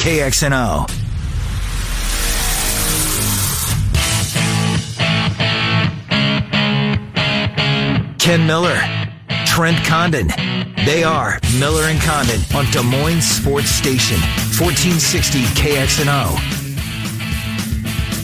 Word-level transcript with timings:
KXNO. 0.00 0.88
Ken 8.18 8.46
Miller, 8.46 8.80
Trent 9.44 9.76
Condon. 9.84 10.28
They 10.86 11.04
are 11.04 11.38
Miller 11.58 11.82
and 11.82 12.00
Condon 12.00 12.40
on 12.56 12.64
Des 12.70 12.82
Moines 12.82 13.20
Sports 13.20 13.68
Station, 13.68 14.16
1460 14.58 15.42
KXNO. 15.60 16.70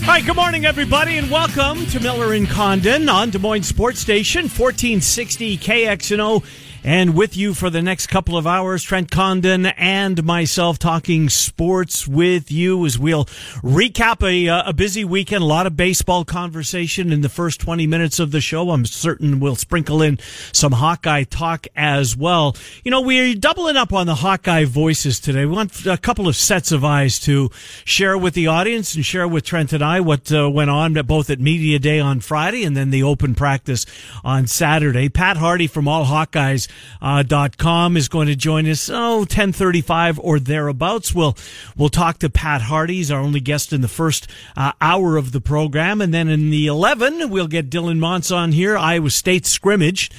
Hi, 0.07 0.23
good 0.23 0.37
morning, 0.37 0.65
everybody, 0.65 1.19
and 1.19 1.31
welcome 1.31 1.85
to 1.89 2.01
Miller 2.01 2.33
and 2.33 2.49
Condon 2.49 3.07
on 3.11 3.29
Des 3.29 3.39
Moines 3.39 3.65
Sports 3.65 4.01
Station, 4.01 4.45
1460 4.45 5.59
KXNO. 5.59 6.43
And 6.87 7.17
with 7.17 7.37
you 7.37 7.53
for 7.53 7.69
the 7.69 7.83
next 7.83 8.07
couple 8.07 8.39
of 8.39 8.47
hours, 8.47 8.85
Trent 8.85 9.11
Condon 9.11 9.67
and 9.67 10.23
myself 10.23 10.79
talking 10.79 11.29
sports 11.29 12.07
with 12.07 12.53
you 12.53 12.87
as 12.87 12.97
we'll 12.97 13.25
recap 13.25 14.25
a, 14.25 14.49
uh, 14.49 14.71
a 14.71 14.73
busy 14.73 15.05
weekend, 15.05 15.43
a 15.43 15.47
lot 15.47 15.67
of 15.67 15.77
baseball 15.77 16.25
conversation 16.25 17.11
in 17.11 17.23
the 17.23 17.29
first 17.29 17.61
20 17.61 17.89
minutes 17.89 18.21
of 18.21 18.31
the 18.31 18.41
show. 18.41 18.71
I'm 18.71 18.87
certain 18.87 19.41
we'll 19.41 19.57
sprinkle 19.57 20.01
in 20.01 20.21
some 20.53 20.71
Hawkeye 20.71 21.25
talk 21.25 21.67
as 21.75 22.17
well. 22.17 22.55
You 22.85 22.93
know, 22.93 23.01
we're 23.01 23.35
doubling 23.35 23.77
up 23.77 23.93
on 23.93 24.07
the 24.07 24.15
Hawkeye 24.15 24.65
voices 24.65 25.19
today. 25.19 25.45
We 25.45 25.57
want 25.57 25.87
a 25.87 25.99
couple 25.99 26.29
of 26.29 26.37
sets 26.37 26.71
of 26.71 26.85
eyes 26.85 27.19
to 27.21 27.51
share 27.85 28.17
with 28.17 28.35
the 28.35 28.47
audience 28.47 28.95
and 28.95 29.05
share 29.05 29.27
with 29.27 29.43
Trent 29.43 29.73
and 29.73 29.83
I 29.83 29.99
what 29.99 30.31
uh, 30.31 30.49
went 30.49 30.71
on 30.71 30.95
both 30.95 31.31
at 31.31 31.41
Media 31.41 31.81
Day 31.81 31.99
on 31.99 32.21
Friday 32.21 32.63
and 32.63 32.77
then 32.77 32.91
the 32.91 33.03
open 33.03 33.35
practice 33.35 33.87
on 34.23 34.47
Saturday. 34.47 35.09
Pat 35.09 35.37
Harty 35.37 35.67
from 35.67 35.89
All 35.89 36.05
Hawkeyes 36.05 36.69
uh, 37.01 37.23
dot 37.23 37.59
com 37.59 37.97
is 37.97 38.09
going 38.09 38.27
to 38.29 38.37
join 38.37 38.67
us. 38.67 38.91
Oh, 38.93 39.19
1035 39.19 40.19
or 40.19 40.39
thereabouts. 40.39 41.15
We'll, 41.15 41.37
we'll 41.77 41.89
talk 41.89 42.19
to 42.21 42.31
Pat 42.31 42.63
Harty. 42.63 42.95
He's 42.95 43.11
our 43.11 43.21
only 43.21 43.41
guest 43.41 43.73
in 43.73 43.81
the 43.81 43.89
first 43.89 44.29
uh, 44.57 44.73
hour 44.81 45.17
of 45.17 45.33
the 45.33 45.41
program. 45.41 46.01
And 46.01 46.13
then 46.13 46.29
in 46.29 46.51
the 46.51 46.67
11, 46.67 47.31
we'll 47.31 47.49
get 47.49 47.71
Dylan 47.71 47.99
Montz 47.99 48.35
on 48.35 48.53
here. 48.53 48.77
Iowa 48.77 49.11
State 49.11 49.47
scrimmage. 49.47 50.11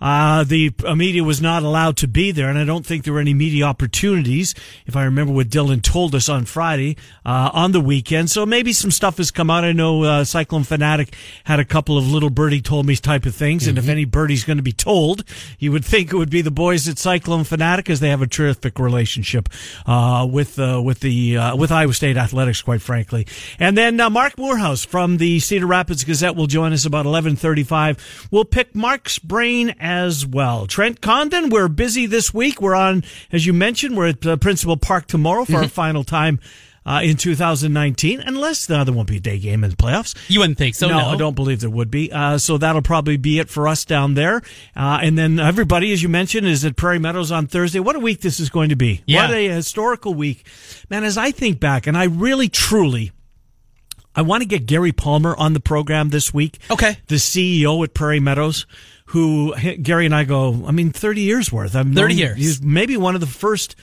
Uh, 0.00 0.44
the 0.44 0.72
media 0.94 1.24
was 1.24 1.40
not 1.40 1.62
allowed 1.62 1.96
to 1.98 2.08
be 2.08 2.30
there, 2.30 2.48
and 2.48 2.58
I 2.58 2.64
don't 2.64 2.84
think 2.84 3.04
there 3.04 3.12
were 3.12 3.20
any 3.20 3.34
media 3.34 3.64
opportunities, 3.64 4.54
if 4.86 4.96
I 4.96 5.04
remember 5.04 5.32
what 5.32 5.48
Dylan 5.48 5.82
told 5.82 6.14
us 6.14 6.28
on 6.28 6.44
Friday, 6.44 6.96
uh, 7.24 7.50
on 7.52 7.72
the 7.72 7.80
weekend. 7.80 8.30
So 8.30 8.44
maybe 8.44 8.72
some 8.72 8.90
stuff 8.90 9.16
has 9.18 9.30
come 9.30 9.50
out. 9.50 9.64
I 9.64 9.72
know, 9.72 10.02
uh, 10.02 10.24
Cyclone 10.24 10.64
Fanatic 10.64 11.14
had 11.44 11.60
a 11.60 11.64
couple 11.64 11.96
of 11.96 12.10
little 12.10 12.30
birdie 12.30 12.60
told 12.60 12.86
me 12.86 12.96
type 12.96 13.26
of 13.26 13.34
things, 13.34 13.62
mm-hmm. 13.62 13.70
and 13.70 13.78
if 13.78 13.84
mm-hmm. 13.84 13.90
any 13.90 14.04
birdie's 14.04 14.44
going 14.44 14.58
to 14.58 14.62
be 14.62 14.72
told, 14.72 15.24
you 15.58 15.72
would 15.72 15.84
think 15.84 16.12
it 16.12 16.16
would 16.16 16.30
be 16.30 16.42
the 16.42 16.50
boys 16.50 16.88
at 16.88 16.98
Cyclone 16.98 17.44
Fanatic, 17.44 17.88
as 17.88 18.00
they 18.00 18.10
have 18.10 18.22
a 18.22 18.26
terrific 18.26 18.78
relationship, 18.78 19.48
uh, 19.86 20.26
with, 20.28 20.58
uh, 20.58 20.80
with 20.84 21.00
the, 21.00 21.36
uh, 21.36 21.56
with 21.56 21.72
Iowa 21.72 21.94
State 21.94 22.16
Athletics, 22.16 22.62
quite 22.62 22.82
frankly. 22.82 23.26
And 23.58 23.76
then, 23.76 23.96
Marc 24.12 24.38
Morehouse 24.38 24.84
from 24.84 25.16
the 25.16 25.40
Cedar 25.40 25.66
Rapids 25.66 26.04
Gazette 26.04 26.36
will 26.36 26.46
join 26.46 26.72
us 26.72 26.84
about 26.84 27.06
1135. 27.06 28.28
We'll 28.30 28.44
pick 28.44 28.74
Marc's 28.74 29.18
brain 29.18 29.74
as 29.86 30.26
well. 30.26 30.66
Trent 30.66 31.00
Condon, 31.00 31.48
we're 31.48 31.68
busy 31.68 32.06
this 32.06 32.34
week. 32.34 32.60
We're 32.60 32.74
on, 32.74 33.04
as 33.30 33.46
you 33.46 33.52
mentioned, 33.52 33.96
we're 33.96 34.08
at 34.08 34.26
uh, 34.26 34.36
Principal 34.36 34.76
Park 34.76 35.06
tomorrow 35.06 35.44
for 35.44 35.58
our 35.58 35.68
final 35.82 36.02
time 36.02 36.40
uh, 36.84 37.02
in 37.04 37.16
2019, 37.16 38.20
unless 38.20 38.68
uh, 38.68 38.82
there 38.82 38.92
won't 38.92 39.06
be 39.06 39.18
a 39.18 39.20
day 39.20 39.38
game 39.38 39.62
in 39.62 39.70
the 39.70 39.76
playoffs. 39.76 40.16
You 40.28 40.40
wouldn't 40.40 40.58
think 40.58 40.74
so. 40.74 40.88
No, 40.88 40.98
no. 40.98 41.06
I 41.10 41.16
don't 41.16 41.36
believe 41.36 41.60
there 41.60 41.70
would 41.70 41.88
be. 41.88 42.10
Uh, 42.10 42.36
so 42.38 42.58
that'll 42.58 42.82
probably 42.82 43.16
be 43.16 43.38
it 43.38 43.48
for 43.48 43.68
us 43.68 43.84
down 43.84 44.14
there. 44.14 44.42
Uh, 44.74 44.98
and 45.02 45.16
then 45.16 45.38
everybody, 45.38 45.92
as 45.92 46.02
you 46.02 46.08
mentioned, 46.08 46.48
is 46.48 46.64
at 46.64 46.74
Prairie 46.74 46.98
Meadows 46.98 47.30
on 47.30 47.46
Thursday. 47.46 47.78
What 47.78 47.94
a 47.94 48.00
week 48.00 48.22
this 48.22 48.40
is 48.40 48.50
going 48.50 48.70
to 48.70 48.76
be! 48.76 49.02
Yeah. 49.06 49.28
What 49.28 49.36
a 49.36 49.48
historical 49.50 50.14
week, 50.14 50.48
man. 50.90 51.04
As 51.04 51.16
I 51.16 51.30
think 51.30 51.60
back, 51.60 51.86
and 51.86 51.96
I 51.96 52.04
really, 52.06 52.48
truly. 52.48 53.12
I 54.18 54.22
want 54.22 54.42
to 54.42 54.48
get 54.48 54.64
Gary 54.64 54.92
Palmer 54.92 55.36
on 55.36 55.52
the 55.52 55.60
program 55.60 56.08
this 56.08 56.32
week. 56.32 56.58
Okay. 56.70 56.96
The 57.08 57.16
CEO 57.16 57.84
at 57.84 57.92
Prairie 57.92 58.18
Meadows 58.18 58.64
who 59.06 59.54
Gary 59.76 60.06
and 60.06 60.14
I 60.14 60.24
go, 60.24 60.64
I 60.66 60.72
mean, 60.72 60.90
30 60.90 61.20
years 61.22 61.52
worth. 61.52 61.74
I'm 61.74 61.94
30 61.94 62.14
years. 62.14 62.36
He's 62.36 62.62
maybe 62.62 62.96
one 62.96 63.14
of 63.14 63.20
the 63.20 63.26
first 63.26 63.76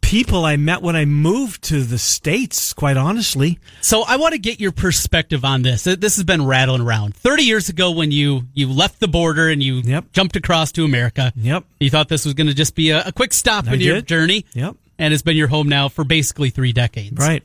people 0.00 0.44
I 0.44 0.56
met 0.56 0.80
when 0.80 0.96
I 0.96 1.04
moved 1.04 1.64
to 1.64 1.82
the 1.82 1.98
States, 1.98 2.72
quite 2.72 2.96
honestly. 2.96 3.58
So 3.80 4.04
I 4.06 4.16
want 4.16 4.32
to 4.32 4.38
get 4.38 4.60
your 4.60 4.72
perspective 4.72 5.44
on 5.44 5.62
this. 5.62 5.84
This 5.84 6.16
has 6.16 6.24
been 6.24 6.46
rattling 6.46 6.80
around. 6.80 7.14
30 7.16 7.42
years 7.42 7.68
ago 7.68 7.90
when 7.90 8.10
you, 8.10 8.42
you 8.54 8.70
left 8.70 9.00
the 9.00 9.08
border 9.08 9.48
and 9.48 9.62
you 9.62 9.76
yep. 9.84 10.12
jumped 10.12 10.36
across 10.36 10.72
to 10.72 10.84
America. 10.84 11.32
Yep. 11.36 11.64
You 11.80 11.90
thought 11.90 12.08
this 12.08 12.24
was 12.24 12.34
going 12.34 12.46
to 12.46 12.54
just 12.54 12.74
be 12.74 12.90
a, 12.90 13.04
a 13.06 13.12
quick 13.12 13.34
stop 13.34 13.66
I 13.66 13.74
in 13.74 13.78
did. 13.80 13.86
your 13.86 14.00
journey. 14.00 14.46
Yep. 14.54 14.76
And 14.98 15.12
it's 15.12 15.22
been 15.22 15.36
your 15.36 15.48
home 15.48 15.68
now 15.68 15.88
for 15.88 16.04
basically 16.04 16.50
three 16.50 16.72
decades. 16.72 17.18
Right 17.18 17.42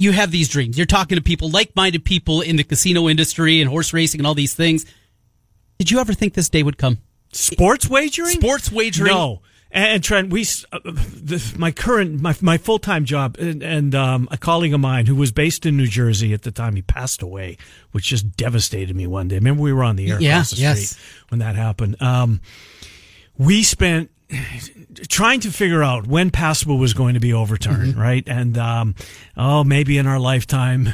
you 0.00 0.12
have 0.12 0.30
these 0.30 0.48
dreams. 0.48 0.78
You're 0.78 0.86
talking 0.86 1.16
to 1.16 1.22
people, 1.22 1.50
like-minded 1.50 2.06
people 2.06 2.40
in 2.40 2.56
the 2.56 2.64
casino 2.64 3.06
industry 3.06 3.60
and 3.60 3.68
horse 3.68 3.92
racing 3.92 4.20
and 4.20 4.26
all 4.26 4.34
these 4.34 4.54
things. 4.54 4.86
Did 5.80 5.90
you 5.90 5.98
ever 5.98 6.12
think 6.12 6.34
this 6.34 6.50
day 6.50 6.62
would 6.62 6.76
come? 6.76 6.98
Sports 7.32 7.88
wagering? 7.88 8.38
Sports 8.38 8.70
wagering? 8.70 9.14
No. 9.14 9.40
And 9.70 10.04
Trent, 10.04 10.28
we, 10.28 10.42
uh, 10.72 10.78
the, 10.84 11.54
my 11.56 11.70
current, 11.70 12.20
my, 12.20 12.36
my 12.42 12.58
full 12.58 12.78
time 12.78 13.06
job, 13.06 13.38
and, 13.38 13.62
and 13.62 13.94
um, 13.94 14.28
a 14.30 14.36
colleague 14.36 14.74
of 14.74 14.80
mine 14.80 15.06
who 15.06 15.14
was 15.14 15.32
based 15.32 15.64
in 15.64 15.78
New 15.78 15.86
Jersey 15.86 16.34
at 16.34 16.42
the 16.42 16.50
time, 16.50 16.76
he 16.76 16.82
passed 16.82 17.22
away, 17.22 17.56
which 17.92 18.08
just 18.08 18.36
devastated 18.36 18.94
me 18.94 19.06
one 19.06 19.28
day. 19.28 19.36
Remember, 19.36 19.62
we 19.62 19.72
were 19.72 19.82
on 19.82 19.96
the 19.96 20.10
air 20.10 20.20
yeah, 20.20 20.32
across 20.32 20.50
the 20.50 20.74
street 20.74 21.02
when 21.30 21.38
that 21.38 21.56
happened. 21.56 21.96
Um, 22.02 22.42
we 23.38 23.62
spent 23.62 24.10
trying 25.08 25.40
to 25.40 25.50
figure 25.50 25.82
out 25.82 26.06
when 26.06 26.30
PASPA 26.30 26.78
was 26.78 26.92
going 26.92 27.14
to 27.14 27.20
be 27.20 27.32
overturned, 27.32 27.92
mm-hmm. 27.94 28.00
right? 28.00 28.24
And 28.26 28.58
um, 28.58 28.94
oh, 29.34 29.64
maybe 29.64 29.96
in 29.96 30.06
our 30.06 30.18
lifetime 30.18 30.92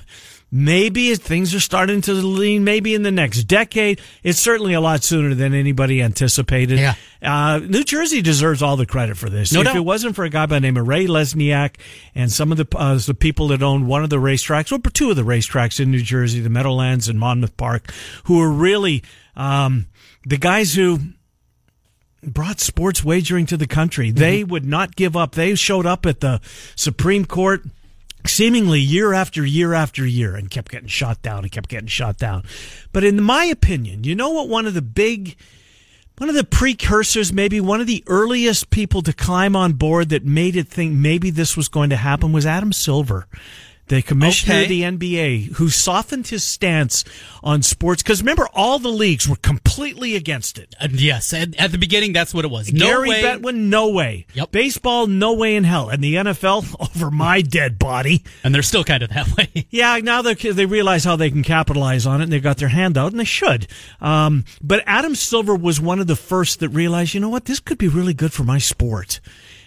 Maybe 0.58 1.14
things 1.16 1.54
are 1.54 1.60
starting 1.60 2.00
to 2.00 2.14
lean, 2.14 2.64
maybe 2.64 2.94
in 2.94 3.02
the 3.02 3.10
next 3.10 3.42
decade. 3.44 4.00
It's 4.22 4.38
certainly 4.38 4.72
a 4.72 4.80
lot 4.80 5.04
sooner 5.04 5.34
than 5.34 5.52
anybody 5.52 6.00
anticipated. 6.00 6.78
Yeah. 6.78 6.94
Uh, 7.20 7.58
New 7.58 7.84
Jersey 7.84 8.22
deserves 8.22 8.62
all 8.62 8.78
the 8.78 8.86
credit 8.86 9.18
for 9.18 9.28
this. 9.28 9.52
No 9.52 9.60
if 9.60 9.66
doubt. 9.66 9.76
it 9.76 9.80
wasn't 9.80 10.16
for 10.16 10.24
a 10.24 10.30
guy 10.30 10.46
by 10.46 10.56
the 10.56 10.60
name 10.60 10.78
of 10.78 10.88
Ray 10.88 11.08
Lesniak 11.08 11.76
and 12.14 12.32
some 12.32 12.52
of 12.52 12.56
the, 12.56 12.66
uh, 12.74 12.94
the 12.94 13.12
people 13.12 13.48
that 13.48 13.62
own 13.62 13.86
one 13.86 14.02
of 14.02 14.08
the 14.08 14.16
racetracks, 14.16 14.72
or 14.72 14.78
two 14.90 15.10
of 15.10 15.16
the 15.16 15.24
racetracks 15.24 15.78
in 15.78 15.90
New 15.90 16.00
Jersey, 16.00 16.40
the 16.40 16.48
Meadowlands 16.48 17.06
and 17.06 17.20
Monmouth 17.20 17.58
Park, 17.58 17.92
who 18.24 18.40
are 18.40 18.50
really 18.50 19.02
um, 19.36 19.88
the 20.24 20.38
guys 20.38 20.74
who 20.74 21.00
brought 22.22 22.60
sports 22.60 23.04
wagering 23.04 23.44
to 23.44 23.58
the 23.58 23.66
country. 23.66 24.08
Mm-hmm. 24.08 24.18
They 24.18 24.42
would 24.42 24.64
not 24.64 24.96
give 24.96 25.18
up. 25.18 25.32
They 25.32 25.54
showed 25.54 25.84
up 25.84 26.06
at 26.06 26.20
the 26.20 26.40
Supreme 26.74 27.26
Court 27.26 27.62
seemingly 28.26 28.80
year 28.80 29.12
after 29.12 29.44
year 29.44 29.72
after 29.72 30.06
year 30.06 30.36
and 30.36 30.50
kept 30.50 30.70
getting 30.70 30.88
shot 30.88 31.22
down 31.22 31.40
and 31.44 31.52
kept 31.52 31.68
getting 31.68 31.88
shot 31.88 32.16
down. 32.16 32.44
But 32.92 33.04
in 33.04 33.22
my 33.22 33.44
opinion, 33.44 34.04
you 34.04 34.14
know 34.14 34.30
what 34.30 34.48
one 34.48 34.66
of 34.66 34.74
the 34.74 34.82
big 34.82 35.36
one 36.18 36.30
of 36.30 36.34
the 36.34 36.44
precursors, 36.44 37.32
maybe 37.32 37.60
one 37.60 37.80
of 37.80 37.86
the 37.86 38.02
earliest 38.06 38.70
people 38.70 39.02
to 39.02 39.12
climb 39.12 39.54
on 39.54 39.74
board 39.74 40.08
that 40.08 40.24
made 40.24 40.56
it 40.56 40.66
think 40.66 40.94
maybe 40.94 41.28
this 41.28 41.56
was 41.56 41.68
going 41.68 41.90
to 41.90 41.96
happen 41.96 42.32
was 42.32 42.46
Adam 42.46 42.72
Silver 42.72 43.26
the 43.88 44.02
commissioner 44.02 44.54
okay. 44.54 44.62
of 44.64 44.68
the 44.68 44.82
NBA, 44.82 45.52
who 45.54 45.68
softened 45.68 46.26
his 46.26 46.44
stance 46.44 47.04
on 47.42 47.62
sports. 47.62 48.02
Because 48.02 48.20
remember, 48.20 48.48
all 48.52 48.78
the 48.78 48.88
leagues 48.88 49.28
were 49.28 49.36
completely 49.36 50.16
against 50.16 50.58
it. 50.58 50.74
Uh, 50.80 50.88
yes, 50.90 51.32
at, 51.32 51.54
at, 51.56 51.72
the 51.72 51.78
beginning, 51.78 52.12
that's 52.12 52.34
what 52.34 52.44
it 52.44 52.50
was. 52.50 52.72
No 52.72 52.86
Gary 52.86 53.08
way. 53.08 53.22
Bettman, 53.22 53.68
no 53.68 53.88
way. 53.90 54.26
Yep. 54.34 54.50
Baseball, 54.50 55.06
no 55.06 55.34
way 55.34 55.56
in 55.56 55.64
hell. 55.64 55.88
And 55.88 56.02
the 56.02 56.14
NFL, 56.14 56.74
over 56.96 57.10
my 57.10 57.42
dead 57.42 57.78
body. 57.78 58.24
And 58.42 58.54
they're 58.54 58.62
still 58.62 58.84
kind 58.84 59.02
of 59.02 59.10
that 59.10 59.36
way. 59.36 59.66
yeah, 59.70 59.98
now 59.98 60.22
they 60.22 60.34
they 60.34 60.66
realize 60.66 61.04
how 61.04 61.16
they 61.16 61.30
can 61.30 61.42
capitalize 61.42 62.06
on 62.06 62.20
it, 62.20 62.24
and 62.24 62.32
they've 62.32 62.42
got 62.42 62.58
their 62.58 62.68
hand 62.68 62.98
out, 62.98 63.12
and 63.12 63.20
they 63.20 63.24
should. 63.24 63.66
Um, 64.00 64.44
but 64.60 64.82
Adam 64.86 65.14
Silver 65.14 65.54
was 65.54 65.80
one 65.80 66.00
of 66.00 66.06
the 66.06 66.16
first 66.16 66.60
that 66.60 66.68
realized, 66.70 67.14
you 67.14 67.20
know 67.20 67.28
what, 67.28 67.44
this 67.44 67.60
could 67.60 67.78
be 67.78 67.88
really 67.88 68.14
good 68.14 68.32
for 68.32 68.44
my 68.44 68.58
sport 68.58 69.20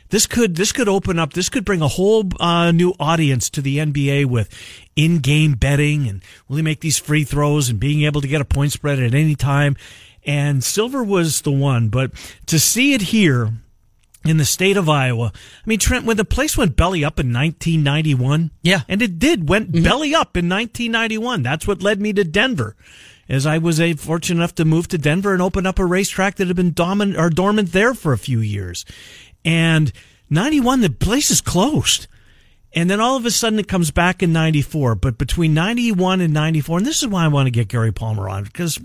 this 0.10 0.26
could 0.26 0.56
this 0.56 0.72
could 0.72 0.90
open 0.90 1.20
up. 1.20 1.34
This 1.34 1.50
could 1.50 1.66
bring 1.66 1.82
a 1.82 1.88
whole 1.88 2.30
uh, 2.40 2.72
new 2.72 2.94
audience 3.00 3.50
to 3.52 3.62
the 3.62 3.78
NBA 3.78 4.26
with 4.26 4.50
in-game 4.96 5.54
betting 5.54 6.08
and 6.08 6.22
will 6.48 6.56
really 6.56 6.64
make 6.64 6.82
these 6.82 6.98
free 6.98 7.24
throws 7.24 7.70
and 7.70 7.80
being 7.80 8.04
able 8.04 8.22
to 8.22 8.28
get 8.28 8.42
a 8.42 8.46
point 8.46 8.72
spread 8.72 9.00
at 9.00 9.14
any 9.14 9.36
time. 9.36 9.76
And 10.26 10.64
Silver 10.64 11.04
was 11.04 11.42
the 11.42 11.52
one, 11.52 11.90
but 11.90 12.12
to 12.48 12.60
see 12.60 12.94
it 12.94 13.02
here 13.04 13.54
in 14.26 14.38
the 14.38 14.46
state 14.46 14.78
of 14.78 14.90
Iowa. 14.90 15.32
I 15.34 15.64
mean, 15.66 15.80
Trent, 15.80 16.06
when 16.06 16.18
the 16.18 16.26
place 16.26 16.58
went 16.58 16.76
belly 16.76 17.06
up 17.06 17.20
in 17.20 17.32
1991, 17.32 18.52
yeah, 18.62 18.82
and 18.88 19.02
it 19.02 19.18
did 19.18 19.48
went 19.48 19.72
mm-hmm. 19.72 19.84
belly 19.84 20.14
up 20.14 20.36
in 20.36 20.50
1991. 20.50 21.44
That's 21.44 21.68
what 21.68 21.82
led 21.82 22.02
me 22.02 22.14
to 22.14 22.24
Denver. 22.24 22.76
As 23.30 23.46
I 23.46 23.60
was 23.60 23.80
a, 23.80 23.94
fortunate 23.94 24.40
enough 24.40 24.56
to 24.56 24.66
move 24.66 24.88
to 24.88 24.98
Denver 24.98 25.34
and 25.34 25.42
open 25.42 25.68
up 25.68 25.78
a 25.78 25.86
racetrack 25.86 26.36
that 26.36 26.48
had 26.48 26.56
been 26.56 26.74
dominant 26.74 27.18
or 27.18 27.30
dormant 27.30 27.72
there 27.72 27.94
for 27.94 28.12
a 28.12 28.18
few 28.18 28.40
years. 28.40 28.86
And 29.46 29.92
91, 30.30 30.82
the 30.82 30.90
place 30.90 31.32
is 31.32 31.42
closed. 31.42 32.08
And 32.74 32.90
then 32.90 33.00
all 33.00 33.18
of 33.18 33.26
a 33.26 33.32
sudden 33.32 33.58
it 33.58 33.68
comes 33.68 33.90
back 33.90 34.22
in 34.22 34.32
94. 34.32 34.96
But 34.96 35.18
between 35.18 35.54
91 35.54 36.22
and 36.22 36.34
94, 36.34 36.78
and 36.80 36.86
this 36.88 37.02
is 37.02 37.08
why 37.08 37.26
I 37.26 37.28
want 37.28 37.48
to 37.48 37.52
get 37.52 37.68
Gary 37.68 37.92
Palmer 37.92 38.30
on, 38.30 38.44
because 38.44 38.80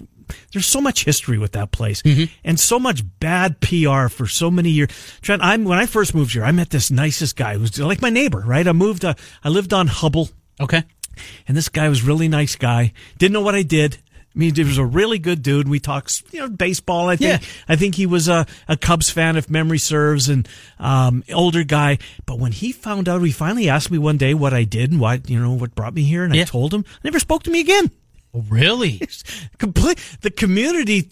there's 0.53 0.65
so 0.67 0.81
much 0.81 1.05
history 1.05 1.37
with 1.37 1.53
that 1.53 1.71
place 1.71 2.01
Mm-hmm. 2.01 2.33
and 2.45 2.59
so 2.59 2.79
much 2.79 3.03
bad 3.21 3.61
PR 3.61 4.09
for 4.09 4.27
so 4.27 4.51
many 4.51 4.71
years. 4.71 4.89
Trent, 5.21 5.43
I'm 5.43 5.65
when 5.65 5.79
I 5.79 5.85
first 5.85 6.15
moved 6.15 6.33
here, 6.33 6.45
I 6.45 6.53
met 6.53 6.71
this 6.71 6.91
nicest 6.91 7.37
guy 7.37 7.59
who's 7.59 7.79
like 7.79 8.01
my 8.01 8.09
neighbor, 8.11 8.41
right? 8.41 8.67
I 8.67 8.73
moved, 8.73 9.05
uh, 9.05 9.15
I 9.43 9.51
lived 9.51 9.75
on 9.75 9.89
Hubbell. 9.89 10.33
Okay. 10.59 10.83
And 11.47 11.57
this 11.57 11.69
guy 11.69 11.89
was 11.89 12.03
really 12.03 12.27
nice 12.27 12.57
guy. 12.57 12.93
Didn't 13.19 13.35
know 13.35 13.43
what 13.43 13.55
I 13.55 13.63
did. 13.63 13.99
I 14.35 14.39
mean, 14.39 14.55
he 14.55 14.65
was 14.65 14.79
a 14.79 14.85
really 14.85 15.21
good 15.21 15.43
dude. 15.43 15.69
We 15.69 15.79
talked, 15.79 16.25
you 16.33 16.41
know, 16.41 16.49
baseball. 16.49 17.09
I 17.09 17.15
think, 17.17 17.41
Yeah. 17.43 17.49
I 17.69 17.77
think 17.77 17.95
he 17.95 18.07
was 18.07 18.27
a, 18.29 18.47
a 18.67 18.77
Cubs 18.77 19.09
fan, 19.09 19.37
if 19.37 19.49
memory 19.49 19.79
serves, 19.79 20.29
and 20.29 20.49
um, 20.81 21.23
older 21.33 21.63
guy. 21.63 21.99
But 22.27 22.41
when 22.41 22.51
he 22.53 22.73
found 22.73 23.09
out, 23.09 23.23
he 23.23 23.31
finally 23.31 23.69
asked 23.69 23.91
me 23.93 23.99
one 23.99 24.17
day 24.17 24.35
what 24.35 24.53
I 24.53 24.65
did 24.65 24.91
and 24.91 25.01
why, 25.01 25.21
you 25.27 25.39
know, 25.39 25.53
what 25.53 25.75
brought 25.77 25.95
me 25.95 26.03
here, 26.03 26.25
and 26.25 26.33
I 26.33 26.45
told 26.45 26.75
him. 26.75 26.85
Never 27.05 27.21
spoke 27.21 27.45
to 27.45 27.51
me 27.51 27.61
again. 27.61 27.91
Really? 28.33 29.01
Complete 29.59 29.99
the 30.23 30.31
community. 30.31 31.11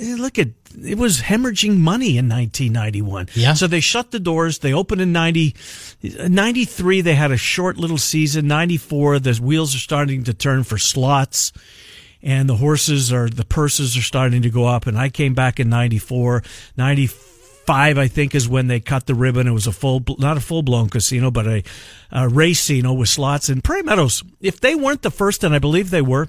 eh, 0.00 0.14
Look 0.16 0.38
at 0.38 0.50
it 0.80 0.96
was 0.96 1.20
hemorrhaging 1.20 1.76
money 1.78 2.16
in 2.16 2.28
1991. 2.28 3.28
Yeah. 3.34 3.52
So 3.54 3.66
they 3.66 3.80
shut 3.80 4.10
the 4.10 4.20
doors. 4.20 4.60
They 4.60 4.72
opened 4.72 5.02
in 5.02 5.12
90, 5.12 5.54
93. 6.28 7.00
They 7.02 7.14
had 7.14 7.30
a 7.30 7.36
short 7.36 7.76
little 7.76 7.98
season. 7.98 8.46
94. 8.46 9.18
The 9.18 9.34
wheels 9.42 9.74
are 9.74 9.78
starting 9.78 10.24
to 10.24 10.32
turn 10.34 10.64
for 10.64 10.78
slots. 10.78 11.52
And 12.22 12.48
the 12.48 12.56
horses 12.56 13.12
are, 13.12 13.28
the 13.28 13.44
purses 13.44 13.96
are 13.96 14.02
starting 14.02 14.42
to 14.42 14.50
go 14.50 14.66
up. 14.66 14.86
And 14.86 14.96
I 14.96 15.08
came 15.08 15.34
back 15.34 15.58
in 15.58 15.68
94, 15.68 16.42
95, 16.76 17.98
I 17.98 18.06
think 18.06 18.34
is 18.34 18.48
when 18.48 18.68
they 18.68 18.78
cut 18.78 19.06
the 19.06 19.14
ribbon. 19.14 19.48
It 19.48 19.52
was 19.52 19.66
a 19.66 19.72
full, 19.72 20.02
not 20.18 20.36
a 20.36 20.40
full 20.40 20.62
blown 20.62 20.88
casino, 20.88 21.30
but 21.30 21.46
a, 21.46 21.62
a 22.12 22.28
racino 22.28 22.96
with 22.96 23.08
slots 23.08 23.48
in 23.48 23.60
Prairie 23.60 23.82
Meadows. 23.82 24.22
If 24.40 24.60
they 24.60 24.74
weren't 24.74 25.02
the 25.02 25.10
first, 25.10 25.42
and 25.42 25.54
I 25.54 25.58
believe 25.58 25.90
they 25.90 26.02
were, 26.02 26.28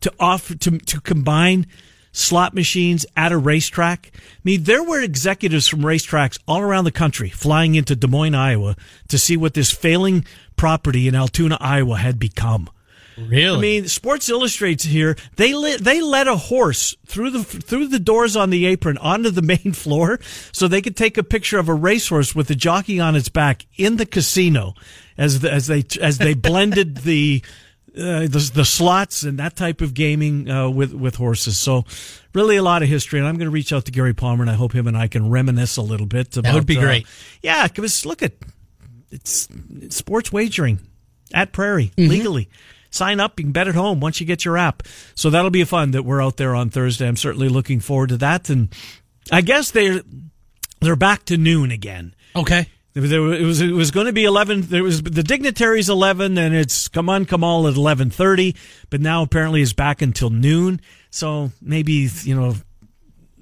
to 0.00 0.12
offer 0.20 0.54
to 0.54 0.78
to 0.78 1.00
combine 1.00 1.66
slot 2.12 2.54
machines 2.54 3.06
at 3.16 3.32
a 3.32 3.38
racetrack. 3.38 4.10
I 4.14 4.20
mean, 4.42 4.64
there 4.64 4.82
were 4.82 5.00
executives 5.00 5.68
from 5.68 5.80
racetracks 5.80 6.38
all 6.48 6.60
around 6.60 6.84
the 6.84 6.92
country 6.92 7.28
flying 7.28 7.74
into 7.74 7.94
Des 7.94 8.06
Moines, 8.06 8.34
Iowa, 8.34 8.76
to 9.08 9.18
see 9.18 9.36
what 9.36 9.54
this 9.54 9.70
failing 9.70 10.24
property 10.56 11.06
in 11.06 11.14
Altoona, 11.14 11.58
Iowa, 11.60 11.96
had 11.98 12.18
become. 12.18 12.70
Really? 13.26 13.56
I 13.56 13.60
mean, 13.60 13.88
Sports 13.88 14.28
Illustrates 14.28 14.84
here. 14.84 15.16
They 15.36 15.54
let 15.54 15.80
they 15.80 16.00
let 16.00 16.28
a 16.28 16.36
horse 16.36 16.96
through 17.06 17.30
the 17.30 17.44
through 17.44 17.88
the 17.88 17.98
doors 17.98 18.36
on 18.36 18.50
the 18.50 18.66
apron 18.66 18.98
onto 18.98 19.30
the 19.30 19.42
main 19.64 19.72
floor, 19.72 20.20
so 20.52 20.68
they 20.68 20.82
could 20.82 20.96
take 20.96 21.18
a 21.18 21.24
picture 21.24 21.58
of 21.58 21.68
a 21.68 21.74
racehorse 21.74 22.34
with 22.34 22.48
the 22.48 22.54
jockey 22.54 23.00
on 23.00 23.16
its 23.16 23.28
back 23.28 23.66
in 23.76 23.96
the 23.96 24.06
casino, 24.06 24.74
as 25.16 25.40
the, 25.40 25.52
as 25.52 25.66
they 25.66 25.84
as 26.00 26.18
they 26.18 26.34
blended 26.34 26.98
the. 26.98 27.42
Uh, 27.96 28.28
the, 28.28 28.50
the 28.54 28.64
slots 28.64 29.24
and 29.24 29.40
that 29.40 29.56
type 29.56 29.80
of 29.80 29.92
gaming 29.92 30.48
uh, 30.48 30.68
with 30.68 30.92
with 30.92 31.16
horses. 31.16 31.58
So, 31.58 31.84
really 32.32 32.54
a 32.54 32.62
lot 32.62 32.80
of 32.84 32.88
history. 32.88 33.18
And 33.18 33.26
I'm 33.26 33.36
going 33.36 33.46
to 33.46 33.50
reach 33.50 33.72
out 33.72 33.86
to 33.86 33.90
Gary 33.90 34.14
Palmer, 34.14 34.44
and 34.44 34.50
I 34.50 34.54
hope 34.54 34.72
him 34.72 34.86
and 34.86 34.96
I 34.96 35.08
can 35.08 35.30
reminisce 35.30 35.76
a 35.78 35.82
little 35.82 36.06
bit. 36.06 36.36
About, 36.36 36.54
would 36.54 36.66
be 36.66 36.76
uh, 36.76 36.82
great. 36.82 37.06
yeah, 37.42 37.66
because 37.66 38.06
look 38.06 38.22
at 38.22 38.34
it's, 39.10 39.48
it's 39.80 39.96
sports 39.96 40.32
wagering 40.32 40.80
at 41.32 41.52
Prairie 41.52 41.92
legally. 41.96 42.48
Sign 42.90 43.20
up. 43.20 43.38
You 43.38 43.44
can 43.44 43.52
bet 43.52 43.68
at 43.68 43.74
home 43.74 44.00
once 44.00 44.20
you 44.20 44.26
get 44.26 44.44
your 44.44 44.56
app. 44.56 44.82
So 45.14 45.30
that'll 45.30 45.50
be 45.50 45.64
fun 45.64 45.90
that 45.92 46.04
we're 46.04 46.22
out 46.22 46.36
there 46.36 46.54
on 46.54 46.70
Thursday. 46.70 47.06
I'm 47.06 47.16
certainly 47.16 47.48
looking 47.48 47.80
forward 47.80 48.08
to 48.10 48.16
that. 48.18 48.48
And 48.48 48.68
I 49.30 49.40
guess 49.42 49.70
they're 49.70 50.02
they're 50.80 50.96
back 50.96 51.24
to 51.26 51.36
noon 51.36 51.70
again. 51.70 52.14
okay. 52.34 52.66
There 52.94 53.22
was, 53.22 53.38
it 53.38 53.44
was 53.44 53.60
it 53.60 53.72
was 53.72 53.90
going 53.92 54.06
to 54.06 54.12
be 54.12 54.24
eleven. 54.24 54.62
There 54.62 54.82
was 54.82 55.02
the 55.02 55.22
dignitaries 55.22 55.88
eleven, 55.88 56.36
and 56.36 56.52
it's 56.52 56.88
come 56.88 57.08
on, 57.08 57.26
come 57.26 57.44
all 57.44 57.68
at 57.68 57.76
eleven 57.76 58.10
thirty. 58.10 58.56
But 58.90 59.00
now 59.00 59.22
apparently 59.22 59.62
it's 59.62 59.72
back 59.72 60.02
until 60.02 60.30
noon. 60.30 60.80
So 61.10 61.52
maybe 61.62 62.08
you 62.24 62.34
know 62.34 62.56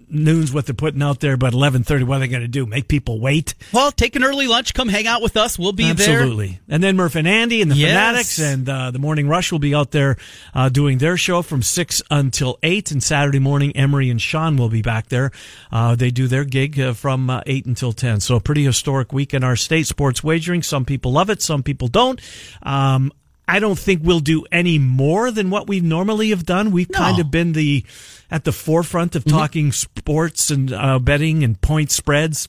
noon's 0.08 0.52
what 0.52 0.66
they're 0.66 0.74
putting 0.74 1.02
out 1.02 1.20
there, 1.20 1.36
but 1.36 1.52
eleven 1.52 1.82
thirty. 1.84 2.04
What 2.04 2.16
are 2.16 2.20
they 2.20 2.28
going 2.28 2.42
to 2.42 2.48
do? 2.48 2.66
Make 2.66 2.88
people 2.88 3.20
wait? 3.20 3.54
Well, 3.72 3.90
take 3.92 4.16
an 4.16 4.24
early 4.24 4.46
lunch. 4.46 4.74
Come 4.74 4.88
hang 4.88 5.06
out 5.06 5.22
with 5.22 5.36
us. 5.36 5.58
We'll 5.58 5.72
be 5.72 5.92
there. 5.92 6.18
Absolutely. 6.20 6.60
And 6.68 6.82
then 6.82 6.96
Murph 6.96 7.14
and 7.16 7.26
Andy 7.28 7.62
and 7.62 7.70
the 7.70 7.76
Yes. 7.76 7.90
Fanatics 7.90 8.38
and 8.40 8.68
uh, 8.68 8.90
the 8.90 8.98
Morning 8.98 9.28
Rush 9.28 9.52
will 9.52 9.58
be 9.58 9.74
out 9.74 9.90
there 9.90 10.16
uh, 10.54 10.68
doing 10.68 10.98
their 10.98 11.16
show 11.16 11.42
from 11.42 11.62
6 11.62 12.02
until 12.10 12.58
8. 12.62 12.90
And 12.92 13.02
Saturday 13.02 13.38
morning, 13.38 13.74
Emery 13.76 14.10
and 14.10 14.20
Sean 14.20 14.56
will 14.56 14.68
be 14.68 14.82
back 14.82 15.08
there. 15.08 15.30
Uh, 15.72 15.94
they 15.94 16.10
do 16.10 16.26
their 16.28 16.44
gig 16.44 16.78
uh, 16.80 16.92
from 16.94 17.28
uh, 17.30 17.40
8 17.46 17.66
until 17.66 17.92
10. 17.92 18.20
So 18.20 18.36
a 18.36 18.40
pretty 18.40 18.64
historic 18.64 19.12
week 19.12 19.34
in 19.34 19.42
our 19.44 19.56
state 19.56 19.86
sports 19.86 20.22
wagering. 20.24 20.62
Some 20.62 20.84
people 20.84 21.12
love 21.12 21.30
it, 21.30 21.42
some 21.42 21.62
people 21.62 21.88
don't. 21.88 22.20
Um, 22.62 23.12
I 23.48 23.58
don't 23.60 23.78
think 23.78 24.02
we'll 24.04 24.20
do 24.20 24.44
any 24.50 24.78
more 24.78 25.30
than 25.30 25.50
what 25.50 25.68
we 25.68 25.80
normally 25.80 26.30
have 26.30 26.44
done. 26.44 26.70
We've 26.72 26.90
No. 26.90 26.98
kind 26.98 27.18
of 27.20 27.30
been 27.30 27.52
the 27.52 27.84
at 28.30 28.42
the 28.44 28.52
forefront 28.52 29.14
of 29.14 29.24
talking 29.24 29.70
sports 29.72 30.50
and 30.50 30.72
uh, 30.72 30.98
betting 30.98 31.44
and 31.44 31.60
point 31.60 31.90
spreads 31.92 32.48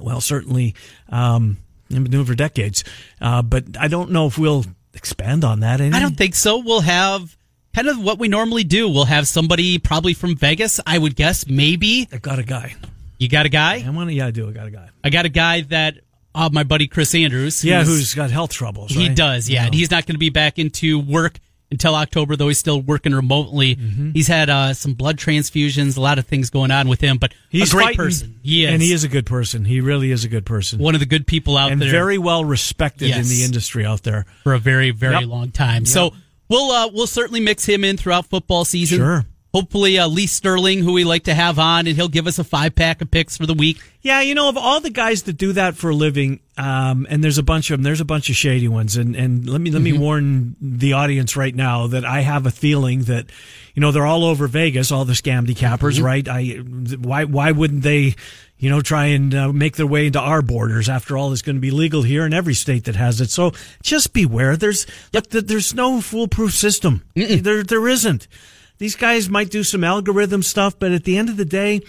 well, 0.00 0.20
certainly, 0.20 0.74
um, 1.08 1.56
I've 1.90 2.02
been 2.02 2.10
doing 2.10 2.24
it 2.24 2.26
for 2.26 2.34
decades. 2.34 2.84
Uh, 3.20 3.40
but 3.42 3.64
I 3.80 3.88
don't 3.88 4.10
know 4.10 4.26
if 4.26 4.36
we'll 4.38 4.64
expand 4.94 5.44
on 5.44 5.60
that. 5.60 5.80
Any? 5.80 5.94
I 5.94 6.00
don't 6.00 6.16
think 6.16 6.34
so. 6.34 6.58
We'll 6.58 6.80
have 6.80 7.36
kind 7.74 7.88
of 7.88 7.98
what 8.02 8.18
we 8.18 8.28
normally 8.28 8.64
do. 8.64 8.88
We'll 8.88 9.04
have 9.06 9.26
somebody 9.28 9.78
probably 9.78 10.12
from 10.14 10.36
Vegas. 10.36 10.80
I 10.86 10.98
would 10.98 11.16
guess 11.16 11.46
maybe 11.46 12.08
I 12.12 12.18
got 12.18 12.38
a 12.38 12.42
guy. 12.42 12.74
you 13.18 13.28
got 13.28 13.46
a 13.46 13.48
guy. 13.48 13.82
I 13.86 13.90
want 13.90 14.10
to. 14.10 14.14
Yeah, 14.14 14.26
I 14.26 14.30
do. 14.32 14.48
I 14.48 14.52
got 14.52 14.66
a 14.66 14.70
guy. 14.70 14.88
I 15.04 15.10
got 15.10 15.24
a 15.24 15.30
guy 15.30 15.62
that 15.62 15.94
uh, 16.36 16.50
my 16.52 16.62
buddy 16.62 16.86
Chris 16.86 17.14
Andrews. 17.14 17.64
Yeah, 17.64 17.82
who's 17.84 18.14
got 18.14 18.30
health 18.30 18.52
troubles? 18.52 18.90
he 18.92 19.08
right? 19.08 19.16
does. 19.16 19.48
Yeah, 19.50 19.64
and 19.64 19.74
he's 19.74 19.90
not 19.90 20.06
going 20.06 20.14
to 20.14 20.18
be 20.20 20.30
back 20.30 20.58
into 20.58 20.98
work 21.00 21.38
until 21.68 21.96
October, 21.96 22.36
though 22.36 22.46
he's 22.46 22.58
still 22.58 22.80
working 22.80 23.12
remotely. 23.12 23.74
Mm-hmm. 23.74 24.10
He's 24.12 24.28
had 24.28 24.48
uh, 24.48 24.72
some 24.72 24.94
blood 24.94 25.16
transfusions, 25.16 25.96
a 25.96 26.00
lot 26.00 26.18
of 26.20 26.26
things 26.26 26.48
going 26.48 26.70
on 26.70 26.86
with 26.88 27.00
him, 27.00 27.18
but 27.18 27.34
He's 27.48 27.72
a 27.72 27.76
great 27.76 27.84
fighting, 27.86 27.96
person. 27.98 28.40
He 28.44 28.64
is, 28.64 28.72
and 28.72 28.80
he 28.80 28.92
is 28.92 29.02
a 29.02 29.08
good 29.08 29.26
person. 29.26 29.64
He 29.64 29.80
really 29.80 30.12
is 30.12 30.24
a 30.24 30.28
good 30.28 30.46
person, 30.46 30.78
one 30.78 30.94
of 30.94 31.00
the 31.00 31.06
good 31.06 31.26
people 31.26 31.56
out 31.56 31.64
there. 31.66 31.72
and 31.72 31.82
there. 31.82 31.90
very 31.90 32.18
well 32.18 32.44
respected 32.44 33.10
in 33.10 33.24
the 33.26 33.42
industry 33.42 33.84
out 33.84 34.04
there. 34.04 34.26
for 34.44 34.54
a 34.54 34.58
very 34.60 34.92
very 34.92 35.14
Yep. 35.20 35.28
long 35.28 35.50
time. 35.50 35.86
So 35.86 36.12
we'll 36.48 36.70
uh, 36.70 36.88
we'll 36.92 37.08
certainly 37.08 37.40
mix 37.40 37.64
him 37.64 37.82
in 37.82 37.96
throughout 37.96 38.26
football 38.26 38.64
season. 38.64 38.98
Sure. 38.98 39.24
Hopefully, 39.56 39.98
uh, 39.98 40.06
Lee 40.06 40.26
Sterling, 40.26 40.80
who 40.80 40.92
we 40.92 41.04
like 41.04 41.22
to 41.22 41.32
have 41.32 41.58
on, 41.58 41.86
and 41.86 41.96
he'll 41.96 42.08
give 42.08 42.26
us 42.26 42.38
a 42.38 42.44
five 42.44 42.74
pack 42.74 43.00
of 43.00 43.10
picks 43.10 43.38
for 43.38 43.46
the 43.46 43.54
week. 43.54 43.78
Yeah, 44.02 44.20
you 44.20 44.34
know, 44.34 44.50
of 44.50 44.58
all 44.58 44.80
the 44.80 44.90
guys 44.90 45.22
that 45.22 45.38
do 45.38 45.54
that 45.54 45.76
for 45.76 45.88
a 45.88 45.94
living, 45.94 46.40
um, 46.58 47.06
and 47.08 47.24
there's 47.24 47.38
a 47.38 47.42
bunch 47.42 47.70
of 47.70 47.78
them. 47.78 47.82
There's 47.82 48.02
a 48.02 48.04
bunch 48.04 48.28
of 48.28 48.36
shady 48.36 48.68
ones, 48.68 48.98
and 48.98 49.16
and 49.16 49.48
let 49.48 49.62
me 49.62 49.70
let 49.70 49.80
me 49.80 49.94
warn 49.94 50.56
the 50.60 50.92
audience 50.92 51.38
right 51.38 51.54
now 51.54 51.86
that 51.86 52.04
I 52.04 52.20
have 52.20 52.44
a 52.44 52.50
feeling 52.50 53.04
that, 53.04 53.30
you 53.74 53.80
know, 53.80 53.92
they're 53.92 54.04
all 54.04 54.26
over 54.26 54.46
Vegas, 54.46 54.92
all 54.92 55.06
the 55.06 55.14
scam 55.14 55.46
decappers, 55.46 56.02
right? 56.02 56.28
I 56.28 56.56
why 56.96 57.24
why 57.24 57.52
wouldn't 57.52 57.82
they, 57.82 58.14
you 58.58 58.68
know, 58.68 58.82
try 58.82 59.06
and 59.06 59.34
uh, 59.34 59.52
make 59.54 59.76
their 59.76 59.86
way 59.86 60.06
into 60.06 60.20
our 60.20 60.42
borders? 60.42 60.90
After 60.90 61.16
all, 61.16 61.32
it's 61.32 61.40
going 61.40 61.56
to 61.56 61.62
be 61.62 61.70
legal 61.70 62.02
here 62.02 62.26
in 62.26 62.34
every 62.34 62.54
state 62.54 62.84
that 62.84 62.96
has 62.96 63.22
it. 63.22 63.30
So 63.30 63.52
just 63.82 64.12
beware. 64.12 64.54
There's 64.58 64.86
look, 65.14 65.30
there's 65.30 65.72
no 65.72 66.02
foolproof 66.02 66.52
system. 66.52 67.04
There 67.14 67.62
there 67.62 67.88
isn't. 67.88 68.28
These 68.78 68.96
guys 68.96 69.28
might 69.28 69.50
do 69.50 69.62
some 69.62 69.84
algorithm 69.84 70.42
stuff, 70.42 70.78
but 70.78 70.92
at 70.92 71.04
the 71.04 71.16
end 71.16 71.28
of 71.28 71.36
the 71.36 71.44
day, 71.44 71.80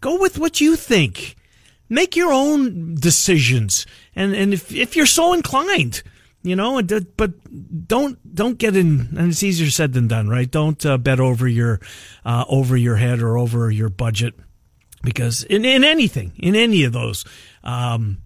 go 0.00 0.20
with 0.20 0.38
what 0.38 0.60
you 0.60 0.76
think. 0.76 1.36
Make 1.88 2.16
your 2.16 2.32
own 2.32 2.96
decisions, 2.96 3.86
and 4.16 4.34
and 4.34 4.52
if 4.52 4.74
if 4.74 4.96
you're 4.96 5.06
so 5.06 5.32
inclined, 5.32 6.02
you 6.42 6.56
know, 6.56 6.82
but 7.16 7.32
don't 7.86 8.18
don't 8.34 8.58
get 8.58 8.74
in. 8.76 9.08
And 9.16 9.30
it's 9.30 9.42
easier 9.44 9.70
said 9.70 9.92
than 9.92 10.08
done, 10.08 10.28
right? 10.28 10.50
Don't 10.50 10.84
uh, 10.84 10.98
bet 10.98 11.20
over 11.20 11.46
your 11.46 11.80
uh, 12.24 12.44
over 12.48 12.76
your 12.76 12.96
head 12.96 13.20
or 13.20 13.38
over 13.38 13.70
your 13.70 13.88
budget, 13.88 14.34
because 15.04 15.44
in 15.44 15.64
in 15.64 15.84
anything, 15.84 16.32
in 16.38 16.56
any 16.56 16.82
of 16.82 16.92
those. 16.92 17.24
Um, 17.62 18.18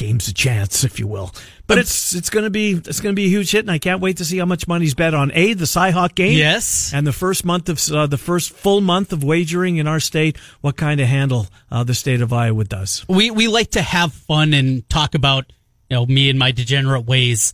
games 0.00 0.28
a 0.28 0.32
chance, 0.34 0.82
if 0.82 0.98
you 0.98 1.06
will. 1.06 1.30
But 1.66 1.78
it's 1.78 2.14
it's 2.14 2.30
going 2.30 2.44
to 2.44 2.50
be 2.50 2.72
it's 2.72 3.00
going 3.00 3.14
to 3.14 3.16
be 3.16 3.26
a 3.26 3.28
huge 3.28 3.52
hit, 3.52 3.60
and 3.60 3.70
I 3.70 3.78
can't 3.78 4.00
wait 4.00 4.16
to 4.16 4.24
see 4.24 4.38
how 4.38 4.46
much 4.46 4.66
money's 4.66 4.94
bet 4.94 5.14
on 5.14 5.30
a 5.34 5.52
the 5.52 5.66
Cyhawk 5.66 6.14
game. 6.14 6.36
Yes. 6.36 6.92
and 6.92 7.06
the 7.06 7.12
first 7.12 7.44
month 7.44 7.68
of 7.68 7.78
uh, 7.92 8.06
the 8.06 8.18
first 8.18 8.50
full 8.50 8.80
month 8.80 9.12
of 9.12 9.22
wagering 9.22 9.76
in 9.76 9.86
our 9.86 10.00
state. 10.00 10.38
What 10.62 10.76
kind 10.76 11.00
of 11.00 11.06
handle 11.06 11.46
uh, 11.70 11.84
the 11.84 11.94
state 11.94 12.22
of 12.22 12.32
Iowa 12.32 12.64
does? 12.64 13.04
We 13.08 13.30
we 13.30 13.46
like 13.46 13.72
to 13.72 13.82
have 13.82 14.12
fun 14.12 14.54
and 14.54 14.88
talk 14.88 15.14
about 15.14 15.52
you 15.88 15.96
know 15.96 16.06
me 16.06 16.30
and 16.30 16.38
my 16.38 16.50
degenerate 16.50 17.04
ways, 17.04 17.52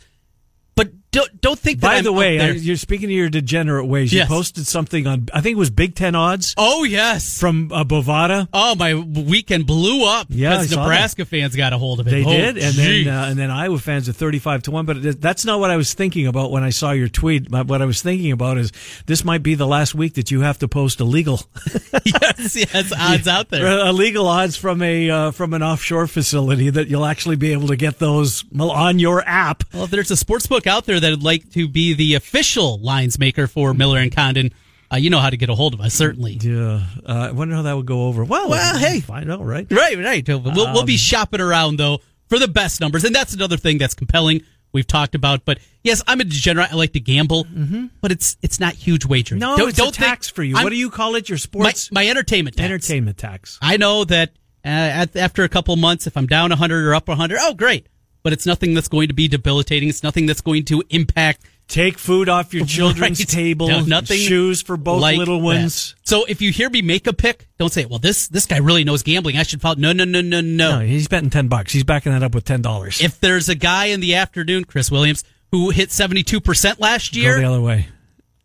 don't 1.16 1.40
don't 1.40 1.58
think 1.58 1.80
that 1.80 1.86
By 1.88 1.96
I'm 1.96 2.04
the 2.04 2.12
way, 2.12 2.40
I, 2.40 2.50
you're 2.50 2.76
speaking 2.76 3.06
of 3.06 3.12
your 3.12 3.28
degenerate 3.30 3.86
ways. 3.86 4.12
Yes. 4.12 4.28
You 4.28 4.34
posted 4.34 4.66
something 4.66 5.06
on 5.06 5.28
I 5.32 5.40
think 5.40 5.56
it 5.56 5.58
was 5.58 5.70
Big 5.70 5.94
Ten 5.94 6.14
odds 6.14 6.54
oh 6.56 6.84
yes, 6.84 7.38
from 7.40 7.70
uh, 7.72 7.84
Bovada. 7.84 8.48
oh 8.52 8.74
my 8.74 8.94
weekend 8.94 9.66
blew 9.66 10.04
up 10.06 10.28
because 10.28 10.70
Nebraska 10.70 11.24
fans 11.24 11.56
got 11.56 11.72
a 11.72 11.78
hold 11.78 12.00
of 12.00 12.06
it. 12.08 12.10
They 12.10 12.24
Oh, 12.24 12.30
did, 12.30 12.58
and 12.58 12.74
gee. 12.74 13.04
then 13.04 13.14
uh, 13.14 13.26
and 13.28 13.38
then 13.38 13.50
Iowa 13.50 13.78
fans 13.78 14.08
are 14.08 14.12
thirty 14.12 14.38
five 14.38 14.62
to 14.64 14.70
one. 14.70 14.86
But 14.86 14.98
it- 14.98 15.20
that's 15.20 15.44
not 15.44 15.60
what 15.60 15.70
I 15.70 15.76
was 15.76 15.94
thinking 15.94 16.26
about 16.26 16.50
when 16.50 16.62
I 16.62 16.70
saw 16.70 16.92
your 16.92 17.08
tweet. 17.08 17.50
What 17.50 17.80
I 17.82 17.84
was 17.86 18.02
thinking 18.02 18.32
about 18.32 18.58
is 18.58 18.70
this 19.06 19.24
might 19.24 19.42
be 19.42 19.54
the 19.54 19.66
last 19.66 19.94
week 19.94 20.14
that 20.14 20.30
you 20.30 20.42
have 20.42 20.58
to 20.58 20.68
post 20.68 21.00
illegal 21.00 21.40
yes, 22.04 22.56
yes, 22.56 22.92
odds 22.98 23.26
out 23.28 23.48
there. 23.50 23.66
illegal 23.86 24.26
odds 24.26 24.56
from 24.56 24.82
a 24.82 25.10
uh, 25.10 25.30
from 25.30 25.54
an 25.54 25.62
offshore 25.62 26.06
facility 26.06 26.70
that 26.70 26.88
you'll 26.88 27.04
actually 27.06 27.36
be 27.36 27.52
able 27.52 27.68
to 27.68 27.76
get 27.76 27.98
those 27.98 28.44
on 28.58 28.98
your 28.98 29.22
app. 29.26 29.64
Well, 29.72 29.84
if 29.84 29.90
there's 29.90 30.10
a 30.10 30.16
sports 30.16 30.46
book 30.46 30.66
out 30.66 30.84
there 30.86 31.00
that 31.00 31.05
would 31.10 31.22
like 31.22 31.50
to 31.52 31.68
be 31.68 31.94
the 31.94 32.14
official 32.14 32.78
lines 32.78 33.18
maker 33.18 33.46
for 33.46 33.74
Miller 33.74 33.98
and 33.98 34.14
Condon, 34.14 34.52
uh, 34.92 34.96
you 34.96 35.10
know 35.10 35.18
how 35.18 35.30
to 35.30 35.36
get 35.36 35.48
a 35.48 35.54
hold 35.54 35.74
of 35.74 35.80
us, 35.80 35.94
certainly. 35.94 36.34
Yeah, 36.40 36.82
uh, 37.04 37.28
I 37.28 37.30
wonder 37.32 37.54
how 37.56 37.62
that 37.62 37.76
would 37.76 37.86
go 37.86 38.06
over. 38.06 38.24
Well, 38.24 38.48
Well, 38.50 38.78
hey. 38.78 39.00
find 39.00 39.30
out, 39.30 39.44
right? 39.44 39.66
Right, 39.70 39.98
right. 39.98 40.26
We'll, 40.28 40.72
we'll 40.72 40.84
be 40.84 40.96
shopping 40.96 41.40
around 41.40 41.78
though 41.78 42.00
for 42.28 42.38
the 42.38 42.48
best 42.48 42.80
numbers, 42.80 43.04
and 43.04 43.14
that's 43.14 43.34
another 43.34 43.56
thing 43.56 43.78
that's 43.78 43.94
compelling. 43.94 44.42
We've 44.72 44.86
talked 44.86 45.14
about, 45.14 45.44
but 45.46 45.58
yes, 45.82 46.02
I'm 46.06 46.20
a 46.20 46.24
degenerate. 46.24 46.70
I 46.70 46.76
like 46.76 46.92
to 46.92 47.00
gamble, 47.00 47.44
mm-hmm. 47.44 47.86
but 48.02 48.12
it's 48.12 48.36
it's 48.42 48.60
not 48.60 48.74
huge 48.74 49.06
wagering. 49.06 49.38
No, 49.40 49.56
Don't- 49.56 49.68
it's 49.70 49.78
don't 49.78 49.88
a 49.88 49.92
tax 49.92 50.28
for 50.28 50.42
you. 50.42 50.54
I'm- 50.56 50.64
what 50.64 50.70
do 50.70 50.76
you 50.76 50.90
call 50.90 51.14
it? 51.14 51.28
Your 51.30 51.38
sports 51.38 51.90
my 51.90 52.06
entertainment 52.06 52.56
tax. 52.56 52.64
entertainment 52.64 53.16
tax. 53.16 53.58
I 53.62 53.78
know 53.78 54.04
that 54.04 54.30
uh, 54.64 54.68
at, 54.68 55.16
after 55.16 55.44
a 55.44 55.48
couple 55.48 55.74
months, 55.76 56.06
if 56.06 56.16
I'm 56.16 56.26
down 56.26 56.50
100 56.50 56.84
or 56.86 56.94
up 56.94 57.08
100, 57.08 57.38
oh 57.40 57.54
great. 57.54 57.86
But 58.26 58.32
it's 58.32 58.44
nothing 58.44 58.74
that's 58.74 58.88
going 58.88 59.06
to 59.06 59.14
be 59.14 59.28
debilitating. 59.28 59.88
It's 59.88 60.02
nothing 60.02 60.26
that's 60.26 60.40
going 60.40 60.64
to 60.64 60.82
impact 60.90 61.44
Take 61.68 61.96
food 61.96 62.28
off 62.28 62.52
your 62.52 62.66
children's 62.76 63.20
Right. 63.20 63.28
table. 63.28 63.68
No, 63.68 63.82
nothing 63.82 64.18
Shoes 64.18 64.62
for 64.62 64.76
both 64.76 65.00
like 65.00 65.16
little 65.16 65.40
ones. 65.40 65.94
that. 65.94 66.08
So 66.08 66.24
if 66.24 66.42
you 66.42 66.50
hear 66.50 66.68
me 66.68 66.82
make 66.82 67.06
a 67.06 67.12
pick, 67.12 67.46
don't 67.56 67.72
say, 67.72 67.84
"Well, 67.84 68.00
this 68.00 68.26
this 68.26 68.44
guy 68.46 68.56
really 68.58 68.82
knows 68.82 69.04
gambling. 69.04 69.36
I 69.36 69.44
should 69.44 69.60
follow." 69.60 69.76
No, 69.76 69.92
no, 69.92 70.02
no, 70.02 70.20
no, 70.22 70.40
no. 70.40 70.78
No, 70.80 70.84
he's 70.84 71.06
betting 71.06 71.30
ten 71.30 71.46
bucks. 71.46 71.72
He's 71.72 71.84
backing 71.84 72.10
that 72.10 72.24
up 72.24 72.34
with 72.34 72.44
ten 72.44 72.62
dollars. 72.62 73.00
If 73.00 73.20
there's 73.20 73.48
a 73.48 73.54
guy 73.54 73.84
in 73.86 74.00
the 74.00 74.16
afternoon, 74.16 74.64
Chris 74.64 74.90
Williams, 74.90 75.22
who 75.52 75.70
hit 75.70 75.92
72 75.92 76.40
percent 76.40 76.80
last 76.80 77.14
Go 77.14 77.20
year, 77.20 77.38
the 77.38 77.44
other 77.44 77.60
way. 77.60 77.86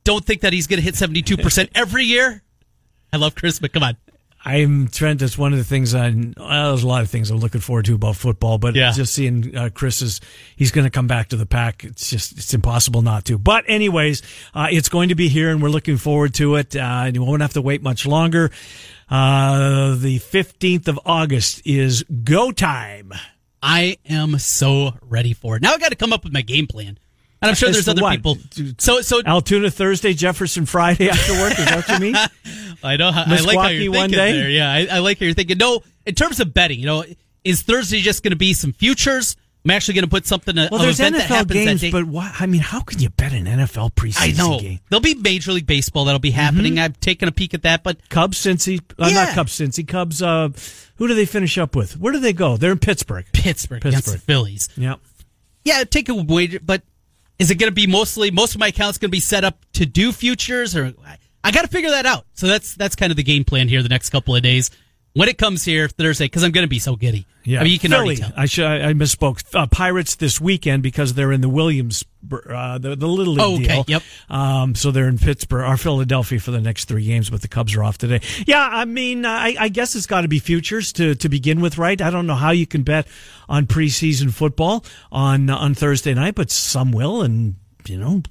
don't 0.03 0.23
think 0.23 0.41
that 0.41 0.53
he's 0.53 0.67
going 0.67 0.77
to 0.79 0.83
hit 0.83 0.95
72 0.95 1.37
percent 1.37 1.71
every 1.75 2.03
year. 2.05 2.43
I 3.11 3.17
love 3.17 3.33
Chris, 3.33 3.57
but 3.57 3.73
come 3.73 3.81
on. 3.81 3.97
I'm 4.43 4.87
Trent. 4.87 5.19
That's 5.19 5.37
one 5.37 5.51
of 5.53 5.59
the 5.59 5.63
things 5.65 5.93
I. 5.93 6.09
Well, 6.09 6.69
there's 6.71 6.83
a 6.83 6.87
lot 6.87 7.03
of 7.03 7.09
things 7.09 7.29
I'm 7.29 7.37
looking 7.37 7.61
forward 7.61 7.85
to 7.85 7.95
about 7.95 8.15
football, 8.15 8.57
but 8.57 8.73
Yeah. 8.75 8.91
just 8.91 9.13
seeing 9.13 9.55
uh, 9.55 9.69
Chris 9.73 10.01
is 10.01 10.19
he's 10.55 10.71
going 10.71 10.85
to 10.85 10.89
come 10.89 11.05
back 11.07 11.29
to 11.29 11.37
the 11.37 11.45
pack. 11.45 11.83
It's 11.83 12.09
just 12.09 12.33
it's 12.37 12.53
impossible 12.53 13.01
not 13.03 13.25
to. 13.25 13.37
But 13.37 13.65
anyways, 13.67 14.23
uh, 14.55 14.67
it's 14.71 14.89
going 14.89 15.09
to 15.09 15.15
be 15.15 15.27
here, 15.27 15.51
and 15.51 15.61
we're 15.61 15.69
looking 15.69 15.97
forward 15.97 16.33
to 16.35 16.55
it. 16.55 16.75
Uh, 16.75 16.79
and 17.05 17.15
you 17.15 17.23
won't 17.23 17.41
have 17.43 17.53
to 17.53 17.61
wait 17.61 17.83
much 17.83 18.05
longer. 18.07 18.49
Uh, 19.09 19.95
the 19.95 20.19
15th 20.19 20.87
of 20.87 20.99
August 21.05 21.61
is 21.65 22.03
go 22.23 22.51
time. 22.51 23.11
I 23.61 23.97
am 24.09 24.39
so 24.39 24.93
ready 25.01 25.33
for 25.33 25.57
it. 25.57 25.61
Now 25.61 25.73
I 25.73 25.77
got 25.77 25.89
to 25.89 25.95
come 25.95 26.13
up 26.13 26.23
with 26.23 26.33
my 26.33 26.41
game 26.41 26.65
plan, 26.65 26.97
and 27.41 27.49
I'm 27.49 27.55
sure 27.55 27.69
As 27.69 27.75
there's 27.75 27.87
other 27.87 28.03
what? 28.03 28.15
people. 28.15 28.37
So, 28.77 29.01
so 29.01 29.21
Altoona 29.25 29.71
Thursday, 29.71 30.13
Jefferson 30.13 30.65
Friday 30.65 31.09
after 31.09 31.33
work. 31.33 31.57
Is 31.57 31.65
that 31.65 31.87
what 31.87 31.89
you 31.89 32.11
mean? 32.11 32.15
I 32.83 32.97
know. 32.97 33.11
How, 33.11 33.23
I 33.25 33.39
like 33.41 33.57
how 33.57 33.67
you're 33.69 33.91
one 33.91 34.09
thinking 34.09 34.17
day? 34.17 34.31
there. 34.33 34.49
Yeah, 34.49 34.71
I, 34.71 34.97
I 34.97 34.99
like 34.99 35.19
how 35.19 35.25
you're 35.25 35.33
thinking. 35.33 35.57
No, 35.57 35.81
in 36.05 36.15
terms 36.15 36.39
of 36.39 36.53
betting, 36.53 36.79
you 36.79 36.85
know, 36.85 37.03
is 37.43 37.63
Thursday 37.63 37.99
just 38.01 38.23
going 38.23 38.31
to 38.31 38.37
be 38.37 38.53
some 38.53 38.73
futures? 38.73 39.35
I'm 39.63 39.71
actually 39.71 39.93
going 39.95 40.05
to 40.05 40.09
put 40.09 40.25
something. 40.25 40.55
Well, 40.55 40.73
of 40.75 40.81
there's 40.81 40.99
NFL 40.99 41.27
that 41.27 41.47
games, 41.49 41.91
but 41.91 42.05
why, 42.05 42.33
I 42.39 42.47
mean, 42.47 42.61
how 42.61 42.81
can 42.81 42.99
you 42.99 43.09
bet 43.09 43.31
an 43.31 43.45
NFL 43.45 43.93
preseason 43.93 44.17
I 44.19 44.31
know 44.31 44.59
game? 44.59 44.79
there'll 44.89 45.01
be 45.01 45.13
Major 45.13 45.51
League 45.51 45.67
Baseball 45.67 46.05
that'll 46.05 46.19
be 46.19 46.31
happening. 46.31 46.79
I've 46.79 46.99
taken 46.99 47.27
a 47.27 47.31
peek 47.31 47.53
at 47.53 47.61
that, 47.63 47.83
but 47.83 48.09
Cubs, 48.09 48.39
Cincy, 48.39 48.81
uh, 48.97 49.09
not. 49.09 49.29
Cubs, 49.29 49.53
Cincy, 49.53 49.87
Cubs. 49.87 50.21
Uh, 50.21 50.49
who 50.95 51.07
do 51.07 51.13
they 51.13 51.25
finish 51.25 51.59
up 51.59 51.75
with? 51.75 51.97
Where 51.99 52.11
do 52.11 52.19
they 52.19 52.33
go? 52.33 52.57
They're 52.57 52.71
in 52.71 52.79
Pittsburgh. 52.79 53.25
Pittsburgh, 53.33 53.81
Pittsburgh. 53.81 54.19
Phillies. 54.21 54.69
Yeah. 54.75 54.95
Yeah, 55.63 55.83
take 55.83 56.09
a 56.09 56.15
wager, 56.15 56.59
but 56.59 56.81
is 57.41 57.49
it 57.49 57.55
going 57.55 57.71
to 57.71 57.75
be 57.75 57.87
mostly 57.87 58.29
most 58.29 58.53
of 58.53 58.59
my 58.59 58.67
accounts 58.67 58.99
going 58.99 59.09
to 59.09 59.11
be 59.11 59.19
set 59.19 59.43
up 59.43 59.65
to 59.73 59.83
do 59.83 60.11
futures, 60.11 60.75
or 60.75 60.93
I, 61.43 61.49
got 61.49 61.63
to 61.63 61.67
figure 61.67 61.89
that 61.89 62.05
out. 62.05 62.27
So 62.35 62.45
that's 62.45 62.75
that's 62.75 62.95
kind 62.95 63.11
of 63.11 63.17
the 63.17 63.23
game 63.23 63.43
plan 63.45 63.67
here 63.67 63.81
the 63.81 63.89
next 63.89 64.11
couple 64.11 64.35
of 64.35 64.43
days. 64.43 64.69
When 65.13 65.27
it 65.27 65.37
comes 65.37 65.65
here 65.65 65.89
Thursday, 65.89 66.25
because 66.25 66.43
I'm 66.43 66.51
going 66.51 66.63
to 66.65 66.69
be 66.69 66.79
so 66.79 66.95
giddy. 66.95 67.25
Yeah, 67.43 67.59
I 67.59 67.63
mean 67.63 67.73
you 67.73 67.79
can 67.79 67.91
Philly. 67.91 68.19
I, 68.37 68.45
should, 68.45 68.65
I 68.65 68.93
misspoke. 68.93 69.43
Uh, 69.53 69.67
Pirates 69.67 70.15
this 70.15 70.39
weekend 70.39 70.83
because 70.83 71.15
they're 71.15 71.31
in 71.33 71.41
the 71.41 71.49
Williams, 71.49 72.05
uh, 72.31 72.77
the, 72.77 72.95
the 72.95 73.07
Little 73.07 73.33
League 73.33 73.41
Oh, 73.43 73.55
okay, 73.55 73.81
deal. 73.81 73.85
yep. 73.87 74.03
Um, 74.29 74.73
so 74.75 74.91
they're 74.91 75.07
in 75.09 75.17
Pittsburgh 75.17 75.65
or 75.67 75.75
Philadelphia 75.75 76.39
for 76.39 76.51
the 76.51 76.61
next 76.61 76.85
three 76.85 77.03
games, 77.03 77.29
but 77.29 77.41
the 77.41 77.47
Cubs 77.47 77.75
are 77.75 77.83
off 77.83 77.97
today. 77.97 78.21
Yeah, 78.45 78.65
I 78.71 78.85
mean, 78.85 79.25
I, 79.25 79.55
I 79.59 79.67
guess 79.69 79.95
it's 79.95 80.05
got 80.05 80.21
to 80.21 80.27
be 80.27 80.39
futures 80.39 80.93
to, 80.93 81.15
to 81.15 81.27
begin 81.29 81.59
with, 81.61 81.77
right? 81.77 81.99
I 81.99 82.09
don't 82.11 82.27
know 82.27 82.35
how 82.35 82.51
you 82.51 82.67
can 82.67 82.83
bet 82.83 83.07
on 83.49 83.65
preseason 83.65 84.31
football 84.31 84.85
on 85.11 85.49
on 85.49 85.73
Thursday 85.73 86.13
night, 86.13 86.35
but 86.35 86.51
some 86.51 86.91
will, 86.91 87.21
and 87.23 87.55
you 87.87 87.97
know, 87.97 88.21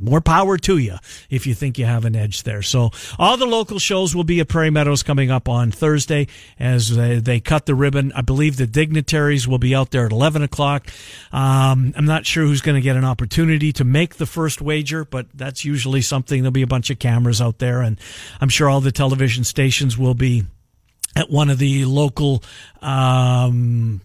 more 0.00 0.20
power 0.20 0.56
to 0.56 0.78
you 0.78 0.96
if 1.30 1.46
you 1.46 1.54
think 1.54 1.78
you 1.78 1.84
have 1.84 2.04
an 2.04 2.16
edge 2.16 2.42
there. 2.42 2.62
So 2.62 2.90
all 3.18 3.36
the 3.36 3.46
local 3.46 3.78
shows 3.78 4.14
will 4.14 4.24
be 4.24 4.40
at 4.40 4.48
Prairie 4.48 4.70
Meadows 4.70 5.02
coming 5.02 5.30
up 5.30 5.48
on 5.48 5.70
Thursday 5.70 6.28
as 6.58 6.94
they, 6.94 7.18
they 7.18 7.40
cut 7.40 7.66
the 7.66 7.74
ribbon. 7.74 8.12
I 8.14 8.22
believe 8.22 8.56
the 8.56 8.66
dignitaries 8.66 9.46
will 9.48 9.58
be 9.58 9.74
out 9.74 9.90
there 9.90 10.06
at 10.06 10.12
11 10.12 10.42
o'clock. 10.42 10.86
Um, 11.32 11.92
I'm 11.96 12.06
not 12.06 12.26
sure 12.26 12.44
who's 12.44 12.60
going 12.60 12.76
to 12.76 12.80
get 12.80 12.96
an 12.96 13.04
opportunity 13.04 13.72
to 13.74 13.84
make 13.84 14.16
the 14.16 14.26
first 14.26 14.60
wager, 14.60 15.04
but 15.04 15.26
that's 15.34 15.64
usually 15.64 16.02
something. 16.02 16.42
There'll 16.42 16.52
be 16.52 16.62
a 16.62 16.66
bunch 16.66 16.90
of 16.90 16.98
cameras 16.98 17.40
out 17.40 17.58
there 17.58 17.82
and 17.82 17.98
I'm 18.40 18.48
sure 18.48 18.68
all 18.68 18.80
the 18.80 18.92
television 18.92 19.44
stations 19.44 19.98
will 19.98 20.14
be 20.14 20.44
at 21.14 21.30
one 21.30 21.50
of 21.50 21.58
the 21.58 21.84
local, 21.84 22.42
um, 22.80 24.00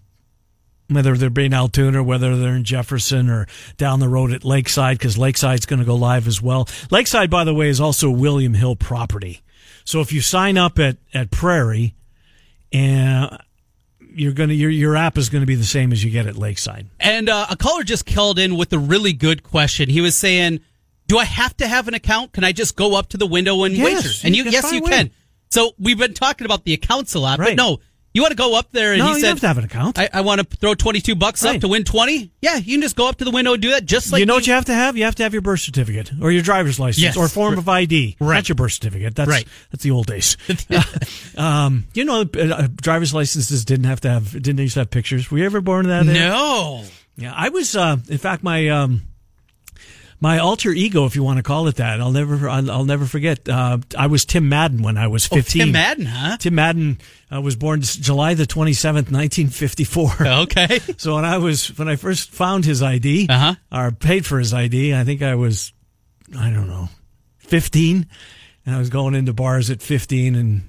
whether 0.88 1.16
they're 1.16 1.30
being 1.30 1.52
Altoona 1.52 2.00
or 2.00 2.02
whether 2.02 2.36
they're 2.36 2.54
in 2.56 2.64
Jefferson 2.64 3.28
or 3.28 3.46
down 3.76 4.00
the 4.00 4.08
road 4.08 4.32
at 4.32 4.44
Lakeside, 4.44 4.98
because 4.98 5.16
Lakeside's 5.18 5.66
going 5.66 5.80
to 5.80 5.84
go 5.86 5.94
live 5.94 6.26
as 6.26 6.40
well. 6.40 6.68
Lakeside, 6.90 7.30
by 7.30 7.44
the 7.44 7.54
way, 7.54 7.68
is 7.68 7.80
also 7.80 8.10
William 8.10 8.54
Hill 8.54 8.74
property. 8.76 9.42
So 9.84 10.00
if 10.00 10.12
you 10.12 10.20
sign 10.20 10.56
up 10.58 10.78
at, 10.78 10.96
at 11.14 11.30
Prairie, 11.30 11.94
and 12.72 13.38
you're 14.14 14.32
gonna 14.32 14.52
your 14.54 14.70
your 14.70 14.96
app 14.96 15.16
is 15.16 15.28
going 15.28 15.42
to 15.42 15.46
be 15.46 15.54
the 15.54 15.64
same 15.64 15.92
as 15.92 16.02
you 16.02 16.10
get 16.10 16.26
at 16.26 16.36
Lakeside. 16.36 16.86
And 17.00 17.28
uh, 17.28 17.46
a 17.50 17.56
caller 17.56 17.82
just 17.82 18.04
called 18.06 18.38
in 18.38 18.56
with 18.56 18.72
a 18.72 18.78
really 18.78 19.12
good 19.12 19.42
question. 19.42 19.88
He 19.88 20.00
was 20.00 20.16
saying, 20.16 20.60
"Do 21.06 21.18
I 21.18 21.24
have 21.24 21.56
to 21.58 21.68
have 21.68 21.88
an 21.88 21.94
account? 21.94 22.32
Can 22.32 22.44
I 22.44 22.52
just 22.52 22.76
go 22.76 22.94
up 22.96 23.08
to 23.10 23.16
the 23.16 23.26
window 23.26 23.64
and 23.64 23.74
Yes, 23.74 24.04
wager?" 24.04 24.26
And 24.26 24.36
you 24.36 24.44
you, 24.44 24.50
yes, 24.50 24.72
you 24.72 24.82
way. 24.82 24.90
can. 24.90 25.10
So 25.50 25.72
we've 25.78 25.98
been 25.98 26.14
talking 26.14 26.44
about 26.44 26.64
the 26.64 26.74
accounts 26.74 27.14
a 27.14 27.18
lot, 27.20 27.38
Right. 27.38 27.56
but 27.56 27.62
no, 27.62 27.78
you 28.14 28.22
want 28.22 28.32
to 28.32 28.36
go 28.36 28.56
up 28.58 28.72
there 28.72 28.92
and 28.92 28.98
No, 29.00 29.06
he 29.08 29.14
you 29.14 29.20
said, 29.20 29.28
have 29.28 29.40
to 29.40 29.46
have 29.48 29.58
an 29.58 29.64
account. 29.64 29.98
I, 29.98 30.08
I 30.12 30.20
want 30.22 30.40
to 30.40 30.56
throw 30.56 30.74
22 30.74 31.14
bucks 31.14 31.44
Right. 31.44 31.56
up 31.56 31.60
to 31.60 31.68
win 31.68 31.84
20. 31.84 32.32
Yeah, 32.40 32.56
you 32.56 32.74
can 32.76 32.82
just 32.82 32.96
go 32.96 33.08
up 33.08 33.16
to 33.18 33.24
the 33.24 33.30
window 33.30 33.52
and 33.52 33.62
do 33.62 33.70
that 33.70 33.84
just 33.84 34.10
like 34.12 34.20
you 34.20 34.26
know 34.26 34.34
what 34.34 34.46
you 34.46 34.52
have 34.54 34.64
to 34.66 34.74
have? 34.74 34.96
You 34.96 35.04
have 35.04 35.14
to 35.16 35.22
have 35.24 35.32
your 35.32 35.42
birth 35.42 35.60
certificate 35.60 36.10
or 36.20 36.30
your 36.32 36.42
driver's 36.42 36.80
license 36.80 37.02
Yes. 37.02 37.16
or 37.16 37.28
form 37.28 37.58
of 37.58 37.68
ID. 37.68 38.16
Right. 38.20 38.36
Not 38.36 38.48
your 38.48 38.56
birth 38.56 38.72
certificate. 38.72 39.14
That's 39.14 39.28
Right. 39.28 39.46
that's 39.70 39.84
the 39.84 39.90
old 39.90 40.06
days. 40.06 40.36
um, 41.36 41.86
you 41.94 42.04
know, 42.04 42.22
uh, 42.22 42.68
driver's 42.76 43.14
licenses 43.14 43.64
didn't 43.64 43.84
have 43.86 44.00
to 44.02 44.10
have 44.10 44.32
didn't 44.32 44.58
used 44.58 44.74
to 44.74 44.80
have 44.80 44.90
pictures. 44.90 45.30
Were 45.30 45.38
you 45.38 45.44
ever 45.44 45.60
born 45.60 45.86
in 45.86 46.06
that? 46.06 46.14
era? 46.16 46.28
No. 46.30 46.84
Yeah, 47.16 47.32
I 47.36 47.48
was. 47.48 47.74
Uh, 47.76 47.96
in 48.08 48.18
fact, 48.18 48.42
my 48.44 48.68
um, 48.68 49.02
my 50.20 50.38
alter 50.38 50.70
ego, 50.72 51.04
if 51.06 51.14
you 51.14 51.22
want 51.22 51.36
to 51.36 51.42
call 51.42 51.68
it 51.68 51.76
that, 51.76 52.00
I'll 52.00 52.10
never 52.12 52.48
I'll, 52.48 52.70
I'll 52.70 52.84
never 52.84 53.04
forget. 53.06 53.48
Uh, 53.48 53.78
I 53.96 54.08
was 54.08 54.24
Tim 54.24 54.48
Madden 54.48 54.82
when 54.82 54.96
I 54.98 55.06
was 55.06 55.26
fifteen. 55.26 55.62
Oh, 55.62 55.64
Tim 55.66 55.72
Madden, 55.72 56.06
huh? 56.06 56.36
Tim 56.38 56.54
Madden 56.56 56.98
uh, 57.32 57.40
was 57.40 57.54
born 57.56 57.82
July 57.82 58.34
the 58.34 58.46
twenty 58.46 58.72
seventh, 58.72 59.10
nineteen 59.10 59.48
fifty 59.48 59.84
four. 59.84 60.10
Okay. 60.20 60.80
So 60.98 61.14
when 61.14 61.24
I 61.24 61.38
was 61.38 61.68
when 61.78 61.88
I 61.88 61.96
first 61.96 62.30
found 62.30 62.64
his 62.64 62.82
ID 62.82 63.26
Uh-huh. 63.28 63.54
or 63.70 63.92
paid 63.92 64.26
for 64.26 64.38
his 64.38 64.52
ID, 64.52 64.94
I 64.94 65.04
think 65.04 65.22
I 65.22 65.34
was 65.36 65.72
I 66.38 66.50
don't 66.50 66.66
know 66.68 66.88
fifteen, 67.38 68.06
and 68.66 68.74
I 68.74 68.78
was 68.78 68.90
going 68.90 69.14
into 69.14 69.32
bars 69.32 69.70
at 69.70 69.80
fifteen. 69.82 70.34
And 70.34 70.62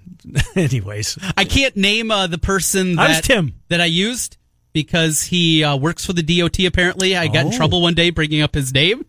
anyways, 0.55 1.17
I 1.35 1.45
can't 1.45 1.75
name 1.75 2.11
uh, 2.11 2.27
the 2.27 2.37
person 2.37 2.95
that 2.95 3.05
I 3.05 3.09
was 3.09 3.21
Tim. 3.21 3.55
that 3.69 3.81
I 3.81 3.85
used 3.85 4.37
because 4.73 5.23
he 5.23 5.63
uh, 5.63 5.75
works 5.75 6.05
for 6.05 6.13
the 6.13 6.21
DOT. 6.23 6.59
Apparently, 6.59 7.17
I 7.17 7.27
got 7.27 7.47
in 7.47 7.53
Oh. 7.53 7.57
trouble 7.57 7.81
one 7.81 7.95
day 7.95 8.11
bringing 8.11 8.41
up 8.41 8.53
his 8.53 8.71
name. 8.73 9.05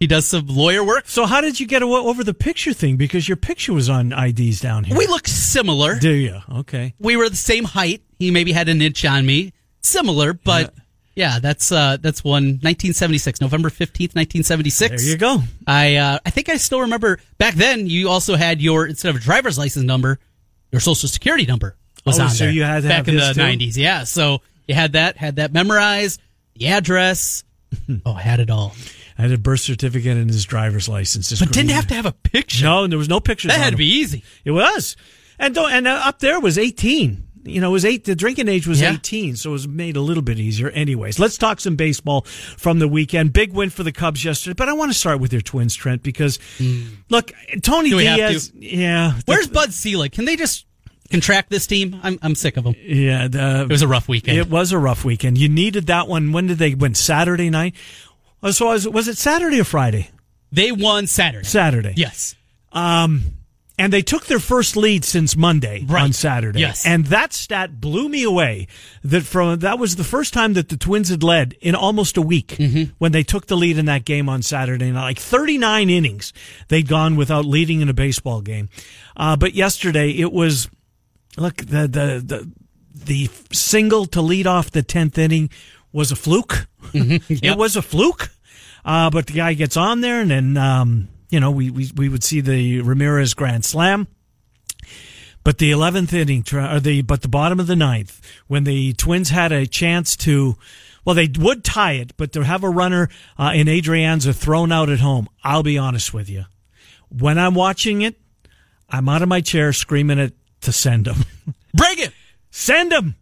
He 0.00 0.06
does 0.06 0.26
some 0.26 0.46
lawyer 0.48 0.82
work. 0.82 1.04
so 1.06 1.26
how 1.26 1.40
did 1.42 1.60
you 1.60 1.66
get 1.66 1.82
over 1.82 2.24
the 2.24 2.32
picture 2.34 2.72
thing? 2.72 2.96
Because 2.96 3.28
your 3.28 3.36
picture 3.36 3.72
was 3.74 3.88
on 3.90 4.12
IDs 4.12 4.58
down 4.60 4.84
here. 4.84 4.96
We 4.96 5.06
look 5.06 5.28
similar. 5.28 5.98
Do 5.98 6.10
you? 6.10 6.40
Okay. 6.50 6.94
we 6.98 7.16
were 7.16 7.28
the 7.28 7.36
same 7.36 7.64
height. 7.64 8.02
He 8.18 8.30
maybe 8.30 8.52
had 8.52 8.68
an 8.70 8.80
inch 8.82 9.04
on 9.04 9.24
me, 9.26 9.52
similar, 9.82 10.32
but 10.32 10.72
yeah, 11.14 11.38
that's 11.38 11.70
uh, 11.70 11.98
that's 12.00 12.24
one 12.24 12.44
1976, 12.62 13.40
November 13.42 13.68
15th, 13.68 14.14
1976. 14.16 15.02
There 15.02 15.10
you 15.10 15.18
go. 15.18 15.42
I 15.66 15.96
uh, 15.96 16.18
I 16.24 16.30
think 16.30 16.48
I 16.48 16.56
still 16.56 16.80
remember 16.80 17.18
back 17.38 17.54
then. 17.54 17.86
You 17.86 18.08
also 18.08 18.36
had 18.36 18.62
your 18.62 18.86
instead 18.86 19.10
of 19.10 19.16
a 19.16 19.20
driver's 19.20 19.58
license 19.58 19.84
number, 19.84 20.18
your 20.72 20.80
social 20.80 21.08
security 21.10 21.44
number 21.46 21.76
was 22.06 22.18
Oh, 22.18 22.24
on 22.24 22.30
so 22.30 22.44
there. 22.44 22.52
you 22.52 22.62
had 22.62 22.84
back 22.84 23.06
in 23.08 23.16
the 23.16 23.32
too? 23.34 23.40
90s. 23.40 23.76
Yeah, 23.76 24.04
so 24.04 24.40
you 24.66 24.74
had 24.74 24.92
that, 24.92 25.16
had 25.18 25.36
that 25.36 25.52
memorized, 25.52 26.20
the 26.54 26.68
address. 26.68 27.44
oh, 28.06 28.14
I 28.14 28.22
had 28.22 28.40
it 28.40 28.48
all, 28.50 28.74
I 29.18 29.22
had 29.22 29.32
a 29.32 29.38
birth 29.38 29.60
certificate 29.60 30.16
and 30.16 30.30
his 30.30 30.44
driver's 30.44 30.88
license. 30.88 31.38
But 31.38 31.52
didn't 31.52 31.70
have 31.70 31.86
to 31.88 31.94
have 31.94 32.06
a 32.06 32.12
picture. 32.12 32.64
No, 32.64 32.86
there 32.86 32.98
was 32.98 33.08
no 33.08 33.20
pictures. 33.20 33.50
that 33.50 33.60
had 33.60 33.70
to 33.72 33.76
be 33.76 33.86
easy. 33.86 34.22
It 34.44 34.50
was, 34.52 34.96
and 35.38 35.56
and 35.56 35.86
uh, 35.86 36.02
up 36.04 36.18
there 36.20 36.40
was 36.40 36.58
eighteen. 36.58 37.24
You 37.42 37.62
know, 37.62 37.70
it 37.70 37.72
was 37.72 37.84
eight. 37.86 38.04
The 38.04 38.14
drinking 38.14 38.48
age 38.48 38.66
was 38.66 38.82
Yeah. 38.82 38.92
eighteen, 38.92 39.34
so 39.34 39.48
it 39.50 39.52
was 39.54 39.66
made 39.66 39.96
a 39.96 40.00
little 40.02 40.22
bit 40.22 40.38
easier. 40.38 40.68
Anyways, 40.68 41.18
let's 41.18 41.38
talk 41.38 41.58
some 41.60 41.74
baseball 41.74 42.22
from 42.22 42.78
the 42.80 42.86
weekend. 42.88 43.32
Big 43.32 43.52
win 43.54 43.70
for 43.70 43.82
the 43.82 43.92
Cubs 43.92 44.22
yesterday, 44.22 44.52
but 44.54 44.68
I 44.68 44.74
want 44.74 44.92
to 44.92 44.98
start 44.98 45.20
with 45.20 45.32
your 45.32 45.40
Twins, 45.40 45.74
Trent, 45.74 46.02
because 46.02 46.38
look, 47.08 47.32
Tony. 47.62 47.90
Do 47.90 47.96
we 47.96 48.04
have 48.04 48.18
Diaz. 48.18 48.48
to? 48.50 48.58
Yeah, 48.64 49.12
Where's 49.24 49.46
Bud 49.48 49.72
Selig? 49.72 50.12
Can 50.12 50.26
they 50.26 50.36
just 50.36 50.66
contract 51.10 51.48
this 51.48 51.66
team? 51.66 51.98
I'm 52.02 52.18
I'm 52.20 52.34
sick 52.34 52.58
of 52.58 52.64
them. 52.64 52.74
yeah? 52.78 53.26
The, 53.26 53.62
It 53.62 53.70
was 53.70 53.80
a 53.82 53.88
rough 53.88 54.06
weekend. 54.06 54.36
It 54.36 54.50
was 54.50 54.72
a 54.72 54.78
rough 54.78 55.02
weekend. 55.04 55.38
You 55.38 55.48
needed 55.48 55.86
that 55.86 56.08
one. 56.08 56.32
When 56.32 56.46
did 56.46 56.58
they 56.58 56.74
win? 56.74 56.94
Saturday 56.94 57.48
night. 57.48 57.74
Oh, 58.42 58.50
So 58.50 58.66
was, 58.68 58.88
was 58.88 59.08
it 59.08 59.16
Saturday 59.18 59.60
or 59.60 59.64
Friday? 59.64 60.10
They 60.52 60.72
won 60.72 61.06
Saturday. 61.06 61.44
Saturday. 61.46 61.94
Yes. 61.96 62.34
Um, 62.72 63.22
and 63.78 63.92
they 63.92 64.02
took 64.02 64.26
their 64.26 64.38
first 64.38 64.76
lead 64.76 65.04
since 65.04 65.36
Monday 65.36 65.84
Right. 65.86 66.02
on 66.02 66.12
Saturday. 66.12 66.60
Yes. 66.60 66.84
And 66.84 67.06
that 67.06 67.32
stat 67.32 67.80
blew 67.80 68.08
me 68.10 68.24
away. 68.24 68.66
That 69.02 69.22
from 69.22 69.60
that 69.60 69.78
was 69.78 69.96
the 69.96 70.04
first 70.04 70.34
time 70.34 70.52
that 70.52 70.68
the 70.68 70.76
Twins 70.76 71.08
had 71.08 71.22
led 71.22 71.54
in 71.60 71.74
almost 71.74 72.16
a 72.18 72.22
week 72.22 72.48
Mm-hmm. 72.58 72.92
when 72.98 73.12
they 73.12 73.22
took 73.22 73.46
the 73.46 73.56
lead 73.56 73.78
in 73.78 73.86
that 73.86 74.04
game 74.04 74.28
on 74.28 74.42
Saturday 74.42 74.90
night. 74.90 75.02
Like 75.02 75.18
39 75.18 75.88
innings 75.88 76.32
they'd 76.68 76.86
gone 76.88 77.16
without 77.16 77.46
leading 77.46 77.80
in 77.80 77.88
a 77.88 77.94
baseball 77.94 78.42
game. 78.42 78.68
Uh, 79.16 79.36
but 79.36 79.54
yesterday 79.54 80.10
it 80.10 80.30
was 80.32 80.68
look 81.38 81.56
the 81.56 81.88
the 81.88 82.22
the 82.24 82.50
the 82.92 83.30
single 83.52 84.04
to 84.06 84.20
lead 84.20 84.46
off 84.46 84.70
the 84.70 84.82
10th 84.82 85.16
inning 85.16 85.48
was 85.92 86.12
a 86.12 86.16
fluke. 86.16 86.66
Yep. 86.92 87.22
It 87.30 87.58
was 87.58 87.76
a 87.76 87.82
fluke. 87.82 88.30
Uh, 88.84 89.10
but 89.10 89.26
the 89.26 89.34
guy 89.34 89.52
gets 89.54 89.76
on 89.76 90.00
there, 90.00 90.20
and 90.20 90.30
then 90.30 90.56
um, 90.56 91.08
you 91.28 91.38
know 91.38 91.50
we, 91.50 91.70
we 91.70 91.90
we 91.94 92.08
would 92.08 92.24
see 92.24 92.40
the 92.40 92.80
Ramirez 92.80 93.34
grand 93.34 93.64
slam. 93.64 94.08
But 95.44 95.58
the 95.58 95.70
eleventh 95.70 96.12
inning, 96.12 96.44
or 96.52 96.80
the 96.80 97.02
but 97.02 97.22
the 97.22 97.28
bottom 97.28 97.60
of 97.60 97.66
the 97.66 97.76
ninth, 97.76 98.20
when 98.46 98.64
the 98.64 98.92
Twins 98.94 99.30
had 99.30 99.52
a 99.52 99.66
chance 99.66 100.16
to, 100.18 100.56
well, 101.04 101.14
they 101.14 101.30
would 101.38 101.64
tie 101.64 101.92
it, 101.92 102.16
but 102.16 102.32
to 102.32 102.42
have 102.42 102.62
a 102.62 102.68
runner 102.70 103.08
uh, 103.38 103.52
in 103.54 103.66
Adrianza 103.66 104.34
thrown 104.34 104.72
out 104.72 104.88
at 104.90 105.00
home, 105.00 105.28
I'll 105.44 105.62
be 105.62 105.78
honest 105.78 106.12
with 106.12 106.28
you, 106.28 106.44
when 107.08 107.38
I'm 107.38 107.54
watching 107.54 108.02
it, 108.02 108.16
I'm 108.88 109.08
out 109.08 109.22
of 109.22 109.28
my 109.28 109.40
chair 109.40 109.72
screaming 109.72 110.18
it 110.18 110.34
to 110.62 110.72
send 110.72 111.06
him, 111.06 111.24
Bring 111.74 111.98
it! 111.98 112.12
send 112.50 112.92
him. 112.92 113.14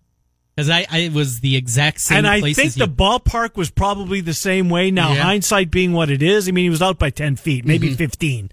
Because 0.59 0.71
I, 0.71 0.87
I 0.91 1.09
was 1.15 1.39
the 1.39 1.55
exact 1.55 2.01
same 2.01 2.19
and 2.19 2.27
I 2.27 2.41
think 2.41 2.59
as 2.59 2.77
you. 2.77 2.85
the 2.85 2.91
ballpark 2.93 3.55
was 3.55 3.71
probably 3.71 4.21
the 4.21 4.35
same 4.35 4.69
way. 4.69 4.91
Now, 4.91 5.13
Yeah. 5.13 5.23
hindsight 5.23 5.71
being 5.71 5.93
what 5.93 6.11
it 6.11 6.21
is, 6.21 6.49
I 6.49 6.51
mean, 6.51 6.65
he 6.65 6.71
was 6.71 6.83
out 6.83 6.99
by 6.99 7.11
ten 7.11 7.37
feet, 7.37 7.65
maybe 7.65 7.87
Mm-hmm. 7.87 7.95
fifteen. 7.97 8.51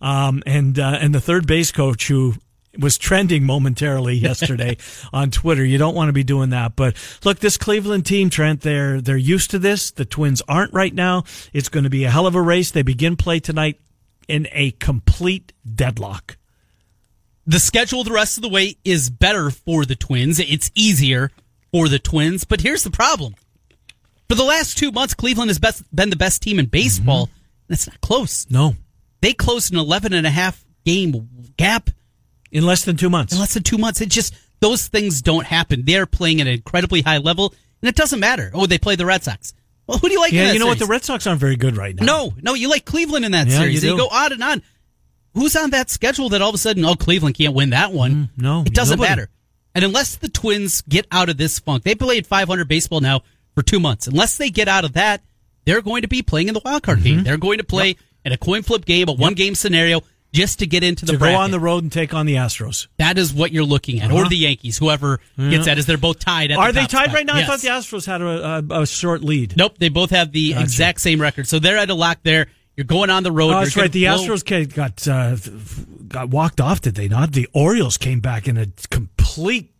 Um, 0.00 0.44
and 0.46 0.78
uh, 0.78 0.98
and 1.00 1.12
the 1.12 1.20
third 1.20 1.48
base 1.48 1.72
coach 1.72 2.06
who 2.06 2.34
was 2.78 2.96
trending 2.96 3.42
momentarily 3.44 4.14
yesterday 4.28 4.76
on 5.12 5.32
Twitter. 5.32 5.64
You 5.64 5.78
don't 5.78 5.96
want 5.96 6.10
to 6.10 6.12
be 6.12 6.22
doing 6.22 6.50
that. 6.50 6.76
But 6.76 6.94
look, 7.24 7.40
this 7.40 7.56
Cleveland 7.56 8.06
team, 8.06 8.30
Trent, 8.30 8.60
they're 8.60 9.00
they're 9.00 9.16
used 9.16 9.50
to 9.50 9.58
this. 9.58 9.90
The 9.90 10.04
Twins 10.04 10.40
aren't 10.48 10.72
right 10.72 10.94
now. 10.94 11.24
It's 11.52 11.68
going 11.68 11.82
to 11.82 11.90
be 11.90 12.04
a 12.04 12.10
hell 12.10 12.28
of 12.28 12.36
a 12.36 12.40
race. 12.40 12.70
They 12.70 12.82
begin 12.82 13.16
play 13.16 13.40
tonight 13.40 13.80
in 14.28 14.46
a 14.52 14.70
complete 14.70 15.52
deadlock. 15.74 16.36
the 17.46 17.58
schedule 17.58 18.04
the 18.04 18.12
rest 18.12 18.36
of 18.38 18.42
the 18.42 18.48
way 18.48 18.76
is 18.84 19.10
better 19.10 19.50
for 19.50 19.84
the 19.84 19.96
Twins. 19.96 20.38
It's 20.38 20.70
easier 20.76 21.32
for 21.72 21.88
the 21.88 21.98
Twins, 21.98 22.44
but 22.44 22.60
here's 22.60 22.82
the 22.84 22.90
problem. 22.90 23.34
For 24.28 24.34
the 24.34 24.44
last 24.44 24.76
two 24.78 24.92
months, 24.92 25.14
Cleveland 25.14 25.48
has 25.50 25.58
best, 25.58 25.82
been 25.94 26.10
the 26.10 26.16
best 26.16 26.42
team 26.42 26.58
in 26.58 26.66
baseball, 26.66 27.30
and 27.68 27.74
it's 27.74 27.86
not 27.86 28.00
close. 28.00 28.46
No, 28.50 28.74
They 29.20 29.32
closed 29.32 29.72
an 29.72 29.78
11 29.78 30.12
and 30.12 30.26
a 30.26 30.30
half 30.30 30.62
game 30.84 31.28
gap 31.56 31.90
in 32.52 32.64
less 32.66 32.84
than 32.84 32.96
two 32.96 33.10
months. 33.10 33.32
in 33.32 33.38
less 33.38 33.54
than 33.54 33.62
two 33.62 33.78
months. 33.78 34.00
It 34.00 34.10
just, 34.10 34.34
those 34.60 34.86
things 34.88 35.22
don't 35.22 35.46
happen. 35.46 35.82
They're 35.84 36.06
playing 36.06 36.40
at 36.40 36.46
an 36.46 36.52
incredibly 36.54 37.00
high 37.02 37.18
level, 37.18 37.54
and 37.82 37.88
it 37.88 37.94
doesn't 37.96 38.20
matter. 38.20 38.50
Oh, 38.54 38.66
they 38.66 38.78
play 38.78 38.96
the 38.96 39.06
Red 39.06 39.24
Sox. 39.24 39.54
Well, 39.86 39.96
who 39.98 40.08
do 40.08 40.12
you 40.14 40.20
like 40.20 40.32
yeah, 40.32 40.52
you 40.52 40.58
know 40.58 40.66
what? 40.66 40.78
The? 40.78 40.84
Red 40.86 41.04
Sox 41.04 41.26
aren't 41.26 41.40
very 41.40 41.56
good 41.56 41.74
right 41.76 41.94
now. 41.94 42.04
No, 42.04 42.34
no, 42.42 42.52
you 42.54 42.68
like 42.68 42.84
Cleveland 42.84 43.24
in 43.24 43.32
that 43.32 43.46
Yeah, 43.48 43.58
series. 43.60 43.82
you 43.82 43.92
You, 43.92 43.96
go 43.96 44.08
on 44.08 44.32
and 44.34 44.42
on. 44.42 44.62
Who's 45.32 45.56
on 45.56 45.70
that 45.70 45.88
schedule 45.88 46.28
that 46.30 46.42
all 46.42 46.50
of 46.50 46.54
a 46.54 46.58
sudden, 46.58 46.84
oh, 46.84 46.94
Cleveland 46.96 47.36
can't 47.36 47.54
win 47.54 47.70
that 47.70 47.92
one? 47.92 48.12
Mm, 48.12 48.28
no, 48.42 48.60
it 48.66 48.74
doesn't 48.74 48.98
nobody. 48.98 49.10
matter. 49.10 49.30
And 49.78 49.84
unless 49.84 50.16
the 50.16 50.28
Twins 50.28 50.80
get 50.82 51.06
out 51.12 51.28
of 51.28 51.36
this 51.36 51.60
funk, 51.60 51.84
they 51.84 51.94
played 51.94 52.26
500 52.26 52.66
baseball 52.66 52.98
now 53.00 53.20
for 53.54 53.62
two 53.62 53.78
months. 53.78 54.08
Unless 54.08 54.36
they 54.36 54.50
get 54.50 54.66
out 54.66 54.84
of 54.84 54.94
that, 54.94 55.22
they're 55.66 55.82
going 55.82 56.02
to 56.02 56.08
be 56.08 56.20
playing 56.20 56.48
in 56.48 56.54
the 56.54 56.60
wild 56.64 56.82
card 56.82 56.98
Mm-hmm. 56.98 57.04
game. 57.04 57.22
They're 57.22 57.36
going 57.36 57.58
to 57.58 57.64
play 57.64 57.96
in 58.24 58.32
a 58.32 58.36
coin 58.36 58.62
flip 58.62 58.84
game, 58.84 59.08
a 59.08 59.12
one 59.12 59.34
game 59.34 59.54
scenario, 59.54 60.00
just 60.32 60.58
to 60.58 60.66
get 60.66 60.82
into 60.82 61.06
the 61.06 61.12
to 61.12 61.18
bracket. 61.18 61.36
go 61.36 61.40
on 61.40 61.50
the 61.52 61.60
road 61.60 61.84
and 61.84 61.92
take 61.92 62.12
on 62.12 62.26
the 62.26 62.34
Astros. 62.34 62.88
that 62.98 63.18
is 63.18 63.32
what 63.32 63.52
you're 63.52 63.62
looking 63.64 64.00
at, 64.00 64.10
Uh-huh. 64.10 64.24
or 64.24 64.28
the 64.28 64.36
Yankees, 64.36 64.78
whoever 64.78 65.20
gets 65.38 65.66
that, 65.66 65.78
is 65.78 65.86
they're 65.86 65.96
both 65.96 66.18
tied. 66.18 66.50
At 66.50 66.58
Are 66.58 66.72
the 66.72 66.80
they 66.80 66.86
tied 66.86 67.04
spot. 67.04 67.14
right 67.14 67.24
now? 67.26 67.36
I 67.36 67.44
thought 67.44 67.60
the 67.60 67.68
Astros 67.68 68.04
had 68.04 68.20
a, 68.20 68.64
a, 68.74 68.82
a 68.82 68.86
short 68.86 69.22
lead. 69.22 69.56
Nope, 69.56 69.78
they 69.78 69.88
both 69.90 70.10
have 70.10 70.32
the 70.32 70.54
exact 70.54 71.00
same 71.00 71.20
record, 71.20 71.46
so 71.46 71.60
they're 71.60 71.78
at 71.78 71.88
a 71.88 71.94
lock 71.94 72.18
there. 72.24 72.48
You're 72.78 72.84
going 72.84 73.10
on 73.10 73.24
the 73.24 73.32
road. 73.32 73.50
Oh, 73.54 73.58
that's 73.58 73.76
right. 73.76 73.90
The 73.90 74.04
blow- 74.04 74.18
Astros 74.18 74.72
got 74.72 75.08
uh, 75.08 75.36
got 76.06 76.28
walked 76.30 76.60
off, 76.60 76.80
did 76.80 76.94
they 76.94 77.08
not? 77.08 77.32
The 77.32 77.48
Orioles 77.52 77.96
came 77.98 78.20
back 78.20 78.46
in 78.46 78.56
a 78.56 78.66
complete 78.88 79.72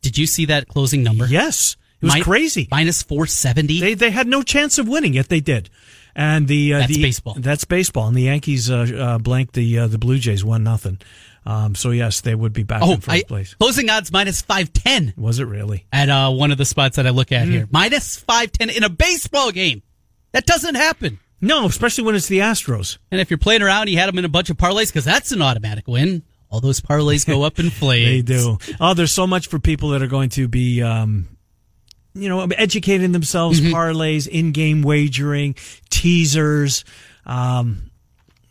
Did 0.00 0.16
you 0.16 0.28
see 0.28 0.44
that 0.44 0.68
closing 0.68 1.02
number? 1.02 1.26
yes. 1.26 1.74
It 2.00 2.04
was 2.04 2.14
Mi- 2.14 2.20
crazy. 2.22 2.68
Minus 2.70 3.02
470. 3.02 3.80
They 3.80 3.94
they 3.94 4.10
had 4.12 4.28
no 4.28 4.42
chance 4.44 4.78
of 4.78 4.86
winning, 4.86 5.12
yet 5.14 5.28
they 5.28 5.40
did. 5.40 5.70
And 6.14 6.46
the 6.46 6.74
uh, 6.74 6.78
That's 6.78 6.94
the, 6.94 7.02
baseball. 7.02 7.34
That's 7.36 7.64
baseball. 7.64 8.06
And 8.06 8.16
the 8.16 8.22
Yankees 8.22 8.70
uh, 8.70 8.86
uh, 8.96 9.18
blanked 9.18 9.54
the 9.54 9.80
uh, 9.80 9.86
the 9.88 9.98
Blue 9.98 10.18
Jays 10.20 10.44
one 10.44 10.62
nothing. 10.62 10.98
Um, 11.46 11.74
so 11.74 11.90
yes, 11.90 12.20
they 12.20 12.34
would 12.36 12.52
be 12.52 12.62
back 12.62 12.80
oh, 12.80 12.92
in 12.92 13.00
first 13.00 13.08
I, 13.10 13.22
place. 13.24 13.54
closing 13.54 13.90
odds 13.90 14.12
minus 14.12 14.40
510 14.42 15.14
Was 15.16 15.40
it 15.40 15.46
really? 15.46 15.84
at 15.92 16.08
uh, 16.08 16.30
one 16.30 16.52
of 16.52 16.58
the 16.58 16.64
spots 16.64 16.94
that 16.94 17.08
I 17.08 17.10
look 17.10 17.28
Mm. 17.30 17.40
at 17.42 17.48
here. 17.48 17.68
Minus 17.72 18.16
510 18.18 18.70
in 18.70 18.84
a 18.84 18.88
baseball 18.88 19.50
game. 19.50 19.82
That 20.32 20.46
doesn't 20.46 20.74
happen. 20.76 21.18
No, 21.40 21.66
especially 21.66 22.04
when 22.04 22.14
it's 22.14 22.28
the 22.28 22.38
Astros. 22.38 22.98
And 23.10 23.20
if 23.20 23.30
you're 23.30 23.38
playing 23.38 23.62
around, 23.62 23.88
you 23.88 23.98
had 23.98 24.08
them 24.08 24.18
in 24.18 24.24
a 24.24 24.28
bunch 24.28 24.48
of 24.50 24.56
parlays 24.56 24.88
because 24.88 25.04
that's 25.04 25.32
an 25.32 25.42
automatic 25.42 25.86
win. 25.86 26.22
All 26.50 26.60
those 26.60 26.80
parlays 26.80 27.26
go 27.26 27.42
up 27.42 27.58
in 27.58 27.70
flames. 27.70 28.24
They 28.24 28.34
do. 28.36 28.58
Oh, 28.80 28.94
there's 28.94 29.12
so 29.12 29.26
much 29.26 29.48
for 29.48 29.58
people 29.58 29.90
that 29.90 30.02
are 30.02 30.06
going 30.06 30.30
to 30.30 30.48
be, 30.48 30.82
um, 30.82 31.28
you 32.14 32.28
know, 32.28 32.40
educating 32.42 33.12
themselves, 33.12 33.60
Mm-hmm. 33.60 33.74
parlays, 33.74 34.26
in-game 34.26 34.82
wagering, 34.82 35.56
teasers. 35.90 36.84
Um, 37.26 37.90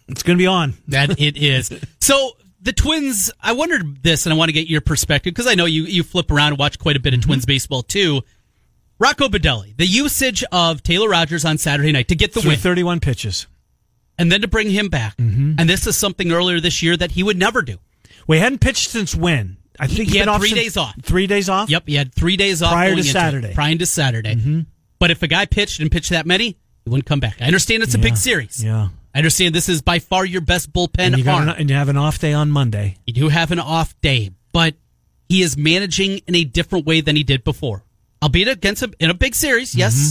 it's 0.08 0.22
going 0.24 0.38
to 0.38 0.42
be 0.42 0.48
on. 0.48 0.76
That 0.90 1.20
it 1.20 1.38
is. 1.38 1.72
So 2.00 2.34
the 2.62 2.74
Twins, 2.74 3.32
I 3.42 3.54
wondered 3.54 4.04
this, 4.04 4.26
and 4.26 4.34
I 4.34 4.38
want 4.38 4.50
to 4.50 4.54
get 4.54 4.68
your 4.68 4.82
perspective 4.82 5.34
because 5.34 5.48
I 5.48 5.56
know 5.56 5.66
you 5.66 5.84
you 5.86 6.04
flip 6.04 6.30
around 6.30 6.50
and 6.50 6.60
watch 6.60 6.78
quite 6.78 6.96
a 6.96 7.00
bit 7.00 7.14
of 7.16 7.22
Twins 7.22 7.46
baseball 7.46 7.82
too. 7.82 8.22
Rocco 9.00 9.28
Baldelli, 9.28 9.76
the 9.78 9.86
usage 9.86 10.44
of 10.52 10.82
Taylor 10.84 11.10
Rogers 11.10 11.44
on 11.46 11.58
Saturday 11.58 11.92
night 11.92 12.08
to 12.10 12.16
get 12.16 12.34
the 12.34 12.42
Through 12.42 12.52
win, 12.52 12.60
31 12.60 13.00
pitches. 13.02 13.48
and 14.18 14.32
then 14.32 14.42
to 14.42 14.48
bring 14.48 14.70
him 14.70 14.88
back, 14.90 15.18
Mm-hmm. 15.18 15.54
and 15.60 15.70
this 15.70 15.86
is 15.88 15.98
something 15.98 16.32
earlier 16.32 16.60
this 16.62 16.82
year 16.82 16.96
that 16.96 17.12
he 17.12 17.24
would 17.24 17.38
never 17.38 17.62
do. 17.62 17.78
We 18.28 18.40
hadn't 18.40 18.60
pitched 18.60 18.90
since 18.90 19.14
when? 19.14 19.58
I 19.78 19.88
think 19.88 20.10
He 20.10 20.18
he's 20.18 20.26
had 20.26 20.38
three 20.40 20.54
days 20.54 20.78
off. 20.78 20.96
Three 21.02 21.28
days 21.28 21.50
off. 21.50 21.70
Yep, 21.70 21.84
he 21.88 21.96
had 21.96 22.14
three 22.14 22.38
days 22.38 22.62
off 22.62 22.72
Prior 22.72 22.92
going 22.92 23.04
to 23.04 23.10
it, 23.10 23.12
Saturday. 23.12 23.48
Mm-hmm. 23.50 23.56
prior 23.56 23.76
to 23.76 23.86
Saturday. 23.86 24.66
But 25.00 25.12
if 25.12 25.22
a 25.22 25.28
guy 25.28 25.46
pitched 25.46 25.82
and 25.82 25.92
pitched 25.92 26.12
that 26.12 26.26
many, 26.26 26.58
he 26.86 26.90
wouldn't 26.90 27.06
come 27.06 27.20
back. 27.20 27.42
I 27.42 27.46
understand 27.46 27.84
it's 27.84 27.94
a 27.96 28.00
big 28.00 28.16
series. 28.16 28.64
Yeah. 28.64 28.88
I 29.14 29.18
understand 29.20 29.54
this 29.54 29.68
is 29.70 29.82
by 29.82 30.00
far 30.00 30.26
your 30.26 30.42
best 30.42 30.72
bullpen 30.74 31.00
And 31.14 31.18
you, 31.18 31.30
arm. 31.30 31.50
an, 31.50 31.56
and 31.58 31.70
you 31.70 31.76
have 31.76 31.90
an 31.90 31.98
off 31.98 32.20
day 32.20 32.32
on 32.34 32.50
Monday. 32.52 32.98
You 33.06 33.14
do 33.14 33.30
have 33.30 33.52
an 33.52 33.60
off 33.60 34.00
day, 34.02 34.32
but 34.54 34.76
he 35.30 35.42
is 35.42 35.56
managing 35.58 36.20
in 36.28 36.36
a 36.36 36.44
different 36.46 36.86
way 36.86 37.02
than 37.02 37.16
he 37.18 37.24
did 37.24 37.44
before. 37.44 37.84
Albeit 38.26 38.48
against 38.58 38.82
a, 38.82 38.92
in 39.00 39.10
a 39.12 39.14
big 39.14 39.36
series, 39.36 39.76
yes. 39.76 39.94
Mm-hmm. 39.94 40.04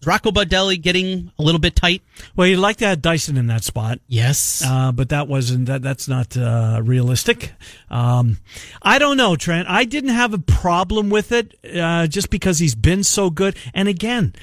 Is 0.00 0.06
Rocco 0.06 0.30
Baldelli 0.30 0.80
getting 0.80 1.30
a 1.38 1.42
little 1.42 1.60
bit 1.60 1.74
tight? 1.76 2.02
Well, 2.36 2.46
you'd 2.46 2.58
like 2.58 2.76
to 2.78 2.86
have 2.86 3.00
Dyson 3.02 3.36
in 3.36 3.46
that 3.48 3.62
spot. 3.64 3.98
Yes. 4.06 4.62
Uh, 4.64 4.92
but 4.92 5.08
that 5.10 5.26
wasn't 5.28 5.66
that. 5.66 5.82
That's 5.82 6.08
not 6.08 6.36
uh, 6.36 6.80
realistic. 6.84 7.52
Um, 7.90 8.38
I 8.82 8.98
don't 8.98 9.16
know, 9.16 9.36
Trent. 9.36 9.68
I 9.68 9.84
didn't 9.84 10.10
have 10.14 10.34
a 10.34 10.38
problem 10.38 11.10
with 11.10 11.32
it 11.32 11.54
uh, 11.76 12.06
just 12.08 12.30
because 12.30 12.58
he's 12.58 12.74
been 12.74 13.02
so 13.04 13.30
good. 13.30 13.56
And 13.74 13.88
again, 13.88 14.34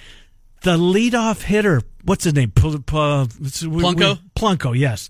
the 0.64 0.78
leadoff 0.78 1.42
hitter, 1.44 1.82
what's 2.04 2.24
his 2.24 2.34
name? 2.34 2.52
P- 2.52 2.78
P- 2.86 2.96
what's- 2.96 3.62
we- 3.64 3.68
we- 3.70 3.84
Plunko? 3.84 4.20
Plunko, 4.36 4.78
yes. 4.78 5.10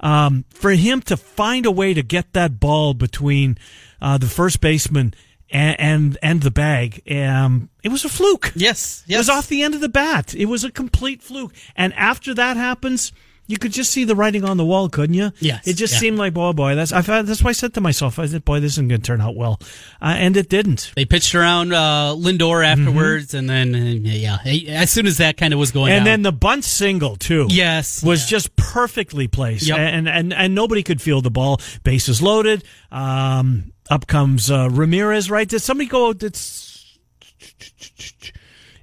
Um, 0.00 0.44
for 0.50 0.72
him 0.72 1.00
to 1.02 1.16
find 1.16 1.64
a 1.66 1.70
way 1.70 1.94
to 1.94 2.02
get 2.02 2.32
that 2.32 2.58
ball 2.58 2.92
between 2.94 3.56
uh, 4.00 4.18
the 4.18 4.26
first 4.26 4.60
baseman 4.60 5.14
and 5.52 5.78
and, 5.78 6.18
and 6.22 6.42
the 6.42 6.50
bag, 6.50 7.02
um, 7.12 7.68
it 7.82 7.90
was 7.90 8.04
a 8.04 8.08
fluke. 8.08 8.52
yes. 8.56 9.04
It 9.06 9.16
was 9.16 9.28
off 9.28 9.46
the 9.48 9.62
end 9.62 9.74
of 9.74 9.80
the 9.80 9.88
bat. 9.88 10.34
It 10.34 10.46
was 10.46 10.64
a 10.64 10.70
complete 10.70 11.22
fluke. 11.22 11.54
And 11.76 11.92
after 11.94 12.34
that 12.34 12.56
happens, 12.56 13.12
you 13.52 13.58
could 13.58 13.70
just 13.72 13.92
see 13.92 14.02
the 14.04 14.16
writing 14.16 14.44
on 14.44 14.56
the 14.56 14.64
wall, 14.64 14.88
couldn't 14.88 15.14
you? 15.14 15.30
Yes, 15.38 15.66
It 15.68 15.74
just 15.74 15.92
yeah. 15.94 15.98
seemed 16.00 16.18
like, 16.18 16.36
oh 16.36 16.52
boy, 16.52 16.74
that's 16.74 16.90
I've 16.92 17.06
that's 17.06 17.42
why 17.44 17.50
I 17.50 17.52
said 17.52 17.74
to 17.74 17.80
myself, 17.80 18.18
I 18.18 18.26
said, 18.26 18.44
boy, 18.44 18.58
this 18.60 18.72
isn't 18.72 18.88
going 18.88 19.00
to 19.02 19.06
turn 19.06 19.20
out 19.20 19.36
well, 19.36 19.60
uh, 20.00 20.16
and 20.18 20.36
it 20.36 20.48
didn't. 20.48 20.90
They 20.96 21.04
pitched 21.04 21.34
around 21.34 21.72
uh, 21.72 22.14
Lindor 22.16 22.64
afterwards, 22.66 23.34
and 23.34 23.48
then 23.48 23.74
uh, 23.74 23.78
yeah, 23.78 24.38
as 24.80 24.90
soon 24.90 25.06
as 25.06 25.18
that 25.18 25.36
kind 25.36 25.52
of 25.52 25.60
was 25.60 25.70
going, 25.70 25.90
Mm-hmm. 25.90 25.96
And 25.98 26.04
down, 26.04 26.12
then 26.12 26.22
the 26.22 26.32
bunt 26.32 26.64
single 26.64 27.16
too. 27.16 27.46
yes, 27.50 28.02
Was 28.02 28.22
yeah. 28.24 28.36
just 28.36 28.56
perfectly 28.56 29.28
placed, 29.28 29.68
Yep. 29.68 29.78
and, 29.78 30.08
and 30.08 30.32
and 30.32 30.54
nobody 30.54 30.82
could 30.82 31.00
feel 31.02 31.20
the 31.20 31.30
ball. 31.30 31.60
Bases 31.84 32.20
loaded. 32.22 32.64
Um, 32.90 33.72
up 33.90 34.06
comes 34.06 34.50
uh, 34.50 34.68
Ramirez. 34.72 35.30
Right? 35.30 35.48
Did 35.48 35.60
somebody 35.60 35.88
go? 35.88 36.12
That's. 36.14 36.98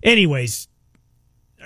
Anyways, 0.02 0.69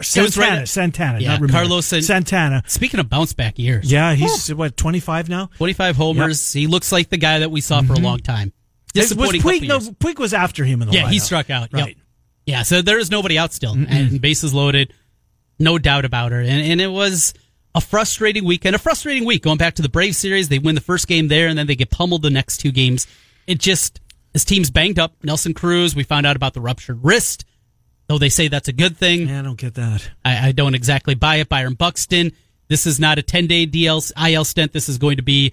Santana. 0.02 0.58
right- 0.58 0.68
Santana. 0.68 1.20
Yeah. 1.20 1.40
Carlos 1.50 1.86
San- 1.86 2.02
Santana. 2.02 2.64
Speaking 2.68 3.00
of 3.00 3.10
bounce 3.10 3.34
back 3.34 3.60
years, 3.60 3.92
Yeah, 3.92 4.14
he's 4.14 4.54
what 4.54 4.76
twenty 4.76 5.00
five 5.00 5.30
now. 5.30 5.50
25 5.58 5.96
homers. 5.96 6.54
He 6.54 6.68
looks 6.68 6.92
like 6.92 7.10
the 7.10 7.18
guy 7.18 7.40
that 7.40 7.52
we 7.52 7.62
saw 7.62 7.82
for 7.82 7.94
a 7.94 7.96
mm-hmm. 7.96 8.06
long 8.06 8.20
time. 8.20 8.54
Was 8.96 9.12
Puig, 9.12 9.68
no. 9.68 9.80
Puig 9.80 10.20
was 10.20 10.34
after 10.34 10.64
him 10.66 10.82
in 10.82 10.88
the 10.88 10.94
Yeah, 10.94 11.10
he 11.10 11.20
struck 11.20 11.50
out. 11.50 11.70
Yep. 11.74 11.82
Right. 11.82 11.98
Yeah, 12.46 12.64
so 12.64 12.82
there 12.82 13.00
is 13.00 13.10
nobody 13.10 13.38
out 13.38 13.54
still, 13.54 13.74
and 13.74 14.20
bases 14.22 14.54
loaded. 14.54 14.94
No 15.60 15.78
doubt 15.78 16.06
about 16.06 16.32
her. 16.32 16.42
And, 16.42 16.50
and 16.50 16.82
it 16.82 16.88
was 16.88 17.34
a 17.76 17.82
frustrating 17.82 18.44
weekend, 18.44 18.76
a 18.76 18.80
frustrating 18.80 19.26
week 19.26 19.44
going 19.44 19.58
back 19.58 19.76
to 19.76 19.82
the 19.82 19.90
Brave 19.90 20.16
series. 20.16 20.50
They 20.50 20.60
win 20.60 20.76
the 20.76 20.82
first 20.82 21.08
game 21.08 21.28
there 21.28 21.48
and 21.48 21.58
then 21.58 21.68
they 21.68 21.76
get 21.76 21.90
pummeled 21.90 22.22
the 22.22 22.30
next 22.30 22.58
two 22.58 22.72
games. 22.72 23.08
It 23.48 23.60
just, 23.60 24.00
his 24.34 24.46
team's 24.46 24.70
banged 24.70 25.00
up. 25.00 25.16
Nelson 25.24 25.54
Cruz, 25.54 25.96
we 25.96 26.04
found 26.04 26.26
out 26.26 26.36
about 26.36 26.54
the 26.54 26.62
ruptured 26.62 27.04
wrist, 27.04 27.46
though 28.14 28.20
they 28.20 28.30
say 28.30 28.48
that's 28.48 28.68
a 28.68 28.74
good 28.74 28.98
thing. 28.98 29.28
Yeah, 29.28 29.40
I 29.40 29.42
don't 29.42 29.58
get 29.58 29.74
that. 29.76 30.10
I, 30.24 30.50
I 30.50 30.52
don't 30.52 30.76
exactly 30.76 31.16
buy 31.16 31.38
it. 31.38 31.50
Byron 31.50 31.74
Buxton, 31.74 32.32
this 32.68 32.86
is 32.86 33.00
not 33.00 33.18
a 33.18 33.22
10 33.24 33.48
day 33.48 33.66
DL, 33.68 34.12
IL 34.32 34.46
stint. 34.46 34.72
This 34.74 34.88
is 34.90 34.98
going 34.98 35.18
to 35.18 35.24
be 35.24 35.48
a 35.48 35.52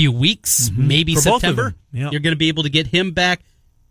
few 0.00 0.12
weeks, 0.12 0.70
maybe 0.76 1.12
Mm-hmm. 1.14 1.18
For 1.18 1.22
September. 1.40 1.74
Yep. 1.92 2.12
You're 2.12 2.20
going 2.20 2.32
to 2.34 2.38
be 2.38 2.48
able 2.48 2.62
to 2.64 2.70
get 2.70 2.86
him 2.86 3.12
back. 3.12 3.40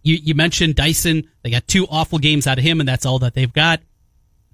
You, 0.03 0.15
you 0.15 0.35
mentioned 0.35 0.75
Dyson. 0.75 1.29
They 1.43 1.49
got 1.49 1.67
two 1.67 1.85
awful 1.89 2.19
games 2.19 2.47
out 2.47 2.57
of 2.57 2.63
him, 2.63 2.79
and 2.79 2.87
that's 2.87 3.05
all 3.05 3.19
that 3.19 3.33
they've 3.33 3.51
got. 3.51 3.81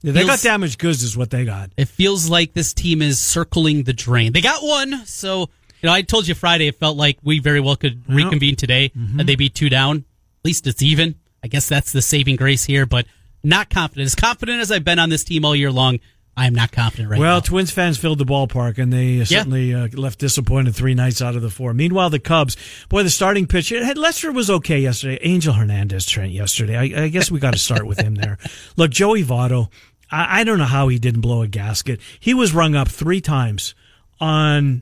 Yeah, 0.01 0.11
they 0.13 0.21
got 0.21 0.27
Feels- 0.39 0.41
damaged 0.43 0.79
goods, 0.79 1.03
is 1.03 1.15
what 1.15 1.29
they 1.29 1.45
got. 1.45 1.69
It 1.77 1.87
feels 1.87 2.29
like 2.29 2.53
this 2.53 2.73
team 2.73 3.01
is 3.01 3.21
circling 3.21 3.83
the 3.83 3.93
drain. 3.93 4.33
They 4.33 4.41
got 4.41 4.63
one, 4.63 5.05
so 5.05 5.41
you 5.81 5.87
know 5.87 5.93
I 5.93 6.01
told 6.01 6.27
you 6.27 6.33
Friday. 6.35 6.67
It 6.67 6.75
felt 6.79 6.97
like 6.97 7.19
we 7.23 7.39
very 7.39 7.59
well 7.59 7.75
could 7.75 8.03
reconvene 8.09 8.55
today, 8.55 8.89
Mm-hmm. 8.97 9.19
and 9.19 9.29
they 9.29 9.35
beat 9.35 9.53
two 9.55 9.69
down. 9.69 9.97
At 9.97 10.45
least 10.45 10.65
it's 10.67 10.81
even. 10.81 11.15
I 11.43 11.47
guess 11.47 11.67
that's 11.69 11.91
the 11.91 12.01
saving 12.01 12.37
grace 12.37 12.63
here, 12.65 12.85
but 12.85 13.05
not 13.43 13.69
confident. 13.69 14.05
As 14.05 14.15
confident 14.15 14.61
as 14.61 14.71
I've 14.71 14.83
been 14.83 14.99
on 14.99 15.09
this 15.09 15.23
team 15.23 15.45
all 15.45 15.55
year 15.55 15.71
long, 15.71 15.99
I 16.35 16.47
am 16.47 16.55
not 16.55 16.71
confident 16.71 17.09
right 17.09 17.19
well, 17.19 17.29
now. 17.29 17.33
Well, 17.35 17.41
Twins 17.41 17.71
fans 17.71 17.97
filled 17.97 18.17
the 18.17 18.25
ballpark, 18.25 18.79
and 18.79 18.91
they 18.91 19.21
uh, 19.21 19.25
certainly 19.25 19.73
uh, 19.73 19.87
left 19.93 20.17
disappointed 20.17 20.75
three 20.75 20.95
nights 20.95 21.21
out 21.21 21.35
of 21.35 21.43
the 21.43 21.49
four. 21.51 21.73
Meanwhile, 21.73 22.09
the 22.09 22.19
Cubs, 22.19 22.57
boy, 22.89 23.03
the 23.03 23.11
starting 23.11 23.45
pitcher, 23.45 23.83
had- 23.83 23.99
Lester 23.99 24.31
was 24.31 24.49
okay 24.49 24.79
yesterday. 24.79 25.19
Angel 25.21 25.53
Hernandez 25.53 26.07
Trent 26.07 26.31
yesterday. 26.31 26.75
I, 26.75 27.03
I 27.03 27.07
guess 27.09 27.29
we 27.29 27.39
got 27.39 27.53
to 27.53 27.59
start 27.59 27.85
with 27.85 27.99
him 27.99 28.15
there. 28.15 28.39
Look, 28.77 28.89
Joey 28.89 29.23
Votto, 29.23 29.69
I, 30.09 30.41
I 30.41 30.43
don't 30.43 30.57
know 30.57 30.63
how 30.65 30.87
he 30.87 30.97
didn't 30.97 31.21
blow 31.21 31.43
a 31.43 31.47
gasket. 31.47 31.99
He 32.19 32.33
was 32.33 32.53
rung 32.53 32.75
up 32.75 32.87
three 32.87 33.21
times 33.21 33.75
on 34.19 34.81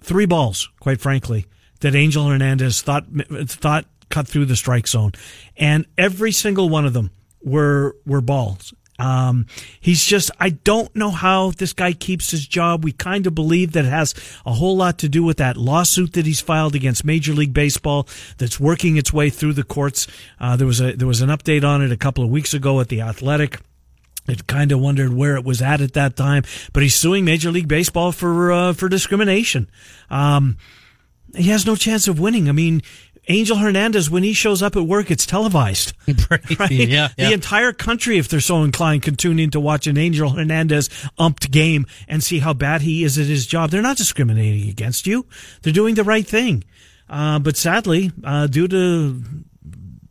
three 0.00 0.26
balls, 0.26 0.68
quite 0.80 1.00
frankly, 1.00 1.46
that 1.80 1.94
Angel 1.94 2.26
Hernandez 2.26 2.82
thought 2.82 3.04
thought 3.46 3.86
cut 4.08 4.26
through 4.26 4.46
the 4.46 4.56
strike 4.56 4.88
zone, 4.88 5.12
and 5.56 5.86
every 5.96 6.32
single 6.32 6.68
one 6.68 6.86
of 6.86 6.92
them 6.92 7.10
were 7.44 7.96
were 8.06 8.20
balls. 8.20 8.72
Um, 8.98 9.46
he's 9.80 10.04
just 10.04 10.30
I 10.38 10.50
don't 10.50 10.94
know 10.94 11.10
how 11.10 11.50
this 11.50 11.72
guy 11.72 11.92
keeps 11.92 12.30
his 12.30 12.46
job. 12.46 12.84
We 12.84 12.92
kind 12.92 13.26
of 13.26 13.34
believe 13.34 13.72
that 13.72 13.84
it 13.84 13.88
has 13.88 14.14
a 14.46 14.52
whole 14.52 14.76
lot 14.76 14.98
to 14.98 15.08
do 15.08 15.24
with 15.24 15.38
that 15.38 15.56
lawsuit 15.56 16.12
that 16.12 16.26
he's 16.26 16.40
filed 16.40 16.74
against 16.74 17.04
Major 17.04 17.32
League 17.32 17.52
Baseball 17.52 18.06
that's 18.38 18.60
working 18.60 18.96
its 18.96 19.12
way 19.12 19.28
through 19.30 19.54
the 19.54 19.64
courts. 19.64 20.06
Uh, 20.38 20.56
there 20.56 20.66
was 20.66 20.80
a 20.80 20.92
there 20.92 21.08
was 21.08 21.20
an 21.20 21.30
update 21.30 21.64
on 21.64 21.82
it 21.82 21.90
a 21.90 21.96
couple 21.96 22.22
of 22.22 22.30
weeks 22.30 22.54
ago 22.54 22.80
at 22.80 22.88
the 22.88 23.00
Athletic. 23.00 23.58
It 24.28 24.46
kind 24.46 24.70
of 24.70 24.78
wondered 24.78 25.12
where 25.12 25.36
it 25.36 25.44
was 25.44 25.60
at 25.60 25.80
at 25.80 25.94
that 25.94 26.14
time, 26.16 26.44
but 26.72 26.84
he's 26.84 26.94
suing 26.94 27.24
Major 27.24 27.50
League 27.50 27.66
Baseball 27.66 28.12
for 28.12 28.52
uh, 28.52 28.72
for 28.72 28.88
discrimination. 28.88 29.68
Um, 30.10 30.58
he 31.34 31.48
has 31.48 31.66
no 31.66 31.74
chance 31.74 32.06
of 32.06 32.20
winning. 32.20 32.48
I 32.48 32.52
mean, 32.52 32.82
Angel 33.28 33.56
Hernandez, 33.56 34.10
when 34.10 34.24
he 34.24 34.32
shows 34.32 34.62
up 34.62 34.74
at 34.74 34.82
work, 34.82 35.10
it's 35.10 35.26
televised. 35.26 35.92
Right? 36.30 36.70
Yeah, 36.70 37.08
yeah. 37.16 37.28
The 37.28 37.32
entire 37.32 37.72
country, 37.72 38.18
if 38.18 38.28
they're 38.28 38.40
so 38.40 38.62
inclined, 38.62 39.02
can 39.02 39.16
tune 39.16 39.38
in 39.38 39.50
to 39.50 39.60
watch 39.60 39.86
an 39.86 39.96
Angel 39.96 40.30
Hernandez 40.30 40.88
umped 41.18 41.50
game 41.50 41.86
and 42.08 42.22
see 42.22 42.40
how 42.40 42.52
bad 42.52 42.82
he 42.82 43.04
is 43.04 43.18
at 43.18 43.26
his 43.26 43.46
job. 43.46 43.70
They're 43.70 43.82
not 43.82 43.96
discriminating 43.96 44.68
against 44.68 45.06
you. 45.06 45.26
They're 45.62 45.72
doing 45.72 45.94
the 45.94 46.04
right 46.04 46.26
thing. 46.26 46.64
Uh, 47.08 47.38
but 47.38 47.56
sadly, 47.56 48.10
uh, 48.24 48.46
due 48.46 48.68
to 48.68 49.22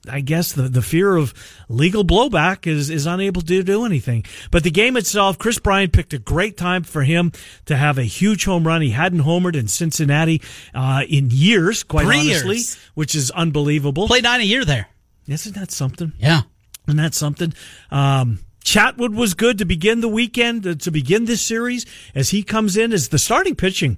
I 0.09 0.21
guess 0.21 0.53
the, 0.53 0.63
the 0.63 0.81
fear 0.81 1.15
of 1.15 1.33
legal 1.69 2.03
blowback 2.03 2.65
is, 2.65 2.89
is 2.89 3.05
unable 3.05 3.41
to 3.43 3.63
do 3.63 3.85
anything. 3.85 4.25
But 4.49 4.63
the 4.63 4.71
game 4.71 4.97
itself, 4.97 5.37
Kris 5.37 5.59
Bryant 5.59 5.93
picked 5.93 6.13
a 6.13 6.17
great 6.17 6.57
time 6.57 6.83
for 6.83 7.03
him 7.03 7.31
to 7.65 7.77
have 7.77 7.97
a 7.97 8.03
huge 8.03 8.45
home 8.45 8.65
run. 8.65 8.81
He 8.81 8.91
hadn't 8.91 9.21
homered 9.21 9.55
in 9.55 9.67
Cincinnati 9.67 10.41
uh, 10.73 11.03
in 11.07 11.29
years, 11.29 11.83
quite 11.83 12.05
Three 12.05 12.19
honestly, 12.31 12.55
years. 12.57 12.79
which 12.95 13.13
is 13.13 13.29
unbelievable. 13.31 14.07
Played 14.07 14.23
nine 14.23 14.41
a 14.41 14.45
year 14.45 14.65
there. 14.65 14.87
Isn't 15.27 15.55
that 15.55 15.71
something? 15.71 16.13
Yeah. 16.17 16.41
And 16.87 16.97
that's 16.97 17.17
something. 17.17 17.53
Um, 17.91 18.39
Chatwood 18.65 19.15
was 19.15 19.33
good 19.35 19.59
to 19.59 19.65
begin 19.65 20.01
the 20.01 20.07
weekend, 20.07 20.65
uh, 20.65 20.75
to 20.75 20.91
begin 20.91 21.25
this 21.25 21.41
series 21.41 21.85
as 22.15 22.29
he 22.29 22.41
comes 22.43 22.75
in 22.75 22.91
as 22.91 23.09
the 23.09 23.19
starting 23.19 23.55
pitching. 23.55 23.97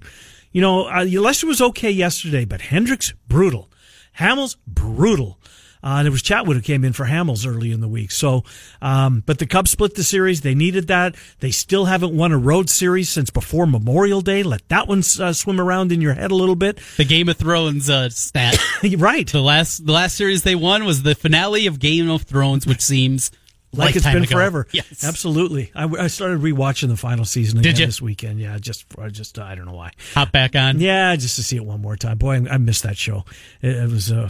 You 0.51 0.61
know, 0.61 0.87
uh, 0.87 1.05
Lester 1.05 1.47
was 1.47 1.61
okay 1.61 1.91
yesterday, 1.91 2.45
but 2.45 2.61
Hendricks, 2.61 3.13
brutal. 3.27 3.69
Hamels, 4.19 4.57
brutal. 4.67 5.39
Uh, 5.83 6.01
there 6.01 6.11
was 6.11 6.23
Chatwood 6.23 6.55
who 6.55 6.61
came 6.61 6.85
in 6.85 6.93
for 6.93 7.05
Hamels 7.05 7.45
early 7.45 7.71
in 7.71 7.81
the 7.81 7.87
week. 7.87 8.11
So, 8.11 8.43
um, 8.81 9.21
but 9.25 9.39
the 9.39 9.45
Cubs 9.45 9.71
split 9.71 9.95
the 9.95 10.03
series. 10.03 10.41
They 10.41 10.55
needed 10.55 10.87
that. 10.87 11.15
They 11.39 11.51
still 11.51 11.85
haven't 11.85 12.15
won 12.15 12.31
a 12.31 12.37
road 12.37 12.69
series 12.69 13.09
since 13.09 13.29
before 13.29 13.67
Memorial 13.67 14.21
Day. 14.21 14.43
Let 14.43 14.67
that 14.69 14.87
one 14.87 15.03
uh, 15.19 15.33
swim 15.33 15.59
around 15.59 15.91
in 15.91 15.99
your 16.01 16.13
head 16.13 16.31
a 16.31 16.35
little 16.35 16.55
bit. 16.55 16.79
The 16.97 17.05
Game 17.05 17.27
of 17.27 17.37
Thrones 17.37 17.89
uh, 17.89 18.09
stat. 18.09 18.57
right. 18.97 19.27
the 19.27 19.41
last 19.41 19.85
the 19.85 19.91
last 19.91 20.15
series 20.15 20.43
they 20.43 20.55
won 20.55 20.85
was 20.85 21.03
the 21.03 21.15
finale 21.15 21.67
of 21.67 21.79
Game 21.79 22.09
of 22.09 22.23
Thrones, 22.23 22.65
which 22.65 22.81
seems 22.81 23.31
like 23.73 23.95
it's 23.95 24.05
been 24.05 24.23
ago. 24.23 24.35
forever. 24.35 24.67
Yes, 24.71 25.03
absolutely. 25.03 25.71
I, 25.75 25.85
I 25.85 26.07
started 26.07 26.39
rewatching 26.41 26.89
the 26.89 26.97
final 26.97 27.25
season 27.25 27.59
again 27.59 27.75
this 27.75 28.01
weekend. 28.01 28.39
Yeah, 28.39 28.57
just 28.57 28.85
I 28.97 29.09
just 29.09 29.39
I 29.39 29.55
don't 29.55 29.65
know 29.65 29.73
why. 29.73 29.91
Hop 30.13 30.31
back 30.31 30.55
on. 30.55 30.79
Yeah, 30.79 31.15
just 31.15 31.35
to 31.37 31.43
see 31.43 31.57
it 31.57 31.65
one 31.65 31.81
more 31.81 31.95
time. 31.95 32.17
Boy, 32.17 32.35
I, 32.35 32.53
I 32.53 32.57
missed 32.57 32.83
that 32.83 32.97
show. 32.97 33.25
It, 33.61 33.75
it 33.75 33.89
was 33.89 34.11
uh, 34.11 34.29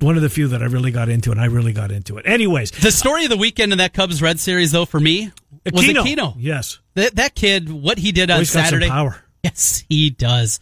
one 0.00 0.16
of 0.16 0.22
the 0.22 0.30
few 0.30 0.48
that 0.48 0.62
I 0.62 0.66
really 0.66 0.90
got 0.90 1.08
into, 1.08 1.30
and 1.30 1.40
I 1.40 1.46
really 1.46 1.72
got 1.72 1.90
into 1.90 2.18
it. 2.18 2.26
Anyways, 2.26 2.70
The 2.70 2.92
story 2.92 3.24
of 3.24 3.30
the 3.30 3.36
weekend 3.36 3.72
in 3.72 3.78
that 3.78 3.92
Cubs 3.94 4.20
Red 4.22 4.38
series, 4.40 4.72
though, 4.72 4.84
for 4.84 5.00
me 5.00 5.32
was 5.72 5.84
Aquino. 5.84 6.04
Aquino. 6.04 6.34
Yes, 6.38 6.78
That 6.94 7.16
that 7.16 7.34
kid, 7.34 7.70
what 7.70 7.98
he 7.98 8.12
did 8.12 8.30
on 8.30 8.36
Boy, 8.36 8.40
he's 8.40 8.52
got 8.52 8.60
some 8.60 8.64
Saturday. 8.66 8.88
power. 8.88 9.16
Yes, 9.44 9.84
he 9.88 10.10
does. 10.10 10.58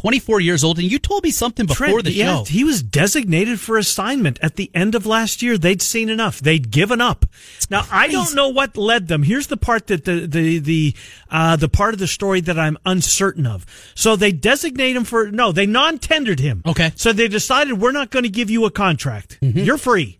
Twenty 0.00 0.18
four 0.18 0.40
years 0.40 0.64
old, 0.64 0.78
and 0.78 0.90
you 0.90 0.98
told 0.98 1.24
me 1.24 1.30
something 1.30 1.66
before 1.66 1.88
Trent, 1.88 2.04
the 2.04 2.12
yeah, 2.12 2.42
he 2.44 2.64
was 2.64 2.82
designated 2.82 3.60
for 3.60 3.76
assignment 3.76 4.38
at 4.40 4.56
the 4.56 4.70
end 4.74 4.94
of 4.94 5.04
last 5.04 5.42
year. 5.42 5.58
They'd 5.58 5.82
seen 5.82 6.08
enough. 6.08 6.40
They'd 6.40 6.70
given 6.70 7.02
up. 7.02 7.26
Now 7.68 7.84
I 7.90 8.08
don't 8.08 8.34
know 8.34 8.48
what 8.48 8.78
led 8.78 9.08
them. 9.08 9.22
Here's 9.22 9.48
the 9.48 9.58
part 9.58 9.88
that 9.88 10.06
the 10.06 10.26
the 10.26 10.58
the 10.58 10.94
uh, 11.30 11.56
the 11.56 11.68
part 11.68 11.92
of 11.92 12.00
the 12.00 12.06
story 12.06 12.40
that 12.40 12.58
I'm 12.58 12.78
uncertain 12.86 13.46
of. 13.46 13.66
So 13.94 14.16
they 14.16 14.32
designate 14.32 14.96
him 14.96 15.04
for 15.04 15.30
no, 15.30 15.52
they 15.52 15.66
non-tendered 15.66 16.40
him. 16.40 16.62
Okay. 16.64 16.92
So 16.96 17.12
they 17.12 17.28
decided 17.28 17.78
we're 17.78 17.92
not 17.92 18.10
going 18.10 18.24
to 18.24 18.30
give 18.30 18.48
you 18.48 18.64
a 18.64 18.70
contract. 18.70 19.38
You're 19.42 19.76
free. 19.76 20.18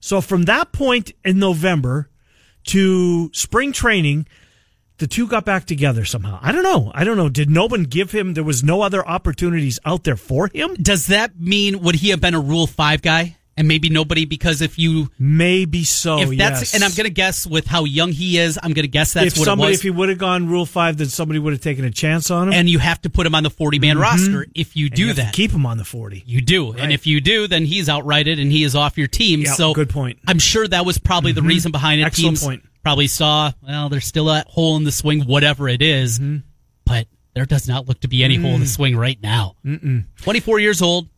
So 0.00 0.20
from 0.20 0.42
that 0.42 0.72
point 0.72 1.12
in 1.24 1.38
November 1.38 2.10
to 2.64 3.30
spring 3.32 3.72
training, 3.72 4.26
the 4.98 5.06
two 5.06 5.26
got 5.26 5.44
back 5.44 5.64
together 5.64 6.04
somehow. 6.04 6.38
I 6.42 6.52
don't 6.52 6.62
know. 6.62 6.92
I 6.94 7.04
don't 7.04 7.16
know. 7.16 7.28
Did 7.28 7.50
no 7.50 7.66
one 7.66 7.84
give 7.84 8.12
him? 8.12 8.34
There 8.34 8.44
was 8.44 8.62
no 8.62 8.82
other 8.82 9.06
opportunities 9.06 9.78
out 9.84 10.04
there 10.04 10.16
for 10.16 10.50
him. 10.52 10.74
Does 10.74 11.06
that 11.06 11.38
mean 11.40 11.80
would 11.80 11.94
he 11.94 12.10
have 12.10 12.20
been 12.20 12.34
a 12.34 12.40
Rule 12.40 12.66
Five 12.66 13.00
guy, 13.00 13.37
and 13.58 13.68
maybe 13.68 13.90
nobody? 13.90 14.24
Because 14.24 14.62
if 14.62 14.78
you, 14.78 15.10
Maybe 15.18 15.84
so. 15.84 16.20
if 16.20 16.38
that's, 16.38 16.60
yes. 16.60 16.74
and 16.74 16.82
I'm 16.84 16.92
gonna 16.96 17.10
guess 17.10 17.46
with 17.46 17.66
how 17.66 17.84
young 17.84 18.12
he 18.12 18.38
is, 18.38 18.58
I'm 18.62 18.72
gonna 18.72 18.86
guess 18.86 19.12
that's 19.12 19.34
if 19.34 19.38
what 19.38 19.44
somebody, 19.44 19.68
it 19.68 19.70
was. 19.72 19.78
if 19.80 19.82
he 19.82 19.90
would 19.90 20.08
have 20.08 20.18
gone 20.18 20.48
Rule 20.48 20.64
Five, 20.64 20.96
then 20.96 21.08
somebody 21.08 21.38
would 21.38 21.52
have 21.52 21.60
taken 21.60 21.84
a 21.84 21.90
chance 21.90 22.30
on 22.30 22.48
him. 22.48 22.54
and 22.54 22.70
you 22.70 22.78
have 22.78 23.02
to 23.02 23.10
put 23.10 23.26
him 23.26 23.34
on 23.34 23.42
the 23.42 23.50
40 23.50 23.78
man 23.80 23.98
roster. 23.98 24.46
If 24.54 24.76
you 24.76 24.88
do 24.88 25.02
you 25.02 25.08
have 25.08 25.16
to 25.16 25.22
that, 25.24 25.34
keep 25.34 25.50
him 25.50 25.66
on 25.66 25.76
the 25.76 25.84
forty. 25.84 26.22
You 26.26 26.40
do. 26.40 26.72
And 26.72 26.92
if 26.92 27.06
you 27.06 27.20
do, 27.20 27.46
then 27.48 27.64
he's 27.66 27.88
outrighted 27.88 28.40
and 28.40 28.50
he 28.50 28.62
is 28.64 28.74
off 28.74 28.96
your 28.96 29.08
team. 29.08 29.40
Yeah, 29.40 29.52
so 29.52 29.74
good 29.74 29.90
point. 29.90 30.18
Mm-hmm. 30.20 30.30
I'm 30.30 30.38
sure 30.38 30.66
that 30.68 30.86
was 30.86 30.98
probably 30.98 31.32
the 31.32 31.42
reason 31.42 31.72
behind 31.72 32.00
it. 32.00 32.04
Excellent 32.04 32.36
Teams 32.38 32.44
point. 32.44 32.62
probably 32.82 33.08
saw, 33.08 33.52
well, 33.62 33.88
there's 33.88 34.06
still 34.06 34.30
a 34.30 34.44
hole 34.48 34.76
in 34.76 34.84
the 34.84 34.92
swing, 34.92 35.22
whatever 35.22 35.68
it 35.68 35.82
is. 35.82 36.18
Mm-hmm. 36.18 36.36
But 36.84 37.06
there 37.34 37.44
does 37.44 37.68
not 37.68 37.86
look 37.88 38.00
to 38.00 38.08
be 38.08 38.22
any 38.24 38.36
hole 38.36 38.50
Mm. 38.52 38.54
in 38.54 38.60
the 38.60 38.66
swing 38.66 38.96
right 38.96 39.18
now. 39.22 39.56
Mm-mm. 39.64 40.04
24 40.22 40.58
years 40.60 40.80
old, 40.82 41.08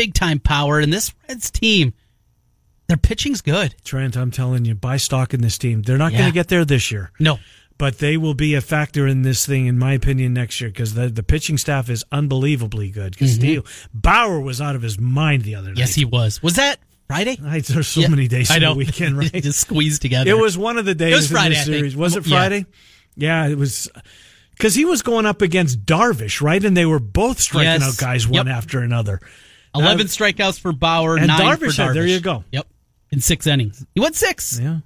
big 0.00 0.14
time 0.14 0.38
power. 0.38 0.78
And 0.78 0.92
this 0.92 1.12
Reds 1.28 1.50
team, 1.50 1.92
their 2.86 2.96
pitching's 2.96 3.40
good. 3.42 3.74
Trent, 3.84 4.16
I'm 4.16 4.30
telling 4.30 4.64
you, 4.64 4.74
buy 4.74 4.96
stock 4.96 5.34
in 5.34 5.42
this 5.42 5.58
team. 5.58 5.82
They're 5.82 5.98
not 5.98 6.12
Yeah. 6.12 6.18
going 6.20 6.30
to 6.30 6.34
get 6.34 6.48
there 6.48 6.64
this 6.64 6.90
year. 6.90 7.10
No. 7.18 7.38
but 7.78 7.96
they 7.96 8.18
will 8.18 8.34
be 8.34 8.54
a 8.54 8.60
factor 8.60 9.06
in 9.06 9.22
this 9.22 9.46
thing, 9.46 9.64
in 9.66 9.78
my 9.78 9.94
opinion, 9.94 10.34
next 10.34 10.60
year 10.60 10.68
because 10.68 10.92
the 10.92 11.08
the 11.08 11.22
pitching 11.22 11.56
staff 11.56 11.88
is 11.88 12.04
unbelievably 12.12 12.90
good. 12.90 13.16
Castillo 13.16 13.62
Bauer 13.94 14.38
was 14.38 14.60
out 14.60 14.76
of 14.76 14.82
his 14.82 14.98
mind 15.00 15.44
the 15.44 15.54
other 15.54 15.68
night. 15.68 15.72
Mm-hmm. 15.76 15.78
Yes, 15.80 15.94
he 15.94 16.04
was. 16.04 16.42
Was 16.42 16.56
that 16.56 16.78
Friday? 17.06 17.38
I, 17.42 17.60
there's 17.60 17.88
so 17.88 18.00
Yeah. 18.02 18.08
many 18.08 18.28
days 18.28 18.50
I 18.50 18.56
in 18.56 18.62
know. 18.62 18.72
the 18.74 18.78
weekend, 18.80 19.16
right? 19.22 19.32
Just 19.32 19.60
squeezed 19.60 20.02
together. 20.02 20.28
it 20.30 20.36
was 20.38 20.58
one 20.58 20.76
of 20.76 20.84
the 20.84 20.94
days 20.94 21.12
it 21.12 21.16
was 21.16 21.30
in 21.30 21.36
Friday, 21.38 21.54
series. 21.54 21.96
Was 21.96 22.16
it 22.16 22.26
Yeah. 22.26 22.36
Friday? 22.36 22.66
Yeah, 23.16 23.46
it 23.48 23.56
was. 23.56 23.88
Because 24.58 24.74
he 24.74 24.84
was 24.84 25.00
going 25.00 25.24
up 25.24 25.40
against 25.40 25.86
Darvish, 25.86 26.42
right? 26.42 26.62
And 26.62 26.76
they 26.76 26.84
were 26.84 26.98
both 27.00 27.40
striking 27.40 27.80
Yes. 27.80 27.82
out 27.82 27.96
guys 27.96 28.28
one 28.28 28.46
Yep. 28.46 28.54
after 28.56 28.80
another. 28.80 29.20
11 29.74 30.06
strikeouts 30.08 30.58
for 30.60 30.72
Bauer, 30.72 31.16
and 31.16 31.26
9 31.28 31.40
Darvish 31.40 31.58
for 31.76 31.82
Darvish. 31.82 31.94
there 31.94 32.06
you 32.06 32.20
go. 32.20 32.44
Yep. 32.52 32.66
In 33.10 33.20
six 33.20 33.46
innings. 33.46 33.84
He 33.94 34.00
went 34.00 34.14
six. 34.16 34.58
Yeah. 34.60 34.78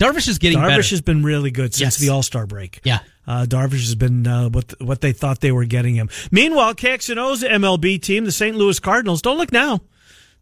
Darvish 0.00 0.28
is 0.28 0.38
getting 0.38 0.58
Darvish 0.58 0.68
better. 0.68 0.82
has 0.82 1.00
been 1.00 1.22
really 1.24 1.50
good 1.50 1.74
since 1.74 1.80
Yes. 1.80 1.96
the 1.98 2.08
All 2.10 2.22
Star 2.22 2.46
break. 2.46 2.80
Yeah. 2.84 3.00
Uh, 3.26 3.44
Darvish 3.48 3.80
has 3.80 3.94
been 3.94 4.26
uh, 4.26 4.48
what 4.48 4.74
what 4.80 5.00
they 5.00 5.12
thought 5.12 5.40
they 5.40 5.52
were 5.52 5.64
getting 5.64 5.94
him. 5.94 6.08
Meanwhile, 6.30 6.74
KXNO's 6.74 7.42
MLB 7.42 8.00
team, 8.00 8.24
the 8.24 8.32
St. 8.32 8.56
Louis 8.56 8.78
Cardinals, 8.80 9.20
don't 9.22 9.36
look 9.38 9.52
now. 9.52 9.80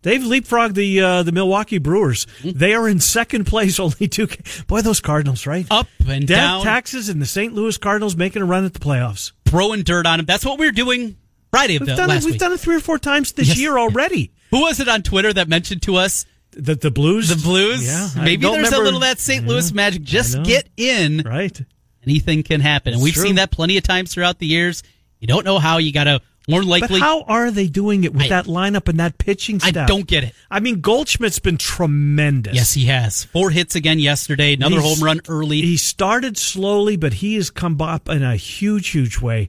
They've 0.03 0.21
leapfrogged 0.21 0.75
the 0.75 1.01
uh, 1.01 1.23
the 1.25 1.33
Milwaukee 1.33 1.79
Brewers. 1.79 2.27
Mm-hmm. 2.43 2.59
They 2.59 2.75
are 2.75 2.89
in 2.89 3.01
second 3.01 3.47
place, 3.47 3.81
only 3.81 4.07
two. 4.09 4.29
Boy, 4.69 4.83
those 4.83 5.01
Cardinals, 5.01 5.47
right? 5.47 5.67
Up 5.71 5.89
and 6.07 6.27
Death 6.29 6.37
down. 6.39 6.63
taxes 6.63 7.09
and 7.09 7.21
the 7.21 7.27
St. 7.27 7.53
Louis 7.55 7.77
Cardinals 7.77 8.15
making 8.17 8.43
a 8.43 8.45
run 8.45 8.65
at 8.65 8.73
the 8.75 8.79
playoffs. 8.79 9.33
throwing 9.47 9.83
dirt 9.83 10.07
on 10.07 10.21
him. 10.21 10.27
That's 10.27 10.45
what 10.45 10.59
we're 10.59 10.71
doing 10.73 11.17
Friday 11.57 11.77
of 11.77 11.81
We've 11.81 11.89
the 11.91 11.97
done 11.97 12.11
it. 12.11 12.25
We've 12.25 12.33
week. 12.35 12.39
done 12.41 12.53
it 12.53 12.61
three 12.61 12.77
or 12.77 12.81
four 12.81 12.99
times 12.99 13.33
this 13.33 13.49
Yes. 13.49 13.59
year 13.59 13.79
already. 13.79 14.31
Who 14.51 14.61
was 14.63 14.79
it 14.81 14.89
on 14.89 15.03
Twitter 15.03 15.33
that 15.33 15.49
mentioned 15.49 15.83
to 15.83 15.97
us 15.97 16.27
The 16.53 16.75
the 16.75 16.91
Blues, 16.91 17.29
the 17.29 17.37
Blues? 17.37 17.85
Yeah, 17.85 18.09
Maybe 18.17 18.43
there's 18.43 18.57
remember- 18.57 18.77
a 18.77 18.85
little 18.85 19.03
of 19.03 19.09
that 19.09 19.19
St. 19.21 19.47
Louis 19.47 19.73
magic. 19.73 20.03
Just 20.03 20.43
get 20.43 20.69
in. 20.77 21.23
right. 21.25 21.59
Anything 22.07 22.43
can 22.43 22.61
happen, 22.61 22.93
and 22.93 23.01
It's 23.01 23.05
we've 23.05 23.15
true. 23.15 23.25
seen 23.25 23.35
that 23.37 23.51
plenty 23.51 23.77
of 23.77 23.83
times 23.83 24.13
throughout 24.15 24.39
the 24.39 24.47
years. 24.47 24.83
You 25.19 25.27
don't 25.27 25.45
know 25.45 25.59
how. 25.59 25.79
You 25.79 25.93
got 25.93 26.05
to 26.05 26.21
more 26.49 26.61
But 26.61 26.69
likely. 26.69 27.01
how 27.01 27.23
are 27.23 27.51
they 27.51 27.67
doing 27.67 28.05
it 28.05 28.13
with 28.15 28.25
I- 28.27 28.29
that 28.29 28.45
lineup 28.47 28.89
and 28.89 29.01
that 29.01 29.19
pitching 29.19 29.59
staff? 29.59 29.77
I 29.77 29.87
don't 29.87 30.07
get 30.07 30.23
it. 30.23 30.33
I 30.51 30.61
mean, 30.61 30.81
Goldschmidt's 30.81 31.41
been 31.41 31.57
tremendous. 31.59 32.55
Yes, 32.55 32.75
he 32.75 32.85
has 32.85 33.25
four 33.25 33.51
hits 33.51 33.75
again 33.75 33.99
yesterday. 33.99 34.53
Another 34.55 34.81
He's- 34.81 34.85
home 34.99 35.05
run 35.05 35.21
early. 35.29 35.63
He 35.63 35.77
started 35.77 36.39
slowly, 36.39 36.97
but 36.97 37.15
he 37.15 37.35
has 37.35 37.51
come 37.51 37.81
up 37.83 38.09
in 38.09 38.23
a 38.23 38.37
huge, 38.37 38.89
huge 38.89 39.19
way. 39.21 39.49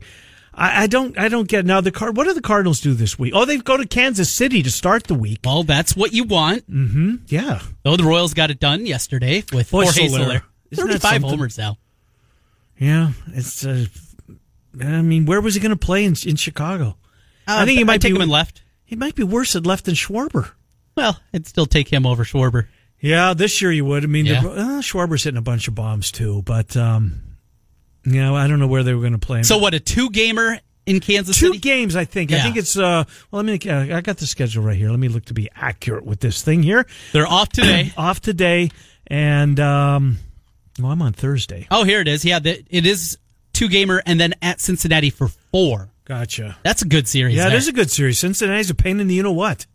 I, 0.59 0.83
I 0.83 0.87
don't, 0.87 1.17
I 1.19 1.29
don't 1.29 1.47
get 1.47 1.65
now 1.65 1.81
the 1.81 1.91
card. 1.91 2.17
What 2.17 2.25
do 2.25 2.33
the 2.33 2.41
Cardinals 2.41 2.81
do 2.81 2.93
this 2.95 3.19
week? 3.19 3.33
Oh, 3.35 3.45
they 3.45 3.57
go 3.57 3.77
to 3.77 3.85
Kansas 3.85 4.29
City 4.31 4.63
to 4.63 4.71
start 4.71 5.03
the 5.03 5.13
week. 5.13 5.39
well, 5.45 5.61
that's 5.63 5.95
what 5.95 6.13
you 6.13 6.23
want. 6.23 6.69
Mm-hmm. 6.69 7.15
Yeah, 7.27 7.61
Though 7.83 7.95
the 7.95 8.03
Royals 8.03 8.33
got 8.33 8.49
it 8.49 8.59
done 8.59 8.85
yesterday 8.87 9.43
with 9.53 9.69
Boy, 9.69 9.83
Jorge 9.83 10.07
Soler. 10.07 10.23
Soler. 10.25 10.43
Thirty-five 10.73 11.21
homers 11.21 11.57
now. 11.57 11.77
yeah. 12.77 13.11
It's. 13.33 13.65
Uh, 13.65 13.85
I 14.81 15.01
mean, 15.01 15.25
where 15.25 15.41
was 15.41 15.53
he 15.55 15.59
going 15.61 15.69
to 15.71 15.75
play 15.77 16.03
in, 16.05 16.15
in 16.25 16.35
Chicago? 16.35 16.97
I 17.47 17.65
think 17.65 17.77
he 17.77 17.81
I'd 17.81 17.87
might 17.87 18.01
take 18.01 18.11
be 18.11 18.15
him 18.17 18.21
in 18.23 18.29
left. 18.29 18.61
He 18.83 18.95
might 18.95 19.15
be 19.15 19.23
worse 19.23 19.55
at 19.55 19.65
left 19.65 19.85
than 19.85 19.95
Schwarber. 19.95 20.51
Well, 20.95 21.19
I'd 21.33 21.47
still 21.47 21.65
take 21.65 21.87
him 21.91 22.05
over 22.05 22.23
Schwarber. 22.23 22.67
Yeah, 22.99 23.33
this 23.33 23.61
year 23.61 23.71
you 23.71 23.85
would. 23.85 24.03
I 24.03 24.07
mean, 24.07 24.25
Yeah. 24.25 24.41
the, 24.41 24.49
uh, 24.49 24.81
Schwarber's 24.81 25.23
hitting 25.23 25.37
a 25.37 25.41
bunch 25.41 25.67
of 25.67 25.75
bombs 25.75 26.11
too, 26.11 26.41
but 26.43 26.75
um, 26.75 27.21
you 28.13 28.21
know, 28.21 28.35
I 28.35 28.47
don't 28.47 28.59
know 28.59 28.67
where 28.67 28.83
they 28.83 28.93
were 28.93 29.01
going 29.01 29.13
to 29.13 29.19
play 29.19 29.39
him. 29.39 29.43
So 29.43 29.57
what? 29.57 29.73
A 29.73 29.79
two 29.79 30.09
gamer 30.09 30.59
in 30.85 30.99
Kansas 30.99 31.37
two 31.37 31.47
City. 31.47 31.59
games, 31.59 31.95
I 31.95 32.05
think. 32.05 32.31
I 32.31 32.39
think 32.39 32.55
it's. 32.55 32.77
Uh, 32.77 33.03
well, 33.31 33.43
let 33.43 33.45
me. 33.45 33.69
Uh, 33.69 33.97
I 33.97 34.01
got 34.01 34.17
the 34.17 34.25
schedule 34.25 34.63
right 34.63 34.77
here. 34.77 34.89
Let 34.89 34.99
me 34.99 35.09
look 35.09 35.25
to 35.25 35.33
be 35.33 35.49
accurate 35.55 36.05
with 36.05 36.19
this 36.19 36.41
thing 36.41 36.63
here. 36.63 36.85
They're 37.11 37.27
off 37.27 37.49
today. 37.49 37.91
Off 37.97 38.21
today, 38.21 38.69
and 39.07 39.59
um, 39.59 40.17
well, 40.79 40.91
I'm 40.91 41.01
on 41.01 41.13
Thursday. 41.13 41.67
oh, 41.71 41.83
here 41.83 41.99
it 41.99 42.07
is. 42.07 42.23
Yeah, 42.23 42.39
the, 42.39 42.63
it 42.69 42.85
is 42.85 43.17
two 43.53 43.67
gamer, 43.67 44.01
and 44.05 44.19
then 44.19 44.33
at 44.41 44.61
Cincinnati 44.61 45.09
for 45.09 45.27
four. 45.27 45.89
Gotcha. 46.05 46.57
That's 46.63 46.81
a 46.83 46.87
good 46.87 47.07
series. 47.07 47.35
Yeah, 47.35 47.47
it 47.47 47.49
there. 47.49 47.57
is 47.57 47.67
a 47.67 47.73
good 47.73 47.91
series. 47.91 48.17
Cincinnati's 48.19 48.69
a 48.69 48.75
pain 48.75 48.99
in 49.01 49.07
the 49.07 49.15
you 49.15 49.23
know 49.23 49.33
what. 49.33 49.65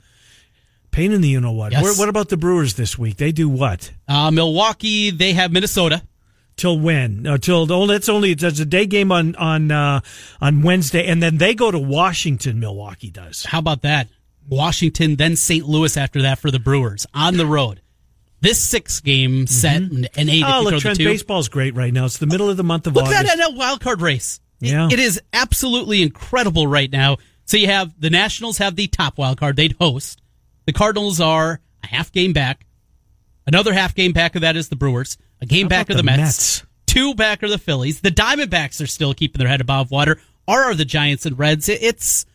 Pain 0.90 1.12
in 1.12 1.20
the 1.20 1.28
you 1.28 1.40
know 1.40 1.52
what. 1.52 1.72
Yes. 1.72 1.82
What, 1.82 1.98
what 1.98 2.08
about 2.08 2.28
the 2.30 2.36
Brewers 2.38 2.74
this 2.74 2.98
week? 2.98 3.16
They 3.16 3.32
do 3.32 3.48
what? 3.48 3.90
Uh, 4.08 4.30
Milwaukee, 4.30 5.10
they 5.10 5.32
have 5.34 5.52
Minnesota. 5.52 6.02
Till 6.62 6.78
when? 6.78 7.22
No, 7.22 7.36
till 7.38 7.72
oh, 7.72 7.86
that's 7.88 8.08
only 8.08 8.34
there's 8.34 8.60
a 8.60 8.64
day 8.64 8.86
game 8.86 9.10
on 9.10 9.34
on 9.34 9.72
uh, 9.72 10.00
on 10.40 10.62
Wednesday, 10.62 11.04
and 11.08 11.20
then 11.20 11.36
they 11.38 11.56
go 11.56 11.72
to 11.72 11.78
Washington. 11.80 12.60
Milwaukee 12.60 13.10
does. 13.10 13.44
How 13.44 13.58
about 13.58 13.82
that? 13.82 14.08
Washington, 14.48 15.16
then 15.16 15.34
St. 15.34 15.66
Louis 15.66 15.96
after 15.96 16.22
that 16.22 16.38
for 16.38 16.52
the 16.52 16.60
Brewers 16.60 17.04
on 17.12 17.36
the 17.36 17.46
road. 17.46 17.80
This 18.40 18.62
six 18.62 19.00
game 19.00 19.48
set 19.48 19.78
and 19.82 20.08
and 20.16 20.30
eight. 20.30 20.44
Oh, 20.46 20.60
look, 20.62 20.80
Trent, 20.80 20.98
baseball's 20.98 21.48
great 21.48 21.74
right 21.74 21.92
now. 21.92 22.04
It's 22.04 22.18
the 22.18 22.26
middle 22.28 22.48
of 22.48 22.56
the 22.56 22.62
month 22.62 22.86
of 22.86 22.94
Look 22.94 23.06
August. 23.06 23.24
at 23.32 23.38
that 23.38 23.54
wild 23.54 23.80
card 23.80 24.00
race. 24.00 24.38
It- 24.60 24.68
Yeah. 24.70 24.88
it 24.88 25.00
is 25.00 25.20
absolutely 25.32 26.00
incredible 26.00 26.68
right 26.68 26.92
now. 26.92 27.16
So 27.44 27.56
you 27.56 27.66
have 27.66 27.92
the 28.00 28.08
Nationals 28.10 28.58
have 28.58 28.76
the 28.76 28.86
top 28.86 29.18
wild 29.18 29.38
card 29.38 29.56
they'd 29.56 29.74
host. 29.80 30.22
The 30.66 30.72
Cardinals 30.72 31.20
are 31.20 31.60
a 31.82 31.86
half 31.88 32.12
game 32.12 32.32
back. 32.32 32.64
Another 33.46 33.72
half 33.72 33.94
game 33.94 34.12
back 34.12 34.34
of 34.34 34.42
that 34.42 34.56
is 34.56 34.68
the 34.68 34.76
Brewers. 34.76 35.18
A 35.40 35.46
game 35.46 35.68
back 35.68 35.90
are 35.90 35.94
the, 35.94 35.98
the 35.98 36.02
Mets. 36.04 36.18
Mets? 36.18 36.66
Two 36.86 37.14
back 37.14 37.42
are 37.42 37.48
the 37.48 37.58
Phillies. 37.58 38.00
The 38.00 38.10
Diamondbacks 38.10 38.82
are 38.82 38.86
still 38.86 39.14
keeping 39.14 39.38
their 39.38 39.48
head 39.48 39.60
above 39.60 39.90
water. 39.90 40.20
Are 40.46 40.64
are 40.64 40.74
the 40.74 40.84
Giants 40.84 41.26
and 41.26 41.38
Reds? 41.38 41.68
It's 41.68 42.26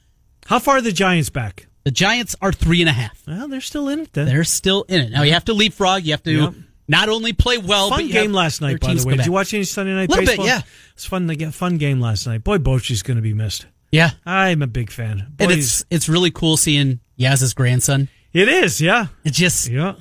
How 0.48 0.60
far 0.60 0.78
are 0.78 0.82
the 0.82 0.92
Giants 0.92 1.30
back? 1.30 1.68
the 1.84 1.92
Giants 1.92 2.36
are 2.42 2.52
three 2.52 2.82
and 2.82 2.90
a 2.90 2.94
half. 2.94 3.24
Well, 3.26 3.48
they're 3.48 3.62
still 3.62 3.88
in 3.88 4.00
it. 4.02 4.12
Then. 4.14 4.26
They're 4.26 4.44
still 4.44 4.84
in 4.90 5.00
it. 5.02 5.12
Now 5.12 5.24
you 5.24 5.32
have 5.34 5.46
to 5.46 5.54
leapfrog. 5.54 6.04
You 6.04 6.12
have 6.12 6.24
to 6.24 6.32
Yep. 6.32 6.54
not 6.90 7.08
only 7.08 7.32
play 7.32 7.58
well, 7.58 7.90
fun 7.90 8.08
but 8.08 8.12
game 8.12 8.34
last 8.34 8.60
night. 8.60 8.82
By 8.82 8.94
the 8.94 9.08
way, 9.08 9.16
did 9.16 9.26
you 9.26 9.32
watch 9.32 9.54
any 9.54 9.64
Sunday 9.64 9.94
night 9.94 10.10
Little 10.10 10.24
bit, 10.26 10.32
baseball? 10.32 10.48
yeah. 10.48 10.62
It's 10.94 11.06
fun. 11.06 11.28
get 11.28 11.54
Fun 11.54 11.78
game 11.78 12.02
last 12.02 12.28
night. 12.28 12.44
Boy, 12.44 12.58
Bochy's 12.58 13.04
going 13.04 13.16
to 13.16 13.22
be 13.22 13.34
missed. 13.34 13.68
Yeah, 13.90 14.12
I'm 14.26 14.62
a 14.62 14.68
big 14.68 14.92
fan. 14.92 15.28
Boy, 15.38 15.46
and 15.46 15.52
it's 15.54 15.86
it's 15.90 16.10
really 16.10 16.30
cool 16.32 16.58
seeing 16.58 17.00
Yaz's 17.18 17.54
grandson. 17.54 18.10
it 18.34 18.50
is. 18.50 18.82
Yeah, 18.82 19.08
It's 19.24 19.38
just 19.38 19.70
yeah. 19.70 19.94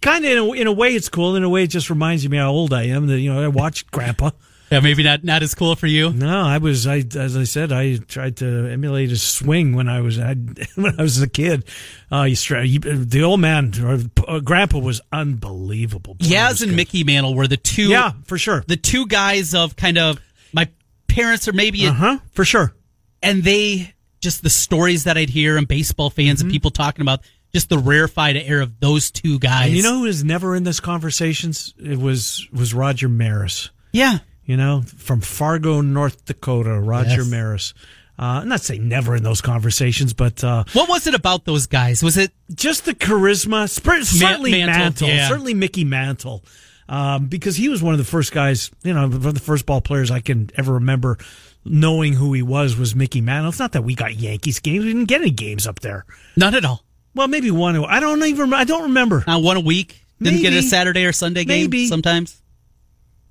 Kind 0.00 0.24
of 0.24 0.30
in 0.30 0.38
a, 0.38 0.52
in 0.52 0.66
a 0.66 0.72
way, 0.72 0.94
it's 0.94 1.08
cool. 1.08 1.36
In 1.36 1.44
a 1.44 1.48
way, 1.48 1.64
it 1.64 1.68
just 1.68 1.90
reminds 1.90 2.26
me 2.28 2.36
how 2.38 2.50
old 2.50 2.72
I 2.72 2.84
am. 2.84 3.06
That 3.06 3.20
you 3.20 3.32
know, 3.32 3.42
I 3.42 3.48
watched 3.48 3.90
Grandpa. 3.90 4.30
yeah, 4.70 4.80
maybe 4.80 5.02
not 5.02 5.24
not 5.24 5.42
as 5.42 5.54
cool 5.54 5.76
for 5.76 5.86
you. 5.86 6.10
No, 6.10 6.40
I 6.40 6.56
was. 6.58 6.86
I 6.86 7.04
as 7.16 7.36
I 7.36 7.44
said, 7.44 7.70
I 7.70 7.96
tried 7.96 8.38
to 8.38 8.46
emulate 8.70 9.10
his 9.10 9.22
swing 9.22 9.74
when 9.74 9.88
I 9.88 10.00
was 10.00 10.18
I, 10.30 10.34
when 10.76 10.98
I 10.98 11.02
was 11.02 11.20
a 11.20 11.28
kid. 11.28 11.64
Uh, 12.10 12.22
you, 12.22 12.36
you, 12.62 12.78
the 12.78 13.22
old 13.22 13.40
man, 13.40 13.72
or, 13.82 13.98
uh, 14.26 14.40
Grandpa, 14.40 14.78
was 14.78 15.00
unbelievable. 15.12 16.14
Boy, 16.14 16.24
he 16.26 16.34
was 16.34 16.38
Yaz 16.38 16.62
and 16.62 16.70
good. 16.70 16.76
Mickey 16.76 17.04
Mantle 17.04 17.34
were 17.34 17.46
the 17.46 17.56
two. 17.56 17.88
Yeah, 17.88 18.12
for 18.24 18.38
sure. 18.38 18.64
the 18.66 18.76
two 18.76 19.06
guys 19.06 19.54
of 19.54 19.76
kind 19.76 19.98
of 19.98 20.18
my 20.52 20.68
parents 21.08 21.46
or 21.48 21.52
maybe, 21.52 21.86
Uh 21.86 21.92
huh. 21.92 22.18
For 22.32 22.44
sure. 22.44 22.74
and 23.22 23.42
they 23.42 23.92
just 24.20 24.42
the 24.42 24.50
stories 24.50 25.04
that 25.04 25.18
I'd 25.18 25.28
hear 25.28 25.58
and 25.58 25.68
baseball 25.68 26.08
fans 26.08 26.38
Mm-hmm. 26.38 26.46
and 26.46 26.52
people 26.52 26.70
talking 26.70 27.02
about 27.02 27.20
just 27.54 27.68
the 27.70 27.78
rarefied 27.78 28.36
air 28.36 28.60
of 28.60 28.78
those 28.80 29.10
two 29.10 29.38
guys. 29.38 29.68
And 29.68 29.76
you 29.76 29.82
know 29.82 29.98
who 29.98 30.02
was 30.04 30.22
never 30.24 30.54
in 30.54 30.64
this 30.64 30.80
conversations? 30.80 31.72
It 31.78 31.98
was 31.98 32.46
was 32.52 32.74
Roger 32.74 33.08
Maris. 33.08 33.70
yeah, 33.92 34.18
You 34.44 34.56
know, 34.56 34.82
from 34.82 35.20
Fargo, 35.20 35.80
North 35.80 36.24
Dakota, 36.26 36.78
Roger 36.78 37.22
Yes. 37.22 37.30
Maris. 37.30 37.74
Uh, 38.16 38.42
I'm 38.42 38.48
not 38.48 38.60
saying 38.60 38.86
never 38.86 39.16
in 39.16 39.22
those 39.24 39.40
conversations, 39.40 40.12
but 40.12 40.44
uh, 40.44 40.62
what 40.72 40.88
was 40.88 41.06
it 41.08 41.14
about 41.14 41.44
those 41.44 41.66
guys? 41.66 42.00
Was 42.02 42.16
it 42.16 42.30
just 42.54 42.84
the 42.84 42.94
charisma. 42.94 43.68
Certainly 43.68 44.52
Mantle, 44.52 44.78
Mantle, 44.78 45.08
yeah. 45.08 45.26
certainly 45.28 45.52
Mickey 45.54 45.82
Mantle, 45.84 46.44
um, 46.88 47.26
because 47.26 47.56
he 47.56 47.68
was 47.68 47.82
one 47.82 47.92
of 47.92 47.98
the 47.98 48.04
first 48.04 48.30
guys. 48.30 48.70
You 48.84 48.94
know, 48.94 49.08
one 49.08 49.26
of 49.26 49.34
the 49.34 49.40
first 49.40 49.66
ball 49.66 49.80
players 49.80 50.12
I 50.12 50.20
can 50.20 50.50
ever 50.56 50.74
remember 50.74 51.18
knowing 51.64 52.12
who 52.12 52.32
he 52.34 52.42
was 52.42 52.76
was 52.76 52.94
Mickey 52.94 53.20
Mantle. 53.20 53.48
It's 53.48 53.58
not 53.58 53.72
that 53.72 53.82
we 53.82 53.96
got 53.96 54.14
Yankees 54.14 54.60
games; 54.60 54.84
we 54.84 54.92
didn't 54.92 55.06
get 55.08 55.20
any 55.20 55.30
games 55.32 55.66
up 55.66 55.80
there. 55.80 56.04
none 56.36 56.54
at 56.54 56.64
all? 56.64 56.84
Well, 57.14 57.28
maybe 57.28 57.50
one. 57.50 57.76
I 57.84 58.00
don't 58.00 58.22
even. 58.24 58.52
I 58.52 58.64
don't 58.64 58.84
remember. 58.84 59.24
Not 59.26 59.42
one 59.42 59.56
a 59.56 59.60
week. 59.60 60.00
Didn't 60.20 60.40
get 60.42 60.52
a 60.52 60.62
Saturday 60.62 61.04
or 61.04 61.12
Sunday 61.12 61.44
game. 61.44 61.64
Maybe. 61.64 61.86
Sometimes 61.86 62.40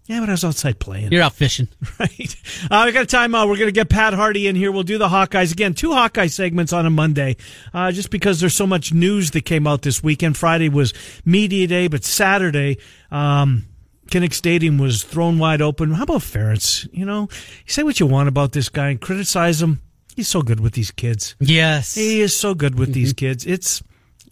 Yeah, 0.06 0.20
but 0.20 0.30
I 0.30 0.34
was 0.34 0.44
outside 0.44 0.80
playing. 0.80 1.12
you're 1.12 1.24
out 1.24 1.34
fishing. 1.34 1.68
Right. 2.00 2.36
Uh, 2.70 2.84
we 2.86 2.92
got 2.92 3.04
a 3.12 3.16
timeout. 3.18 3.48
We're 3.48 3.56
going 3.58 3.68
to 3.68 3.72
get 3.72 3.90
Pat 3.90 4.14
Harty 4.14 4.48
in 4.48 4.56
here. 4.56 4.72
We'll 4.72 4.84
do 4.84 4.98
the 4.98 5.08
Hawkeyes 5.08 5.52
again. 5.52 5.74
Two 5.74 5.94
Hawkeye 5.94 6.28
segments 6.28 6.74
on 6.74 6.86
a 6.86 6.90
Monday, 6.90 7.38
uh, 7.74 7.92
just 7.92 8.10
because 8.10 8.40
there's 8.40 8.56
so 8.56 8.68
much 8.68 8.94
news 8.94 9.32
that 9.32 9.42
came 9.46 9.66
out 9.68 9.82
this 9.82 10.04
weekend. 10.04 10.38
Friday 10.38 10.70
was 10.70 10.94
media 11.26 11.68
day, 11.68 11.88
but 11.88 12.04
Saturday, 12.04 12.78
um, 13.12 13.66
Kinnick 14.08 14.34
Stadium 14.34 14.78
was 14.78 15.04
thrown 15.04 15.40
wide 15.40 15.62
open. 15.62 15.94
How 15.94 16.04
about 16.04 16.22
Ferentz? 16.22 16.88
You 16.94 17.06
know, 17.06 17.30
you 17.66 17.74
say 17.74 17.84
what 17.84 18.00
you 18.00 18.06
want 18.06 18.28
about 18.30 18.52
this 18.52 18.70
guy 18.70 18.90
and 18.90 19.00
criticize 19.02 19.62
him. 19.62 19.82
He's 20.16 20.28
so 20.28 20.42
good 20.42 20.60
with 20.60 20.74
these 20.74 20.92
kids. 20.92 21.36
Yes. 21.40 21.96
He 21.96 22.22
is 22.22 22.36
so 22.36 22.54
good 22.54 22.78
with 22.78 22.94
these 22.94 23.14
mm-hmm. 23.14 23.26
kids. 23.26 23.46
It's 23.46 23.84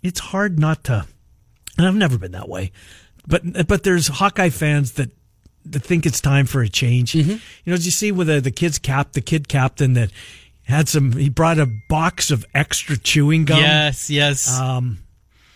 it's 0.04 0.20
hard 0.20 0.60
not 0.60 0.84
to. 0.86 1.06
And 1.78 1.88
I've 1.88 1.96
never 1.96 2.18
been 2.18 2.34
that 2.34 2.50
way, 2.50 2.72
but 3.28 3.68
but 3.68 3.84
there's 3.84 4.08
Hawkeye 4.08 4.50
fans 4.50 4.94
that 4.94 5.10
that 5.66 5.84
think 5.84 6.06
it's 6.06 6.22
time 6.22 6.46
for 6.46 6.62
a 6.62 6.70
change. 6.70 7.14
Mm-hmm. 7.14 7.32
You 7.32 7.40
know, 7.66 7.74
as 7.74 7.86
you 7.86 7.92
see 7.92 8.12
with 8.12 8.28
the 8.28 8.42
the 8.42 8.52
kids 8.52 8.78
cap 8.78 9.14
the 9.14 9.22
kid 9.22 9.48
captain 9.48 9.94
that 9.94 10.12
had 10.64 10.88
some? 10.88 11.14
He 11.14 11.30
brought 11.30 11.60
a 11.60 11.68
box 11.90 12.32
of 12.32 12.46
extra 12.54 12.98
chewing 12.98 13.46
gum. 13.46 13.60
Yes, 13.60 14.10
yes. 14.10 14.60
Um, 14.60 15.00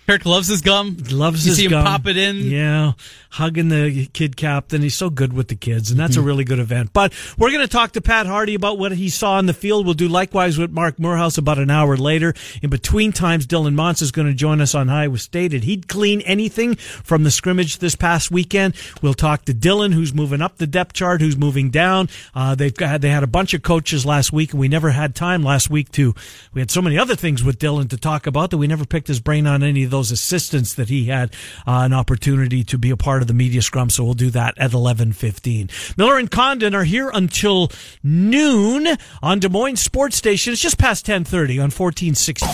Kirk 0.08 0.26
loves 0.26 0.48
his 0.48 0.62
gum. 0.62 0.98
loves 1.10 1.46
you 1.46 1.52
his 1.52 1.58
see 1.58 1.65
him 1.65 1.72
gum. 1.72 1.84
pop 1.84 2.06
it 2.06 2.15
in. 2.15 2.38
Yeah, 2.38 2.94
hugging 3.32 3.70
the 3.70 4.06
kid 4.13 4.38
captain. 4.38 4.82
He's 4.84 4.94
so 4.94 5.10
good 5.10 5.34
with 5.34 5.48
the 5.48 5.56
kids, 5.56 5.89
and 5.89 6.00
that's 6.00 6.15
a 6.15 6.22
really 6.22 6.44
good 6.44 6.60
event. 6.60 6.91
But 6.94 7.12
we're 7.38 7.50
going 7.50 7.62
to 7.62 7.68
talk 7.68 7.94
to 7.94 8.02
Pat 8.02 8.28
Harty 8.28 8.54
about 8.54 8.78
what 8.78 8.91
he 8.91 9.10
saw 9.10 9.39
in 9.39 9.48
the 9.48 9.54
field. 9.54 9.86
We'll 9.86 9.96
do 9.96 10.08
likewise 10.08 10.60
with 10.60 10.70
Marc 10.72 11.00
Morehouse 11.00 11.39
about 11.39 11.58
an 11.58 11.72
hour 11.72 11.98
later. 11.98 12.36
In 12.62 12.70
between 12.70 13.13
times, 13.13 13.48
Dylan 13.48 13.74
Montz 13.74 14.02
is 14.04 14.12
going 14.12 14.28
to 14.28 14.34
join 14.34 14.62
us 14.62 14.76
on 14.76 14.89
Iowa 14.89 15.18
State. 15.18 15.50
Did 15.52 15.63
he'd 15.63 15.88
clean 15.88 16.22
anything 16.22 16.76
from 16.76 17.24
the 17.24 17.32
scrimmage 17.32 17.80
this 17.80 17.96
past 17.96 18.30
weekend? 18.30 18.76
We'll 19.02 19.15
talk 19.15 19.46
to 19.46 19.54
Dylan, 19.54 19.94
who's 19.94 20.13
moving 20.13 20.41
up 20.41 20.58
the 20.58 20.68
depth 20.68 20.94
chart, 20.94 21.20
who's 21.20 21.36
moving 21.36 21.72
down. 21.72 22.10
Uh, 22.36 22.54
they've 22.54 22.74
got, 22.74 23.02
they 23.02 23.10
had 23.10 23.24
a 23.24 23.28
bunch 23.28 23.56
of 23.56 23.63
coaches 23.63 24.06
last 24.06 24.32
week, 24.32 24.52
and 24.52 24.60
we 24.60 24.68
never 24.68 24.91
had 24.91 25.15
time 25.15 25.44
last 25.44 25.70
week 25.70 25.91
to. 25.94 26.13
We 26.54 26.62
had 26.62 26.70
so 26.70 26.82
many 26.82 26.98
other 26.98 27.15
things 27.15 27.44
with 27.44 27.58
Dylan 27.58 27.89
to 27.89 27.98
talk 27.98 28.28
about 28.28 28.52
that 28.52 28.58
we 28.58 28.68
never 28.68 28.86
picked 28.86 29.08
his 29.08 29.20
brain 29.20 29.48
on 29.48 29.63
any 29.63 29.84
of 29.84 29.94
those 29.95 30.12
assistants 30.12 30.73
that 30.75 30.89
he 30.89 31.05
had 31.05 31.31
uh, 31.65 31.81
an 31.86 31.93
opportunity 31.93 32.63
to 32.65 32.77
be 32.77 32.89
a 32.91 32.97
part 32.97 33.21
of 33.21 33.27
the 33.27 33.34
media 33.34 33.62
scrum. 33.62 33.89
So 33.89 34.03
we'll 34.03 34.13
do 34.13 34.29
that 34.31 34.53
at 34.58 34.73
eleven 34.73 35.13
fifteen. 35.13 35.69
Miller 35.97 36.17
and 36.17 36.29
Condon 36.29 36.75
are 36.75 36.84
here 36.84 37.10
until 37.13 37.71
noon 38.03 38.88
on 39.23 39.39
Des 39.39 39.49
Moines 39.49 39.77
Sports 39.77 40.17
Station. 40.17 40.53
It's 40.53 40.62
just 40.62 40.77
past 40.77 41.05
ten 41.05 41.23
thirty 41.23 41.60
on 41.60 41.71
fourteen 41.71 42.13
sixty. 42.13 42.45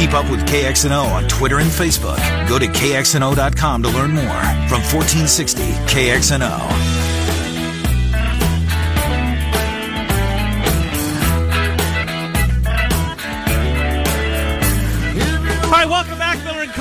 Keep 0.00 0.14
up 0.14 0.30
with 0.30 0.40
KXNO 0.48 1.12
on 1.12 1.28
Twitter 1.28 1.58
and 1.58 1.70
Facebook. 1.70 2.18
Go 2.48 2.58
to 2.58 2.66
KXNO.com 2.66 3.82
to 3.82 3.88
learn 3.90 4.12
more. 4.12 4.40
From 4.66 4.80
1460 4.80 5.62
KXNO. 5.92 6.99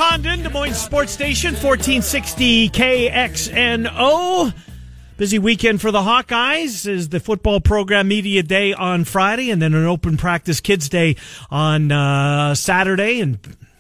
Condon, 0.09 0.41
Des 0.41 0.49
Moines 0.49 0.73
Sports 0.73 1.11
Station, 1.11 1.51
1460 1.51 2.69
KXNO. 2.71 4.51
Busy 5.17 5.37
weekend 5.37 5.79
for 5.81 5.91
the 5.91 5.99
Hawkeyes 5.99 6.87
is 6.87 7.09
the 7.09 7.19
football 7.19 7.61
program 7.61 8.07
media 8.07 8.41
day 8.41 8.73
on 8.73 9.03
Friday 9.03 9.51
and 9.51 9.61
then 9.61 9.75
an 9.75 9.85
open 9.85 10.17
practice 10.17 10.61
kids 10.61 10.89
day 10.89 11.15
on 11.51 11.91
uh, 11.91 12.55
Saturday. 12.55 13.21
And 13.21 13.37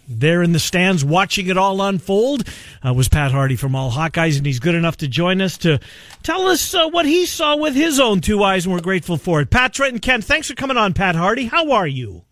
there 0.07 0.43
in 0.43 0.51
the 0.51 0.59
stands 0.59 1.03
watching 1.03 1.47
it 1.47 1.57
all 1.57 1.81
unfold 1.81 2.47
uh, 2.85 2.93
was 2.93 3.09
Pat 3.09 3.31
Harty 3.31 3.55
from 3.55 3.75
All 3.75 3.89
Hawkeyes, 3.89 4.37
and 4.37 4.45
he's 4.45 4.59
good 4.59 4.75
enough 4.75 4.97
to 4.97 5.07
join 5.07 5.41
us 5.41 5.57
to 5.59 5.79
tell 6.21 6.45
us 6.45 6.75
uh, 6.75 6.89
what 6.89 7.07
he 7.07 7.25
saw 7.25 7.57
with 7.57 7.73
his 7.73 7.99
own 7.99 8.21
two 8.21 8.43
eyes, 8.43 8.67
and 8.67 8.73
we're 8.75 8.81
grateful 8.81 9.17
for 9.17 9.41
it. 9.41 9.49
Pat 9.49 9.73
Trent 9.73 9.93
and 9.93 10.01
Ken, 10.03 10.21
thanks 10.21 10.47
for 10.47 10.53
coming 10.53 10.77
on, 10.77 10.93
Pat 10.93 11.15
Harty. 11.15 11.47
How 11.47 11.71
are 11.71 11.87
you? 11.87 12.23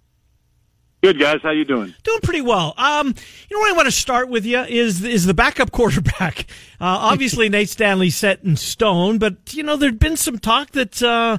Good 1.08 1.20
guys, 1.20 1.40
how 1.42 1.52
you 1.52 1.64
doing? 1.64 1.96
Doing 2.04 2.20
pretty 2.22 2.42
well. 2.42 2.74
Um, 2.76 3.16
you 3.50 3.56
know 3.56 3.62
what 3.62 3.72
I 3.72 3.78
want 3.78 3.86
to 3.86 3.94
start 3.94 4.28
with 4.28 4.46
you 4.46 4.60
is 4.60 5.02
is 5.06 5.26
the 5.26 5.34
backup 5.34 5.72
quarterback. 5.72 6.40
Uh, 6.82 7.00
obviously, 7.00 7.48
Nate 7.48 7.70
Stanley 7.70 8.10
set 8.10 8.44
in 8.44 8.58
stone, 8.58 9.18
but 9.18 9.54
you 9.54 9.64
know 9.64 9.78
there'd 9.78 10.00
been 10.00 10.18
some 10.18 10.38
talk 10.38 10.72
that. 10.72 11.02
Uh, 11.02 11.38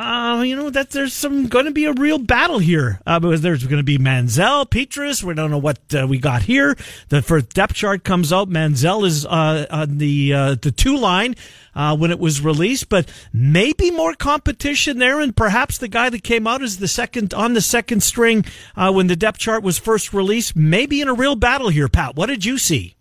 uh, 0.00 0.42
you 0.42 0.56
know 0.56 0.70
that 0.70 0.90
there's 0.90 1.12
some 1.12 1.46
going 1.46 1.66
to 1.66 1.72
be 1.72 1.84
a 1.84 1.92
real 1.92 2.18
battle 2.18 2.58
here 2.58 3.00
uh, 3.06 3.20
because 3.20 3.42
there's 3.42 3.64
going 3.64 3.76
to 3.76 3.84
be 3.84 3.98
Mansell, 3.98 4.64
Petras. 4.64 5.22
We 5.22 5.34
don't 5.34 5.50
know 5.50 5.58
what 5.58 5.78
uh, 5.94 6.06
we 6.08 6.18
got 6.18 6.42
here. 6.42 6.74
The 7.10 7.20
first 7.20 7.50
depth 7.50 7.74
chart 7.74 8.02
comes 8.02 8.32
out. 8.32 8.48
Mansell 8.48 9.04
is 9.04 9.26
uh, 9.26 9.66
on 9.70 9.98
the 9.98 10.32
uh, 10.32 10.54
the 10.54 10.72
two 10.72 10.96
line 10.96 11.36
uh, 11.74 11.94
when 11.98 12.10
it 12.10 12.18
was 12.18 12.40
released, 12.40 12.88
but 12.88 13.12
maybe 13.34 13.90
more 13.90 14.14
competition 14.14 14.98
there, 14.98 15.20
and 15.20 15.36
perhaps 15.36 15.76
the 15.76 15.88
guy 15.88 16.08
that 16.08 16.24
came 16.24 16.46
out 16.46 16.62
as 16.62 16.78
the 16.78 16.88
second 16.88 17.34
on 17.34 17.52
the 17.52 17.60
second 17.60 18.02
string 18.02 18.46
when 18.74 19.06
the 19.06 19.16
depth 19.16 19.38
chart 19.38 19.62
was 19.62 19.76
first 19.76 20.14
released, 20.14 20.56
maybe 20.56 21.02
in 21.02 21.08
a 21.08 21.14
real 21.14 21.36
battle 21.36 21.68
here. 21.68 21.88
Pat, 21.88 22.16
what 22.16 22.26
did 22.26 22.46
you 22.46 22.56
see? 22.56 22.96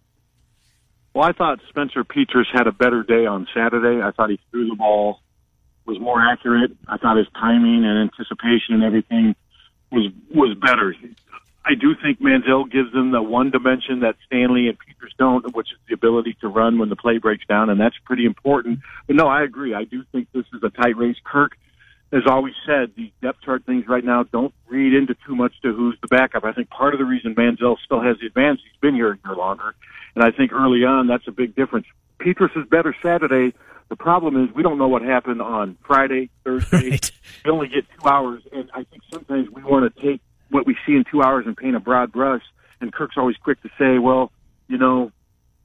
Well, 1.13 1.23
I 1.23 1.31
thought 1.31 1.59
Spencer 1.69 2.03
Petras 2.03 2.45
had 2.51 2.67
a 2.67 2.73
better 2.73 3.03
day 3.03 3.25
on 3.25 3.47
Saturday. 3.53 4.01
I 4.01 4.11
thought 4.11 4.29
he 4.29 4.39
threw 4.51 4.67
the 4.67 4.75
ball 4.75 5.21
was 5.89 5.99
more 5.99 6.21
accurate. 6.21 6.71
I 6.87 6.97
thought 6.97 7.17
his 7.17 7.27
timing 7.33 7.83
and 7.83 8.09
anticipation 8.09 8.75
and 8.75 8.83
everything 8.83 9.35
was 9.91 10.11
was 10.33 10.55
better. 10.55 10.95
I 11.65 11.73
do 11.75 11.95
think 12.01 12.21
Mansell 12.21 12.65
gives 12.65 12.93
them 12.93 13.11
the 13.11 13.21
one 13.21 13.49
dimension 13.51 14.01
that 14.01 14.15
Stanley 14.25 14.69
and 14.69 14.77
Petras 14.77 15.15
don't, 15.17 15.55
which 15.55 15.67
is 15.71 15.79
the 15.87 15.93
ability 15.93 16.37
to 16.41 16.47
run 16.47 16.79
when 16.79 16.89
the 16.89 16.95
play 16.95 17.17
breaks 17.17 17.45
down, 17.47 17.69
and 17.69 17.79
that's 17.79 17.97
pretty 18.05 18.25
important. 18.25 18.79
But 19.07 19.15
no, 19.15 19.27
I 19.27 19.43
agree. 19.43 19.73
I 19.73 19.83
do 19.83 20.03
think 20.11 20.27
this 20.31 20.45
is 20.53 20.63
a 20.63 20.69
tight 20.69 20.95
race. 20.95 21.17
Kirk 21.23 21.57
has 22.13 22.23
always 22.25 22.53
said 22.65 22.93
these 22.95 23.11
depth 23.21 23.41
chart 23.43 23.65
things 23.65 23.87
right 23.87 24.03
now 24.03 24.23
don't 24.23 24.53
read 24.67 24.93
into 24.93 25.15
too 25.27 25.35
much 25.35 25.53
to 25.61 25.73
who's 25.73 25.97
the 26.01 26.07
backup. 26.07 26.43
I 26.43 26.53
think 26.53 26.69
part 26.69 26.93
of 26.93 26.99
the 26.99 27.05
reason 27.05 27.35
Mansell 27.35 27.77
still 27.83 28.01
has 28.01 28.17
the 28.19 28.27
advantage, 28.27 28.61
he's 28.63 28.79
been 28.79 28.95
here 28.95 29.11
a 29.11 29.17
year 29.27 29.35
longer, 29.35 29.75
and 30.15 30.23
I 30.23 30.31
think 30.31 30.53
early 30.53 30.85
on 30.85 31.07
that's 31.07 31.27
a 31.27 31.31
big 31.31 31.55
difference. 31.55 31.85
Petras 32.19 32.55
is 32.57 32.67
better 32.67 32.95
Saturday 33.03 33.53
the 33.89 33.95
problem 33.95 34.41
is 34.43 34.53
we 34.55 34.63
don't 34.63 34.77
know 34.77 34.87
what 34.87 35.01
happened 35.01 35.41
on 35.41 35.77
Friday, 35.85 36.29
Thursday. 36.43 36.91
Right. 36.91 37.11
We 37.43 37.51
only 37.51 37.67
get 37.67 37.85
two 37.99 38.07
hours, 38.07 38.43
and 38.51 38.69
I 38.73 38.83
think 38.83 39.01
sometimes 39.11 39.49
we 39.49 39.63
want 39.63 39.93
to 39.93 40.01
take 40.01 40.21
what 40.49 40.65
we 40.65 40.75
see 40.85 40.93
in 40.95 41.03
two 41.09 41.21
hours 41.21 41.45
and 41.47 41.57
paint 41.57 41.75
a 41.75 41.79
broad 41.79 42.11
brush. 42.11 42.43
And 42.81 42.93
Kirk's 42.93 43.17
always 43.17 43.37
quick 43.37 43.61
to 43.63 43.69
say, 43.77 43.97
"Well, 43.97 44.31
you 44.67 44.77
know, 44.77 45.11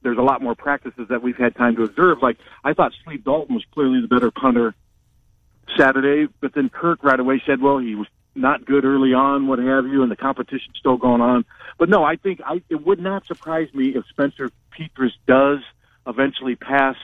there's 0.01 0.17
a 0.17 0.21
lot 0.23 0.41
more 0.41 0.55
practices 0.55 1.07
that 1.09 1.21
we've 1.21 1.37
had 1.37 1.55
time 1.55 1.75
to 1.75 1.83
observe." 1.83 2.21
Like 2.21 2.37
I 2.63 2.73
thought, 2.73 2.93
Sleep 3.03 3.23
Dalton 3.23 3.55
was 3.55 3.63
clearly 3.73 4.01
the 4.01 4.07
better 4.07 4.31
punter 4.31 4.73
Saturday, 5.77 6.27
but 6.41 6.53
then 6.53 6.69
Kirk 6.69 7.03
right 7.03 7.19
away 7.19 7.41
said, 7.45 7.61
"Well, 7.61 7.77
he 7.77 7.95
was 7.95 8.07
not 8.33 8.65
good 8.65 8.85
early 8.85 9.13
on, 9.13 9.47
what 9.47 9.59
have 9.59 9.85
you, 9.85 10.01
and 10.01 10.11
the 10.11 10.15
competition's 10.15 10.77
still 10.77 10.97
going 10.97 11.21
on." 11.21 11.45
But 11.77 11.89
no, 11.89 12.03
I 12.03 12.15
think 12.15 12.41
I, 12.43 12.61
it 12.69 12.85
would 12.85 12.99
not 12.99 13.25
surprise 13.27 13.73
me 13.73 13.89
if 13.89 14.05
Spencer 14.07 14.51
Petras 14.71 15.13
does 15.27 15.59
eventually 16.07 16.55
pass 16.55 16.95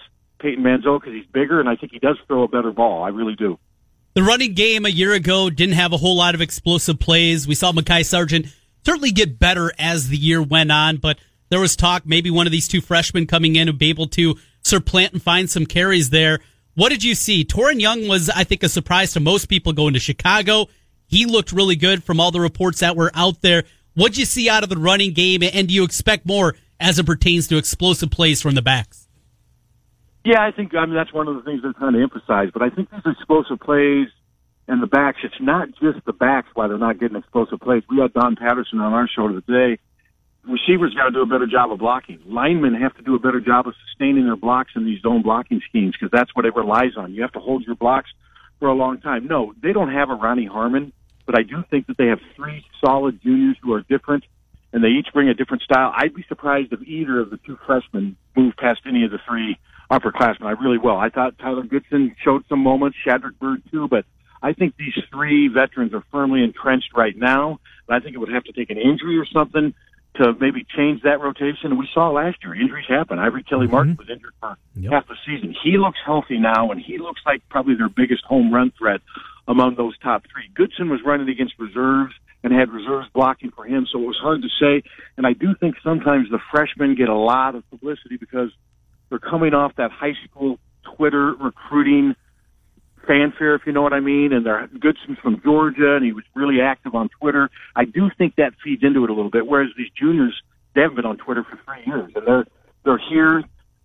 Peyton 0.41 0.63
Mansell 0.63 0.99
because 0.99 1.13
he's 1.13 1.25
bigger, 1.27 1.59
and 1.59 1.69
I 1.69 1.75
think 1.75 1.91
he 1.91 1.99
does 1.99 2.17
throw 2.27 2.43
a 2.43 2.47
better 2.47 2.71
ball. 2.71 3.03
I 3.03 3.09
really 3.09 3.35
do. 3.35 3.59
The 4.13 4.23
running 4.23 4.53
game 4.53 4.85
a 4.85 4.89
year 4.89 5.13
ago 5.13 5.49
didn't 5.49 5.75
have 5.75 5.93
a 5.93 5.97
whole 5.97 6.17
lot 6.17 6.35
of 6.35 6.41
explosive 6.41 6.99
plays. 6.99 7.47
We 7.47 7.55
saw 7.55 7.71
Mekhi 7.71 8.05
Sargent 8.05 8.47
certainly 8.85 9.11
get 9.11 9.39
better 9.39 9.71
as 9.79 10.09
the 10.09 10.17
year 10.17 10.41
went 10.41 10.71
on, 10.71 10.97
but 10.97 11.17
there 11.49 11.59
was 11.59 11.75
talk 11.75 12.05
maybe 12.05 12.29
one 12.29 12.45
of 12.45 12.51
these 12.51 12.67
two 12.67 12.81
freshmen 12.81 13.27
coming 13.27 13.55
in 13.55 13.67
would 13.67 13.77
be 13.77 13.89
able 13.89 14.07
to 14.07 14.35
supplant 14.63 15.13
and 15.13 15.21
find 15.21 15.49
some 15.49 15.65
carries 15.65 16.09
there. 16.09 16.39
What 16.75 16.89
did 16.89 17.03
you 17.03 17.15
see? 17.15 17.45
Toren 17.45 17.79
Young 17.79 18.07
was, 18.07 18.29
I 18.29 18.43
think, 18.43 18.63
a 18.63 18.69
surprise 18.69 19.13
to 19.13 19.19
most 19.19 19.45
people 19.45 19.73
going 19.73 19.93
to 19.93 19.99
Chicago. 19.99 20.67
He 21.07 21.25
looked 21.25 21.51
really 21.51 21.75
good 21.75 22.03
from 22.03 22.19
all 22.19 22.31
the 22.31 22.39
reports 22.39 22.79
that 22.79 22.95
were 22.95 23.11
out 23.13 23.41
there. 23.41 23.63
What'd 23.93 24.17
you 24.17 24.25
see 24.25 24.49
out 24.49 24.63
of 24.63 24.69
the 24.69 24.77
running 24.77 25.13
game, 25.13 25.43
and 25.43 25.67
do 25.67 25.73
you 25.73 25.83
expect 25.83 26.25
more 26.25 26.55
as 26.79 26.97
it 26.97 27.05
pertains 27.05 27.47
to 27.49 27.57
explosive 27.57 28.09
plays 28.09 28.41
from 28.41 28.55
the 28.55 28.61
backs? 28.61 29.00
Yeah, 30.23 30.41
I 30.41 30.51
think 30.51 30.75
I 30.75 30.85
mean 30.85 30.95
that's 30.95 31.13
one 31.13 31.27
of 31.27 31.35
the 31.35 31.41
things 31.41 31.61
they're 31.63 31.73
trying 31.73 31.93
to 31.93 32.01
emphasize. 32.01 32.49
But 32.53 32.61
I 32.61 32.69
think 32.69 32.91
these 32.91 33.01
explosive 33.05 33.59
plays 33.59 34.07
and 34.67 34.81
the 34.81 34.87
backs, 34.87 35.19
it's 35.23 35.41
not 35.41 35.69
just 35.81 36.05
the 36.05 36.13
backs 36.13 36.49
why 36.53 36.67
they're 36.67 36.77
not 36.77 36.99
getting 36.99 37.17
explosive 37.17 37.59
plays. 37.59 37.83
We 37.89 37.99
had 37.99 38.13
Don 38.13 38.35
Patterson 38.35 38.79
on 38.79 38.93
our 38.93 39.07
show 39.07 39.27
today. 39.27 39.79
Receivers 40.43 40.93
got 40.93 41.05
to 41.05 41.11
do 41.11 41.21
a 41.21 41.25
better 41.25 41.47
job 41.47 41.71
of 41.71 41.79
blocking. 41.79 42.19
Linemen 42.25 42.79
have 42.79 42.95
to 42.97 43.03
do 43.03 43.15
a 43.15 43.19
better 43.19 43.39
job 43.39 43.67
of 43.67 43.73
sustaining 43.87 44.25
their 44.25 44.35
blocks 44.35 44.71
in 44.75 44.85
these 44.85 45.01
zone 45.01 45.21
blocking 45.21 45.61
schemes 45.67 45.93
because 45.93 46.11
that's 46.11 46.35
what 46.35 46.45
it 46.45 46.55
relies 46.55 46.97
on. 46.97 47.13
You 47.13 47.21
have 47.21 47.33
to 47.33 47.39
hold 47.39 47.63
your 47.63 47.75
blocks 47.75 48.09
for 48.59 48.67
a 48.67 48.73
long 48.73 48.99
time. 48.99 49.27
No, 49.27 49.53
they 49.61 49.73
don't 49.73 49.91
have 49.91 50.09
a 50.09 50.15
Ronnie 50.15 50.45
Harmon, 50.45 50.93
but 51.25 51.37
I 51.37 51.43
do 51.43 51.63
think 51.69 51.87
that 51.87 51.97
they 51.97 52.07
have 52.07 52.19
three 52.35 52.63
solid 52.83 53.21
juniors 53.21 53.57
who 53.61 53.73
are 53.73 53.81
different 53.81 54.23
and 54.73 54.83
they 54.83 54.89
each 54.89 55.07
bring 55.13 55.29
a 55.29 55.33
different 55.33 55.63
style. 55.63 55.91
I'd 55.95 56.13
be 56.13 56.23
surprised 56.27 56.71
if 56.71 56.81
either 56.83 57.19
of 57.19 57.29
the 57.29 57.37
two 57.37 57.57
freshmen 57.65 58.15
move 58.35 58.53
past 58.57 58.81
any 58.87 59.03
of 59.03 59.11
the 59.11 59.19
three 59.27 59.57
upperclassmen. 59.91 60.45
I 60.45 60.51
really 60.51 60.77
will. 60.77 60.97
I 60.97 61.09
thought 61.09 61.37
Tyler 61.37 61.63
Goodson 61.63 62.15
showed 62.23 62.45
some 62.47 62.59
moments, 62.59 62.97
Shadrick 63.05 63.37
Byrd 63.39 63.61
too, 63.69 63.87
but 63.87 64.05
I 64.41 64.53
think 64.53 64.75
these 64.77 64.97
three 65.11 65.49
veterans 65.49 65.93
are 65.93 66.03
firmly 66.11 66.43
entrenched 66.43 66.95
right 66.95 67.15
now. 67.15 67.59
But 67.87 67.97
I 67.97 67.99
think 67.99 68.15
it 68.15 68.19
would 68.19 68.31
have 68.31 68.45
to 68.45 68.53
take 68.53 68.69
an 68.69 68.77
injury 68.77 69.17
or 69.17 69.25
something 69.25 69.73
to 70.15 70.33
maybe 70.39 70.65
change 70.75 71.03
that 71.03 71.21
rotation. 71.21 71.77
We 71.77 71.87
saw 71.93 72.09
last 72.09 72.37
year 72.43 72.55
injuries 72.55 72.85
happen. 72.87 73.19
Ivory 73.19 73.43
Kelly 73.43 73.65
mm-hmm. 73.65 73.75
Martin 73.75 73.95
was 73.97 74.09
injured 74.09 74.33
for 74.39 74.57
yep. 74.75 74.91
half 74.91 75.07
the 75.07 75.15
season. 75.25 75.55
He 75.63 75.77
looks 75.77 75.99
healthy 76.05 76.37
now, 76.37 76.71
and 76.71 76.81
he 76.81 76.97
looks 76.97 77.21
like 77.25 77.47
probably 77.49 77.75
their 77.75 77.89
biggest 77.89 78.23
home 78.23 78.53
run 78.53 78.71
threat 78.77 79.01
among 79.47 79.75
those 79.75 79.97
top 79.99 80.23
three. 80.31 80.49
Goodson 80.53 80.89
was 80.89 80.99
running 81.05 81.29
against 81.29 81.53
reserves 81.59 82.13
and 82.43 82.51
had 82.51 82.69
reserves 82.71 83.07
blocking 83.13 83.51
for 83.51 83.65
him, 83.65 83.85
so 83.91 83.99
it 84.01 84.07
was 84.07 84.17
hard 84.21 84.41
to 84.41 84.49
say. 84.59 84.83
And 85.17 85.27
I 85.27 85.33
do 85.33 85.53
think 85.59 85.75
sometimes 85.83 86.29
the 86.29 86.39
freshmen 86.51 86.95
get 86.95 87.09
a 87.09 87.15
lot 87.15 87.55
of 87.55 87.69
publicity 87.69 88.17
because 88.17 88.51
they're 89.11 89.19
coming 89.19 89.53
off 89.53 89.73
that 89.75 89.91
high 89.91 90.15
school 90.25 90.57
Twitter 90.95 91.35
recruiting 91.35 92.15
fanfare, 93.05 93.55
if 93.55 93.63
you 93.65 93.73
know 93.73 93.81
what 93.81 93.93
I 93.93 93.99
mean. 93.99 94.31
And 94.31 94.45
they're 94.45 94.67
Goodson's 94.67 95.19
from 95.21 95.41
Georgia, 95.43 95.97
and 95.97 96.05
he 96.05 96.13
was 96.13 96.23
really 96.33 96.61
active 96.61 96.95
on 96.95 97.09
Twitter. 97.19 97.49
I 97.75 97.85
do 97.85 98.09
think 98.17 98.35
that 98.37 98.53
feeds 98.63 98.81
into 98.83 99.03
it 99.03 99.09
a 99.09 99.13
little 99.13 99.29
bit. 99.29 99.45
Whereas 99.45 99.69
these 99.77 99.91
juniors, 99.99 100.33
they 100.73 100.81
haven't 100.81 100.95
been 100.95 101.05
on 101.05 101.17
Twitter 101.17 101.43
for 101.43 101.59
three 101.65 101.83
years, 101.85 102.11
and 102.15 102.25
they're 102.25 102.45
they're 102.83 103.01
here. 103.09 103.43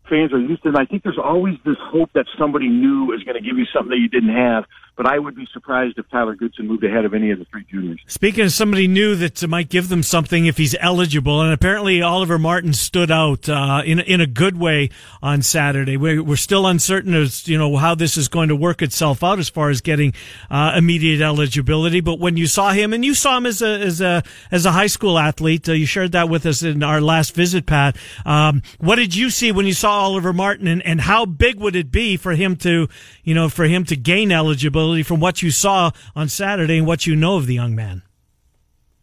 Fans 0.08 0.32
are 0.32 0.38
used 0.38 0.62
to 0.62 0.68
it. 0.68 0.76
I 0.76 0.86
think 0.86 1.02
there's 1.02 1.18
always 1.22 1.56
this 1.64 1.76
hope 1.80 2.10
that 2.14 2.26
somebody 2.38 2.68
new 2.68 3.12
is 3.12 3.24
going 3.24 3.34
to 3.34 3.42
give 3.42 3.58
you 3.58 3.66
something 3.74 3.90
that 3.90 3.98
you 3.98 4.08
didn't 4.08 4.34
have 4.34 4.64
but 4.96 5.04
I 5.06 5.18
would 5.18 5.36
be 5.36 5.46
surprised 5.52 5.98
if 5.98 6.08
Tyler 6.08 6.34
Goodson 6.34 6.66
moved 6.66 6.82
ahead 6.82 7.04
of 7.04 7.12
any 7.12 7.30
of 7.30 7.38
the 7.38 7.44
three 7.44 7.64
juniors. 7.70 8.00
Speaking 8.06 8.44
of 8.44 8.52
somebody 8.52 8.88
new 8.88 9.14
that 9.16 9.46
might 9.46 9.68
give 9.68 9.90
them 9.90 10.02
something 10.02 10.46
if 10.46 10.56
he's 10.56 10.74
eligible, 10.80 11.42
and 11.42 11.52
apparently 11.52 12.00
Oliver 12.00 12.38
Martin 12.38 12.72
stood 12.72 13.10
out 13.10 13.48
uh, 13.48 13.82
in 13.84 14.00
in 14.00 14.22
a 14.22 14.26
good 14.26 14.58
way 14.58 14.88
on 15.22 15.42
Saturday. 15.42 15.98
We're, 15.98 16.22
we're 16.22 16.36
still 16.36 16.66
uncertain 16.66 17.12
as 17.14 17.46
you 17.46 17.58
know 17.58 17.76
how 17.76 17.94
this 17.94 18.16
is 18.16 18.28
going 18.28 18.48
to 18.48 18.56
work 18.56 18.80
itself 18.80 19.22
out 19.22 19.38
as 19.38 19.50
far 19.50 19.68
as 19.68 19.82
getting 19.82 20.14
uh, 20.50 20.72
immediate 20.76 21.20
eligibility. 21.20 22.00
But 22.00 22.18
when 22.18 22.38
you 22.38 22.46
saw 22.46 22.70
him, 22.72 22.94
and 22.94 23.04
you 23.04 23.12
saw 23.12 23.36
him 23.36 23.44
as 23.44 23.60
a 23.60 23.78
as 23.80 24.00
a 24.00 24.22
as 24.50 24.64
a 24.64 24.72
high 24.72 24.86
school 24.86 25.18
athlete, 25.18 25.68
uh, 25.68 25.72
you 25.72 25.84
shared 25.84 26.12
that 26.12 26.30
with 26.30 26.46
us 26.46 26.62
in 26.62 26.82
our 26.82 27.02
last 27.02 27.34
visit, 27.34 27.66
Pat. 27.66 27.96
Um, 28.24 28.62
what 28.78 28.96
did 28.96 29.14
you 29.14 29.28
see 29.28 29.52
when 29.52 29.66
you 29.66 29.74
saw 29.74 29.92
Oliver 29.92 30.32
Martin, 30.32 30.66
and, 30.66 30.82
and 30.86 31.02
how 31.02 31.26
big 31.26 31.60
would 31.60 31.76
it 31.76 31.90
be 31.92 32.16
for 32.16 32.32
him 32.32 32.56
to 32.56 32.88
you 33.24 33.34
know 33.34 33.50
for 33.50 33.64
him 33.64 33.84
to 33.84 33.96
gain 33.96 34.32
eligibility? 34.32 34.85
From 35.02 35.20
what 35.20 35.42
you 35.42 35.50
saw 35.50 35.90
on 36.14 36.28
Saturday 36.28 36.78
and 36.78 36.86
what 36.86 37.06
you 37.06 37.16
know 37.16 37.36
of 37.36 37.46
the 37.46 37.54
young 37.54 37.74
man? 37.74 38.02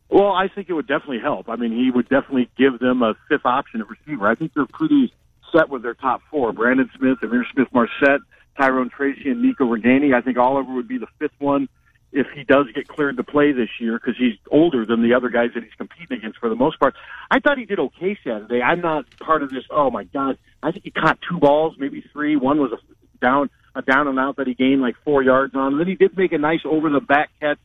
Well, 0.09 0.31
I 0.31 0.47
think 0.47 0.69
it 0.69 0.73
would 0.73 0.87
definitely 0.87 1.19
help. 1.19 1.49
I 1.49 1.55
mean, 1.55 1.71
he 1.71 1.89
would 1.89 2.07
definitely 2.07 2.49
give 2.57 2.79
them 2.79 3.01
a 3.01 3.15
fifth 3.29 3.45
option 3.45 3.81
at 3.81 3.89
receiver. 3.89 4.27
I 4.27 4.35
think 4.35 4.53
they're 4.53 4.67
pretty 4.67 5.11
set 5.51 5.69
with 5.69 5.81
their 5.81 5.95
top 5.95 6.21
four: 6.29 6.53
Brandon 6.53 6.89
Smith, 6.97 7.17
Ihmir 7.23 7.43
Smith-Marsette, 7.51 8.21
Tyrone 8.57 8.89
Tracy, 8.89 9.29
and 9.29 9.41
Nico 9.41 9.65
Ragaini. 9.65 10.13
I 10.13 10.21
think 10.21 10.37
Oliver 10.37 10.73
would 10.73 10.87
be 10.87 10.99
the 10.99 11.07
fifth 11.17 11.33
one 11.39 11.67
if 12.11 12.27
he 12.35 12.43
does 12.43 12.67
get 12.75 12.87
cleared 12.87 13.17
to 13.17 13.23
play 13.23 13.51
this 13.53 13.69
year 13.79 13.99
because 13.99 14.15
he's 14.15 14.35
older 14.51 14.85
than 14.85 15.01
the 15.01 15.15
other 15.15 15.29
guys 15.29 15.49
that 15.55 15.63
he's 15.63 15.73
competing 15.73 16.19
against 16.19 16.37
for 16.37 16.47
the 16.47 16.55
most 16.55 16.79
part. 16.79 16.93
I 17.31 17.39
thought 17.39 17.57
he 17.57 17.65
did 17.65 17.79
okay 17.79 18.15
Saturday. 18.23 18.61
I'm 18.61 18.81
not 18.81 19.05
part 19.19 19.41
of 19.41 19.49
this. 19.49 19.63
Oh 19.71 19.89
my 19.89 20.03
God! 20.03 20.37
I 20.61 20.71
think 20.71 20.83
he 20.83 20.91
caught 20.91 21.17
two 21.27 21.39
balls, 21.39 21.75
maybe 21.79 22.03
three. 22.13 22.35
One 22.35 22.59
was 22.59 22.71
a 22.71 22.77
down 23.19 23.49
a 23.75 23.81
down 23.81 24.07
and 24.07 24.19
out 24.19 24.37
that 24.37 24.47
he 24.47 24.53
gained 24.53 24.81
like 24.81 24.95
four 25.03 25.23
yards 25.23 25.55
on. 25.55 25.73
And 25.73 25.79
then 25.79 25.87
he 25.87 25.95
did 25.95 26.17
make 26.17 26.31
a 26.31 26.37
nice 26.37 26.61
over 26.65 26.89
the 26.89 26.99
back 26.99 27.29
catch 27.39 27.59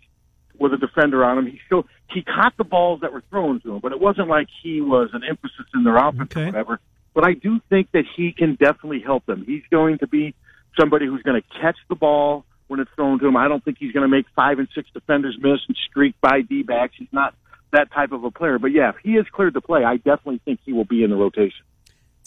with 0.58 0.72
a 0.72 0.76
defender 0.76 1.24
on 1.24 1.38
him. 1.38 1.46
He 1.46 1.60
still 1.66 1.84
he 2.10 2.22
caught 2.22 2.54
the 2.56 2.64
balls 2.64 3.00
that 3.02 3.12
were 3.12 3.22
thrown 3.30 3.60
to 3.60 3.74
him, 3.74 3.80
but 3.80 3.92
it 3.92 4.00
wasn't 4.00 4.28
like 4.28 4.48
he 4.62 4.80
was 4.80 5.10
an 5.12 5.22
emphasis 5.28 5.66
in 5.74 5.84
their 5.84 5.96
offense 5.96 6.30
Okay. 6.32 6.42
or 6.42 6.46
whatever. 6.46 6.80
But 7.14 7.26
I 7.26 7.34
do 7.34 7.60
think 7.68 7.90
that 7.92 8.04
he 8.16 8.32
can 8.32 8.54
definitely 8.54 9.00
help 9.00 9.26
them. 9.26 9.44
He's 9.46 9.62
going 9.70 9.98
to 9.98 10.06
be 10.06 10.34
somebody 10.78 11.06
who's 11.06 11.22
going 11.22 11.40
to 11.40 11.60
catch 11.60 11.76
the 11.88 11.94
ball 11.94 12.44
when 12.68 12.80
it's 12.80 12.90
thrown 12.94 13.18
to 13.18 13.26
him. 13.26 13.36
I 13.36 13.48
don't 13.48 13.64
think 13.64 13.78
he's 13.78 13.92
going 13.92 14.08
to 14.08 14.14
make 14.14 14.26
five 14.36 14.58
and 14.58 14.68
six 14.74 14.88
defenders 14.92 15.36
miss 15.40 15.58
and 15.68 15.76
streak 15.90 16.14
by 16.20 16.42
D 16.42 16.62
backs. 16.62 16.94
He's 16.98 17.08
not 17.12 17.34
that 17.72 17.90
type 17.92 18.12
of 18.12 18.24
a 18.24 18.30
player. 18.30 18.58
But 18.58 18.72
yeah, 18.72 18.90
if 18.90 18.96
he 19.02 19.12
is 19.12 19.26
cleared 19.32 19.54
to 19.54 19.60
play, 19.60 19.84
I 19.84 19.96
definitely 19.96 20.40
think 20.44 20.60
he 20.64 20.72
will 20.72 20.84
be 20.84 21.02
in 21.02 21.10
the 21.10 21.16
rotation. 21.16 21.64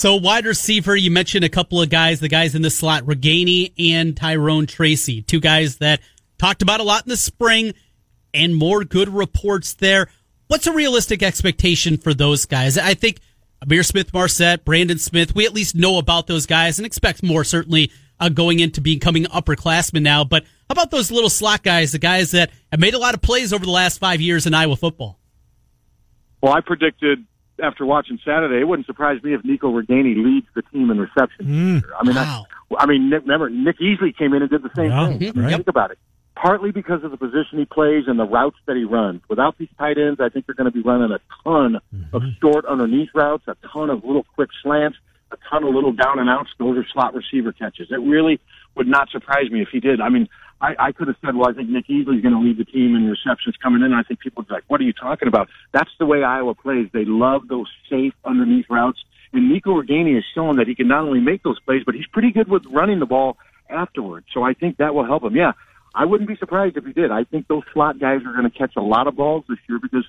So 0.01 0.15
wide 0.15 0.47
receiver, 0.47 0.95
you 0.95 1.11
mentioned 1.11 1.45
a 1.45 1.49
couple 1.49 1.79
of 1.79 1.91
guys, 1.91 2.19
the 2.19 2.27
guys 2.27 2.55
in 2.55 2.63
the 2.63 2.71
slot, 2.71 3.03
Ragaini 3.03 3.71
and 3.77 4.17
Tyrone 4.17 4.65
Tracy, 4.65 5.21
two 5.21 5.39
guys 5.39 5.77
that 5.77 5.99
talked 6.39 6.63
about 6.63 6.79
a 6.79 6.83
lot 6.83 7.05
in 7.05 7.09
the 7.09 7.15
spring 7.15 7.75
and 8.33 8.55
more 8.55 8.83
good 8.83 9.09
reports 9.09 9.75
there. 9.75 10.07
What's 10.47 10.65
a 10.65 10.73
realistic 10.73 11.21
expectation 11.21 11.99
for 11.99 12.15
those 12.15 12.47
guys? 12.47 12.79
I 12.79 12.95
think 12.95 13.19
Ihmir 13.63 13.85
Smith 13.85 14.11
Marsette, 14.11 14.65
Brandon 14.65 14.97
Smith, 14.97 15.35
we 15.35 15.45
at 15.45 15.53
least 15.53 15.75
know 15.75 15.99
about 15.99 16.25
those 16.25 16.47
guys 16.47 16.79
and 16.79 16.85
expect 16.87 17.21
more 17.21 17.43
certainly 17.43 17.91
uh, 18.19 18.29
going 18.29 18.59
into 18.59 18.81
becoming 18.81 19.25
upperclassmen 19.25 20.01
now. 20.01 20.23
But 20.23 20.45
how 20.45 20.71
about 20.71 20.89
those 20.89 21.11
little 21.11 21.29
slot 21.29 21.61
guys, 21.61 21.91
the 21.91 21.99
guys 21.99 22.31
that 22.31 22.49
have 22.71 22.79
made 22.79 22.95
a 22.95 22.97
lot 22.97 23.13
of 23.13 23.21
plays 23.21 23.53
over 23.53 23.65
the 23.65 23.71
last 23.71 23.99
five 23.99 24.19
years 24.19 24.47
in 24.47 24.55
Iowa 24.55 24.77
football? 24.77 25.19
Well, 26.41 26.53
I 26.53 26.61
predicted 26.61 27.23
after 27.61 27.85
watching 27.85 28.19
Saturday, 28.25 28.61
it 28.61 28.67
wouldn't 28.67 28.85
surprise 28.85 29.21
me 29.23 29.33
if 29.33 29.43
Nico 29.43 29.71
Ragaini 29.71 30.15
leads 30.15 30.47
the 30.55 30.61
team 30.63 30.89
in 30.89 30.99
reception. 30.99 31.45
Mm. 31.45 31.83
I 31.99 32.03
mean, 32.05 32.15
Wow. 32.15 32.45
I, 32.77 32.83
I 32.83 32.85
mean, 32.85 33.09
Nick, 33.09 33.21
remember 33.21 33.49
Nick 33.49 33.79
Easley 33.79 34.15
came 34.15 34.33
in 34.33 34.41
and 34.41 34.49
did 34.49 34.63
the 34.63 34.71
same 34.75 34.89
Yeah, 34.91 35.07
thing. 35.07 35.15
I 35.15 35.19
mean, 35.19 35.45
right. 35.45 35.55
Think 35.55 35.67
about 35.67 35.91
it. 35.91 35.99
Partly 36.35 36.71
because 36.71 37.03
of 37.03 37.11
the 37.11 37.17
position 37.17 37.59
he 37.59 37.65
plays 37.65 38.05
and 38.07 38.17
the 38.17 38.25
routes 38.25 38.57
that 38.65 38.75
he 38.75 38.83
runs. 38.83 39.21
Without 39.29 39.57
these 39.57 39.69
tight 39.77 39.97
ends, 39.97 40.19
I 40.19 40.29
think 40.29 40.45
they're 40.45 40.55
going 40.55 40.71
to 40.71 40.75
be 40.75 40.81
running 40.81 41.11
a 41.11 41.19
ton 41.43 41.75
of 42.13 42.21
mm-hmm. 42.21 42.29
short 42.41 42.65
underneath 42.65 43.09
routes, 43.13 43.43
a 43.47 43.55
ton 43.71 43.89
of 43.89 44.03
little 44.03 44.25
quick 44.35 44.49
slants, 44.63 44.97
a 45.31 45.37
ton 45.49 45.63
of 45.63 45.73
little 45.73 45.93
down 45.93 46.19
and 46.19 46.29
outs. 46.29 46.49
Those 46.57 46.77
are 46.77 46.85
slot 46.91 47.13
receiver 47.13 47.51
catches. 47.51 47.91
It 47.91 47.99
really 47.99 48.39
would 48.75 48.87
not 48.87 49.09
surprise 49.09 49.51
me 49.51 49.61
if 49.61 49.69
he 49.71 49.79
did. 49.79 50.01
I 50.01 50.09
mean, 50.09 50.29
I, 50.61 50.75
I 50.77 50.91
could 50.91 51.07
have 51.07 51.17
said, 51.25 51.35
well, 51.35 51.49
I 51.49 51.53
think 51.53 51.69
Nick 51.69 51.87
Easley's 51.87 52.21
going 52.21 52.35
to 52.35 52.39
lead 52.39 52.57
the 52.57 52.65
team 52.65 52.95
in 52.95 53.09
receptions 53.09 53.55
coming 53.61 53.81
in. 53.81 53.91
And 53.91 53.95
I 53.95 54.03
think 54.03 54.19
people 54.19 54.41
would 54.41 54.47
be 54.47 54.53
like, 54.53 54.63
what 54.67 54.79
are 54.79 54.83
you 54.83 54.93
talking 54.93 55.27
about? 55.27 55.49
That's 55.73 55.89
the 55.99 56.05
way 56.05 56.23
Iowa 56.23 56.53
plays. 56.53 56.87
They 56.93 57.05
love 57.05 57.47
those 57.47 57.67
safe 57.89 58.13
underneath 58.23 58.65
routes. 58.69 58.99
And 59.33 59.49
Nico 59.49 59.71
Ragaini 59.81 60.15
has 60.15 60.23
shown 60.35 60.57
that 60.57 60.67
he 60.67 60.75
can 60.75 60.87
not 60.87 61.03
only 61.03 61.19
make 61.19 61.41
those 61.41 61.59
plays, 61.61 61.81
but 61.85 61.95
he's 61.95 62.07
pretty 62.07 62.31
good 62.31 62.47
with 62.47 62.63
running 62.69 62.99
the 62.99 63.05
ball 63.05 63.37
afterwards. 63.69 64.27
So 64.33 64.43
I 64.43 64.53
think 64.53 64.77
that 64.77 64.93
will 64.93 65.05
help 65.05 65.23
him. 65.23 65.35
Yeah, 65.35 65.53
I 65.95 66.05
wouldn't 66.05 66.27
be 66.27 66.35
surprised 66.35 66.77
if 66.77 66.85
he 66.85 66.93
did. 66.93 67.11
I 67.11 67.23
think 67.23 67.47
those 67.47 67.63
slot 67.73 67.99
guys 67.99 68.19
are 68.25 68.33
going 68.33 68.49
to 68.49 68.57
catch 68.57 68.73
a 68.77 68.81
lot 68.81 69.07
of 69.07 69.15
balls 69.15 69.45
this 69.49 69.57
year 69.67 69.79
because 69.81 70.05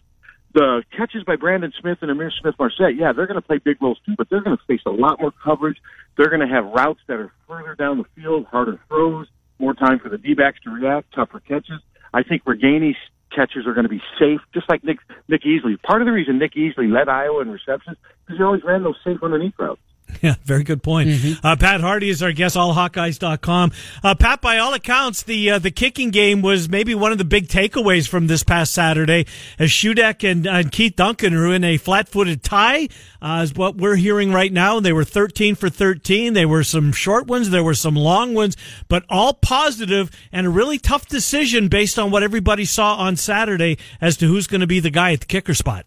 the 0.55 0.83
catches 0.97 1.25
by 1.25 1.37
Brandon 1.37 1.73
Smith 1.81 1.99
and 2.03 2.11
Ihmir 2.11 2.31
Smith 2.41 2.57
Marsette, 2.59 2.97
yeah, 2.97 3.13
they're 3.13 3.27
going 3.27 3.41
to 3.41 3.47
play 3.47 3.59
big 3.59 3.81
roles 3.81 3.99
too, 4.05 4.15
but 4.19 4.29
they're 4.29 4.43
going 4.43 4.57
to 4.57 4.63
face 4.67 4.83
a 4.87 4.91
lot 4.91 5.21
more 5.21 5.33
coverage. 5.43 5.79
They're 6.17 6.29
going 6.29 6.47
to 6.47 6.53
have 6.53 6.65
routes 6.67 7.01
that 7.07 7.15
are 7.15 7.33
further 7.49 7.75
down 7.75 7.99
the 7.99 8.05
field, 8.21 8.47
harder 8.47 8.79
throws, 8.89 9.29
more 9.63 9.75
time 9.75 10.01
for 10.01 10.09
the 10.09 10.19
D 10.19 10.35
backs 10.35 10.59
to 10.65 10.71
react, 10.71 11.15
tougher 11.15 11.41
catches. 11.41 11.81
I 12.13 12.23
think 12.23 12.45
Ragaini's 12.45 12.97
catches 13.35 13.67
are 13.67 13.73
going 13.73 13.85
to 13.85 13.89
be 13.89 14.03
safe, 14.19 14.41
just 14.53 14.69
like 14.69 14.85
Nick 14.85 14.99
Nick 15.29 15.43
Easley. 15.45 15.81
Part 15.81 16.03
of 16.03 16.07
the 16.07 16.13
reason 16.13 16.39
Nick 16.39 16.55
Easley 16.55 16.93
led 16.93 17.09
Iowa 17.09 17.41
in 17.41 17.49
receptions 17.49 17.97
because 18.27 18.39
he 18.39 18.45
always 18.45 18.63
ran 18.65 18.83
those 18.83 18.99
safe 19.05 19.23
underneath 19.23 19.55
routes. 19.59 19.81
Yeah, 20.23 20.35
very 20.45 20.63
good 20.63 20.83
point. 20.85 21.11
Uh, 21.43 21.57
Pat 21.57 21.81
Harty 21.81 22.09
is 22.09 22.23
our 22.23 22.31
guest, 22.31 22.55
allhawkeyes.com. 22.55 23.73
Uh, 24.05 24.15
Pat, 24.15 24.41
by 24.41 24.59
all 24.59 24.73
accounts, 24.73 25.25
the 25.25 25.51
uh, 25.51 25.59
the 25.59 25.73
kicking 25.73 26.11
game 26.11 26.43
was 26.43 26.69
maybe 26.69 26.95
one 26.95 27.11
of 27.11 27.19
the 27.19 27.25
big 27.25 27.49
takeaways 27.49 28.07
from 28.07 28.29
this 28.29 28.45
past 28.45 28.73
Saturday, 28.73 29.27
as 29.59 29.71
Shudak 29.71 30.29
and, 30.29 30.47
uh, 30.47 30.63
Keith 30.71 30.95
Duncan 30.95 31.35
are 31.35 31.53
in 31.53 31.65
a 31.65 31.77
flat-footed 31.77 32.45
tie, 32.45 32.89
uh, 33.21 33.41
is 33.43 33.55
what 33.55 33.77
we're 33.77 33.97
hearing 33.97 34.33
right 34.33 34.53
now. 34.53 34.79
They 34.79 34.93
were 34.93 35.05
13 35.05 35.57
for 35.57 35.69
13. 35.69 36.35
There 36.35 36.47
were 36.47 36.65
some 36.65 36.93
short 36.93 37.27
ones, 37.27 37.51
there 37.51 37.65
were 37.65 37.75
some 37.75 37.97
long 37.97 38.35
ones, 38.35 38.57
but 38.89 39.05
all 39.09 39.35
positive 39.35 40.11
and 40.31 40.47
a 40.47 40.51
really 40.51 40.79
tough 40.79 41.07
decision 41.09 41.69
based 41.69 41.99
on 41.99 42.11
what 42.11 42.23
everybody 42.23 42.65
saw 42.65 42.95
on 42.97 43.17
Saturday 43.17 43.77
as 44.01 44.17
to 44.19 44.27
who's 44.29 44.47
going 44.47 44.61
to 44.61 44.67
be 44.69 44.79
the 44.79 44.91
guy 44.91 45.13
at 45.13 45.21
the 45.21 45.27
kicker 45.27 45.55
spot. 45.55 45.87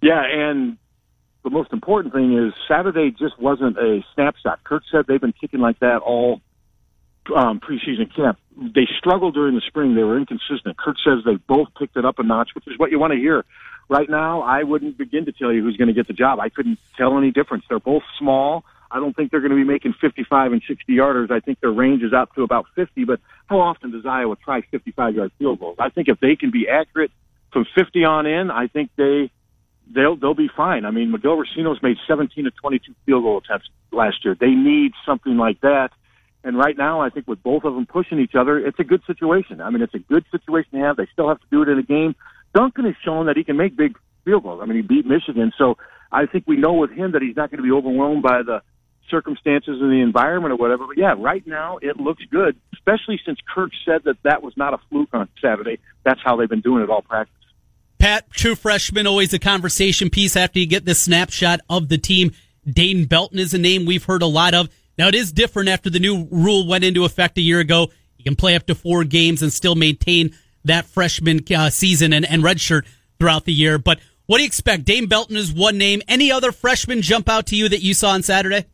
Yeah, 0.00 0.22
and 0.24 0.78
the 1.44 1.50
most 1.50 1.72
important 1.72 2.14
thing 2.14 2.36
is 2.38 2.52
Saturday 2.68 3.10
just 3.10 3.38
wasn't 3.38 3.76
a 3.76 4.04
snapshot. 4.14 4.62
Kirk 4.64 4.82
said 4.90 5.06
they've 5.08 5.20
been 5.20 5.32
kicking 5.32 5.60
like 5.60 5.78
that 5.80 5.98
all 5.98 6.40
um, 7.34 7.60
preseason 7.60 8.14
camp. 8.14 8.38
They 8.56 8.86
struggled 8.98 9.34
during 9.34 9.54
the 9.54 9.62
spring. 9.66 9.94
They 9.94 10.02
were 10.02 10.18
inconsistent. 10.18 10.76
Kirk 10.76 10.96
says 11.04 11.24
they 11.24 11.36
both 11.36 11.68
picked 11.78 11.96
it 11.96 12.04
up 12.04 12.18
a 12.18 12.22
notch, 12.22 12.50
which 12.54 12.66
is 12.66 12.78
what 12.78 12.90
you 12.90 12.98
want 12.98 13.12
to 13.12 13.18
hear. 13.18 13.44
Right 13.88 14.08
now, 14.08 14.42
I 14.42 14.62
wouldn't 14.62 14.96
begin 14.96 15.24
to 15.26 15.32
tell 15.32 15.52
you 15.52 15.62
who's 15.62 15.76
going 15.76 15.88
to 15.88 15.94
get 15.94 16.06
the 16.06 16.12
job. 16.12 16.38
I 16.40 16.48
couldn't 16.48 16.78
tell 16.96 17.18
any 17.18 17.30
difference. 17.30 17.64
They're 17.68 17.80
both 17.80 18.02
small. 18.18 18.64
I 18.90 19.00
don't 19.00 19.16
think 19.16 19.30
they're 19.30 19.40
going 19.40 19.50
to 19.50 19.56
be 19.56 19.64
making 19.64 19.94
55 20.00 20.52
and 20.52 20.62
60 20.66 20.92
yarders. 20.92 21.30
I 21.30 21.40
think 21.40 21.60
their 21.60 21.72
range 21.72 22.02
is 22.02 22.12
out 22.12 22.30
to 22.34 22.42
about 22.42 22.66
50. 22.74 23.04
But 23.04 23.20
how 23.46 23.60
often 23.60 23.90
does 23.90 24.04
Iowa 24.06 24.36
try 24.36 24.60
55 24.70 25.14
yard 25.14 25.32
field 25.38 25.60
goals? 25.60 25.76
I 25.78 25.88
think 25.88 26.08
if 26.08 26.20
they 26.20 26.36
can 26.36 26.50
be 26.50 26.68
accurate 26.68 27.10
from 27.52 27.66
50 27.74 28.04
on 28.04 28.26
in, 28.26 28.50
I 28.50 28.66
think 28.66 28.90
they 28.96 29.30
they'll 29.94 30.16
they'll 30.16 30.34
be 30.34 30.50
fine. 30.54 30.84
I 30.84 30.90
mean, 30.90 31.10
Miguel 31.10 31.36
Recinos 31.36 31.82
made 31.82 31.96
17 32.06 32.44
to 32.44 32.50
22 32.50 32.94
field 33.06 33.22
goal 33.22 33.38
attempts 33.38 33.68
last 33.90 34.24
year. 34.24 34.36
They 34.38 34.50
need 34.50 34.92
something 35.06 35.36
like 35.36 35.60
that. 35.60 35.90
And 36.44 36.58
right 36.58 36.76
now, 36.76 37.00
I 37.00 37.10
think 37.10 37.28
with 37.28 37.42
both 37.42 37.64
of 37.64 37.74
them 37.74 37.86
pushing 37.86 38.18
each 38.18 38.34
other, 38.34 38.58
it's 38.58 38.78
a 38.80 38.84
good 38.84 39.02
situation. 39.06 39.60
I 39.60 39.70
mean, 39.70 39.82
it's 39.82 39.94
a 39.94 40.00
good 40.00 40.24
situation 40.32 40.72
to 40.72 40.78
have. 40.78 40.96
They 40.96 41.06
still 41.12 41.28
have 41.28 41.40
to 41.40 41.46
do 41.50 41.62
it 41.62 41.68
in 41.68 41.78
a 41.78 41.84
game. 41.84 42.16
Duncan 42.52 42.84
has 42.84 42.94
shown 43.04 43.26
that 43.26 43.36
he 43.36 43.44
can 43.44 43.56
make 43.56 43.76
big 43.76 43.96
field 44.24 44.42
goals. 44.42 44.60
I 44.62 44.66
mean, 44.66 44.76
he 44.76 44.82
beat 44.82 45.06
Michigan, 45.06 45.52
so 45.56 45.76
I 46.10 46.26
think 46.26 46.44
we 46.46 46.56
know 46.56 46.74
with 46.74 46.90
him 46.90 47.12
that 47.12 47.22
he's 47.22 47.36
not 47.36 47.50
going 47.50 47.58
to 47.58 47.62
be 47.62 47.70
overwhelmed 47.70 48.22
by 48.22 48.42
the 48.42 48.60
circumstances 49.08 49.78
and 49.80 49.90
the 49.90 50.00
environment 50.00 50.52
or 50.52 50.56
whatever. 50.56 50.86
But 50.86 50.98
yeah, 50.98 51.14
right 51.16 51.46
now 51.46 51.78
it 51.80 51.98
looks 51.98 52.22
good, 52.30 52.56
especially 52.72 53.20
since 53.24 53.38
Kirk 53.54 53.70
said 53.84 54.02
that 54.04 54.16
that 54.24 54.42
was 54.42 54.54
not 54.56 54.74
a 54.74 54.78
fluke 54.90 55.10
on 55.12 55.28
Saturday. 55.40 55.78
That's 56.04 56.20
how 56.24 56.36
they've 56.36 56.48
been 56.48 56.60
doing 56.60 56.82
it 56.82 56.90
all 56.90 57.02
practice. 57.02 57.34
Pat, 58.02 58.28
true 58.32 58.56
freshman, 58.56 59.06
always 59.06 59.32
a 59.32 59.38
conversation 59.38 60.10
piece 60.10 60.34
after 60.34 60.58
you 60.58 60.66
get 60.66 60.84
this 60.84 61.02
snapshot 61.02 61.60
of 61.70 61.88
the 61.88 61.98
team. 61.98 62.32
Dane 62.68 63.04
Belton 63.04 63.38
is 63.38 63.54
a 63.54 63.58
name 63.58 63.86
we've 63.86 64.02
heard 64.02 64.22
a 64.22 64.26
lot 64.26 64.54
of. 64.54 64.68
Now 64.98 65.06
it 65.06 65.14
is 65.14 65.30
different 65.30 65.68
after 65.68 65.88
the 65.88 66.00
new 66.00 66.26
rule 66.32 66.66
went 66.66 66.82
into 66.82 67.04
effect 67.04 67.38
a 67.38 67.40
year 67.40 67.60
ago. 67.60 67.92
You 68.16 68.24
can 68.24 68.34
play 68.34 68.56
up 68.56 68.66
to 68.66 68.74
four 68.74 69.04
games 69.04 69.40
and 69.40 69.52
still 69.52 69.76
maintain 69.76 70.34
that 70.64 70.86
freshman 70.86 71.42
uh, 71.54 71.70
season 71.70 72.12
and, 72.12 72.26
and 72.28 72.42
redshirt 72.42 72.86
throughout 73.20 73.44
the 73.44 73.52
year. 73.52 73.78
But 73.78 74.00
what 74.26 74.38
do 74.38 74.42
you 74.42 74.48
expect? 74.48 74.84
Dane 74.84 75.06
Belton 75.06 75.36
is 75.36 75.52
one 75.52 75.78
name. 75.78 76.02
Any 76.08 76.32
other 76.32 76.50
freshmen 76.50 77.02
jump 77.02 77.28
out 77.28 77.46
to 77.46 77.56
you 77.56 77.68
that 77.68 77.82
you 77.82 77.94
saw 77.94 78.14
on 78.14 78.24
Saturday? 78.24 78.64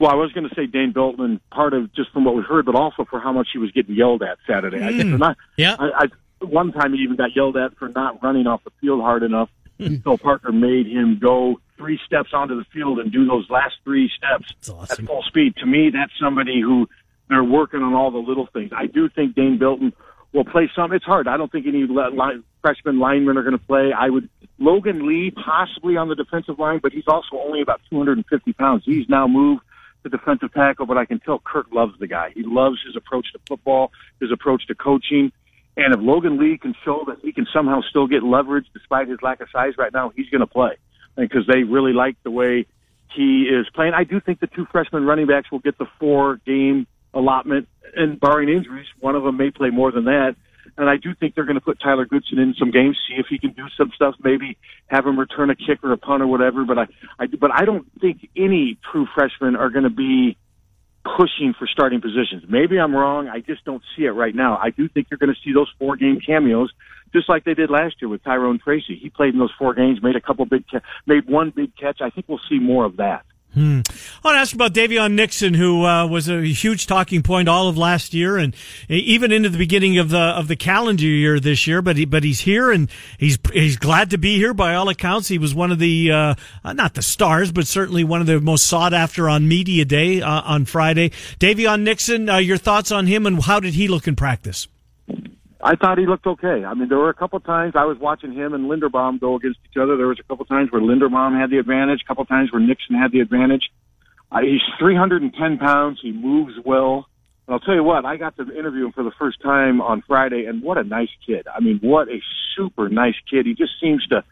Well, 0.00 0.10
I 0.10 0.14
was 0.14 0.32
going 0.32 0.48
to 0.48 0.54
say 0.56 0.66
Dane 0.66 0.90
Belton, 0.90 1.40
part 1.52 1.74
of 1.74 1.94
just 1.94 2.10
from 2.10 2.24
what 2.24 2.34
we 2.34 2.42
heard, 2.42 2.66
but 2.66 2.74
also 2.74 3.04
for 3.04 3.20
how 3.20 3.32
much 3.32 3.48
he 3.52 3.58
was 3.58 3.70
getting 3.70 3.94
yelled 3.94 4.24
at 4.24 4.38
Saturday. 4.48 4.82
I 4.82 4.90
not. 4.90 5.36
Yeah. 5.56 5.76
I, 5.78 5.90
I 5.94 6.06
one 6.40 6.72
time 6.72 6.94
he 6.94 7.00
even 7.00 7.16
got 7.16 7.34
yelled 7.34 7.56
at 7.56 7.76
for 7.76 7.88
not 7.88 8.22
running 8.22 8.46
off 8.46 8.64
the 8.64 8.70
field 8.80 9.00
hard 9.00 9.22
enough. 9.22 9.50
Hmm. 9.78 9.96
Phil 9.96 10.18
Parker 10.18 10.52
made 10.52 10.86
him 10.86 11.18
go 11.20 11.60
three 11.76 11.98
steps 12.04 12.30
onto 12.32 12.56
the 12.56 12.64
field 12.72 12.98
and 12.98 13.10
do 13.10 13.26
those 13.26 13.48
last 13.48 13.74
three 13.84 14.10
steps 14.14 14.52
awesome. 14.70 15.04
at 15.04 15.08
full 15.08 15.22
speed. 15.22 15.56
To 15.56 15.66
me, 15.66 15.90
that's 15.90 16.12
somebody 16.20 16.60
who 16.60 16.88
they're 17.28 17.44
working 17.44 17.80
on 17.80 17.94
all 17.94 18.10
the 18.10 18.18
little 18.18 18.46
things. 18.46 18.70
I 18.76 18.86
do 18.86 19.08
think 19.08 19.34
Dane 19.34 19.58
Belton 19.58 19.92
will 20.32 20.44
play 20.44 20.70
some. 20.74 20.92
It's 20.92 21.04
hard. 21.04 21.26
I 21.28 21.36
don't 21.36 21.50
think 21.50 21.66
any 21.66 21.86
line, 21.86 22.44
freshman 22.60 22.98
linemen 22.98 23.38
are 23.38 23.42
going 23.42 23.58
to 23.58 23.64
play. 23.64 23.92
I 23.96 24.10
would 24.10 24.28
Logan 24.58 25.06
Lee 25.06 25.30
possibly 25.30 25.96
on 25.96 26.08
the 26.08 26.14
defensive 26.14 26.58
line, 26.58 26.80
but 26.82 26.92
he's 26.92 27.08
also 27.08 27.36
only 27.36 27.62
about 27.62 27.80
250 27.90 28.52
pounds. 28.52 28.82
He's 28.84 29.08
now 29.08 29.26
moved 29.26 29.62
to 30.02 30.08
defensive 30.08 30.52
tackle, 30.52 30.86
but 30.86 30.98
I 30.98 31.04
can 31.04 31.20
tell 31.20 31.38
Kirk 31.38 31.66
loves 31.72 31.98
the 31.98 32.06
guy. 32.06 32.30
He 32.34 32.42
loves 32.42 32.78
his 32.84 32.96
approach 32.96 33.32
to 33.32 33.38
football, 33.46 33.92
his 34.20 34.30
approach 34.30 34.66
to 34.66 34.74
coaching. 34.74 35.32
And 35.80 35.94
if 35.94 36.00
Logan 36.02 36.38
Lee 36.38 36.58
can 36.58 36.74
show 36.84 37.04
that 37.06 37.20
he 37.22 37.32
can 37.32 37.46
somehow 37.54 37.80
still 37.88 38.06
get 38.06 38.22
leverage 38.22 38.66
despite 38.74 39.08
his 39.08 39.18
lack 39.22 39.40
of 39.40 39.48
size 39.50 39.72
right 39.78 39.92
now, 39.92 40.12
he's 40.14 40.28
going 40.28 40.42
to 40.42 40.46
play 40.46 40.76
because 41.16 41.46
they 41.46 41.62
really 41.62 41.94
like 41.94 42.16
the 42.22 42.30
way 42.30 42.66
he 43.16 43.44
is 43.44 43.66
playing. 43.74 43.94
I 43.94 44.04
do 44.04 44.20
think 44.20 44.40
the 44.40 44.46
two 44.46 44.66
freshman 44.70 45.06
running 45.06 45.26
backs 45.26 45.50
will 45.50 45.58
get 45.58 45.78
the 45.78 45.86
four 45.98 46.38
game 46.44 46.86
allotment, 47.14 47.66
and 47.96 48.20
barring 48.20 48.50
injuries, 48.50 48.86
one 49.00 49.16
of 49.16 49.22
them 49.22 49.38
may 49.38 49.50
play 49.50 49.70
more 49.70 49.90
than 49.90 50.04
that. 50.04 50.36
And 50.76 50.88
I 50.88 50.98
do 50.98 51.14
think 51.14 51.34
they're 51.34 51.46
going 51.46 51.58
to 51.58 51.64
put 51.64 51.80
Tyler 51.80 52.04
Goodson 52.04 52.38
in 52.38 52.54
some 52.58 52.70
games, 52.70 52.98
see 53.08 53.14
if 53.18 53.26
he 53.28 53.38
can 53.38 53.52
do 53.52 53.64
some 53.76 53.90
stuff, 53.94 54.14
maybe 54.22 54.58
have 54.86 55.06
him 55.06 55.18
return 55.18 55.48
a 55.48 55.56
kick 55.56 55.82
or 55.82 55.92
a 55.92 55.96
punt 55.96 56.22
or 56.22 56.26
whatever. 56.26 56.64
But 56.64 56.78
I, 56.78 56.86
I 57.18 57.26
but 57.26 57.50
I 57.52 57.64
don't 57.64 57.86
think 58.00 58.28
any 58.36 58.78
true 58.92 59.06
freshmen 59.14 59.56
are 59.56 59.70
going 59.70 59.84
to 59.84 59.90
be 59.90 60.36
pushing 61.04 61.54
for 61.58 61.66
starting 61.66 62.00
positions. 62.00 62.44
Maybe 62.48 62.78
I'm 62.78 62.94
wrong. 62.94 63.28
I 63.28 63.40
just 63.40 63.64
don't 63.64 63.82
see 63.96 64.04
it 64.04 64.10
right 64.10 64.34
now. 64.34 64.58
I 64.58 64.70
do 64.70 64.88
think 64.88 65.08
you're 65.10 65.18
going 65.18 65.34
to 65.34 65.40
see 65.44 65.52
those 65.54 65.70
four 65.78 65.96
game 65.96 66.20
cameos, 66.24 66.70
just 67.12 67.28
like 67.28 67.44
they 67.44 67.54
did 67.54 67.70
last 67.70 67.96
year 68.00 68.08
with 68.08 68.22
Tyrone 68.22 68.58
Tracy. 68.62 68.98
He 69.00 69.08
played 69.08 69.32
in 69.32 69.40
those 69.40 69.52
four 69.58 69.74
games, 69.74 70.02
made 70.02 70.16
a 70.16 70.20
couple 70.20 70.44
big, 70.46 70.64
ca- 70.70 70.80
made 71.06 71.28
one 71.28 71.52
big 71.54 71.74
catch. 71.76 72.00
I 72.00 72.10
think 72.10 72.28
we'll 72.28 72.40
see 72.48 72.58
more 72.58 72.84
of 72.84 72.98
that. 72.98 73.24
Hmm. 73.54 73.80
I 74.22 74.28
want 74.28 74.36
to 74.36 74.38
ask 74.38 74.54
about 74.54 74.74
Daviyon 74.74 75.14
Nixon, 75.14 75.54
who 75.54 75.84
uh, 75.84 76.06
was 76.06 76.28
a 76.28 76.40
huge 76.40 76.86
talking 76.86 77.20
point 77.22 77.48
all 77.48 77.68
of 77.68 77.76
last 77.76 78.14
year, 78.14 78.38
and 78.38 78.54
even 78.88 79.32
into 79.32 79.48
the 79.48 79.58
beginning 79.58 79.98
of 79.98 80.10
the 80.10 80.20
of 80.20 80.46
the 80.46 80.54
calendar 80.54 81.04
year 81.04 81.40
this 81.40 81.66
year. 81.66 81.82
But 81.82 81.96
he, 81.96 82.04
but 82.04 82.22
he's 82.22 82.40
here, 82.40 82.70
and 82.70 82.88
he's 83.18 83.38
he's 83.52 83.76
glad 83.76 84.10
to 84.10 84.18
be 84.18 84.36
here. 84.36 84.54
By 84.54 84.76
all 84.76 84.88
accounts, 84.88 85.26
he 85.26 85.38
was 85.38 85.52
one 85.52 85.72
of 85.72 85.80
the 85.80 86.12
uh, 86.12 86.34
not 86.64 86.94
the 86.94 87.02
stars, 87.02 87.50
but 87.50 87.66
certainly 87.66 88.04
one 88.04 88.20
of 88.20 88.28
the 88.28 88.40
most 88.40 88.66
sought 88.66 88.94
after 88.94 89.28
on 89.28 89.48
media 89.48 89.84
day 89.84 90.22
uh, 90.22 90.42
on 90.42 90.64
Friday. 90.64 91.10
Daviyon 91.40 91.82
Nixon, 91.82 92.28
uh, 92.28 92.36
your 92.36 92.56
thoughts 92.56 92.92
on 92.92 93.08
him, 93.08 93.26
and 93.26 93.42
how 93.42 93.58
did 93.58 93.74
he 93.74 93.88
look 93.88 94.06
in 94.06 94.14
practice? 94.14 94.68
I 95.62 95.76
thought 95.76 95.98
he 95.98 96.06
looked 96.06 96.26
okay. 96.26 96.64
I 96.64 96.74
mean, 96.74 96.88
there 96.88 96.98
were 96.98 97.10
a 97.10 97.14
couple 97.14 97.38
times 97.40 97.74
I 97.76 97.84
was 97.84 97.98
watching 97.98 98.32
him 98.32 98.54
and 98.54 98.70
Linderbaum 98.70 99.20
go 99.20 99.36
against 99.36 99.58
each 99.70 99.76
other. 99.76 99.96
There 99.96 100.06
was 100.06 100.18
a 100.18 100.22
couple 100.22 100.44
times 100.46 100.70
where 100.72 100.80
Linderbaum 100.80 101.38
had 101.38 101.50
the 101.50 101.58
advantage, 101.58 102.00
a 102.04 102.08
couple 102.08 102.24
times 102.24 102.50
where 102.52 102.62
Nixon 102.62 102.96
had 102.96 103.12
the 103.12 103.20
advantage. 103.20 103.70
Uh, 104.32 104.40
he's 104.40 104.62
310 104.78 105.58
pounds. 105.58 105.98
He 106.02 106.12
moves 106.12 106.54
well. 106.64 107.06
And 107.46 107.54
I'll 107.54 107.60
tell 107.60 107.74
you 107.74 107.84
what, 107.84 108.04
I 108.04 108.16
got 108.16 108.36
to 108.36 108.42
interview 108.42 108.86
him 108.86 108.92
for 108.92 109.02
the 109.02 109.12
first 109.18 109.42
time 109.42 109.80
on 109.80 110.02
Friday, 110.06 110.44
and 110.46 110.62
what 110.62 110.78
a 110.78 110.84
nice 110.84 111.08
kid. 111.26 111.46
I 111.52 111.60
mean, 111.60 111.80
what 111.82 112.08
a 112.08 112.20
super 112.56 112.88
nice 112.88 113.16
kid. 113.28 113.44
He 113.44 113.54
just 113.54 113.72
seems 113.80 114.06
to 114.06 114.24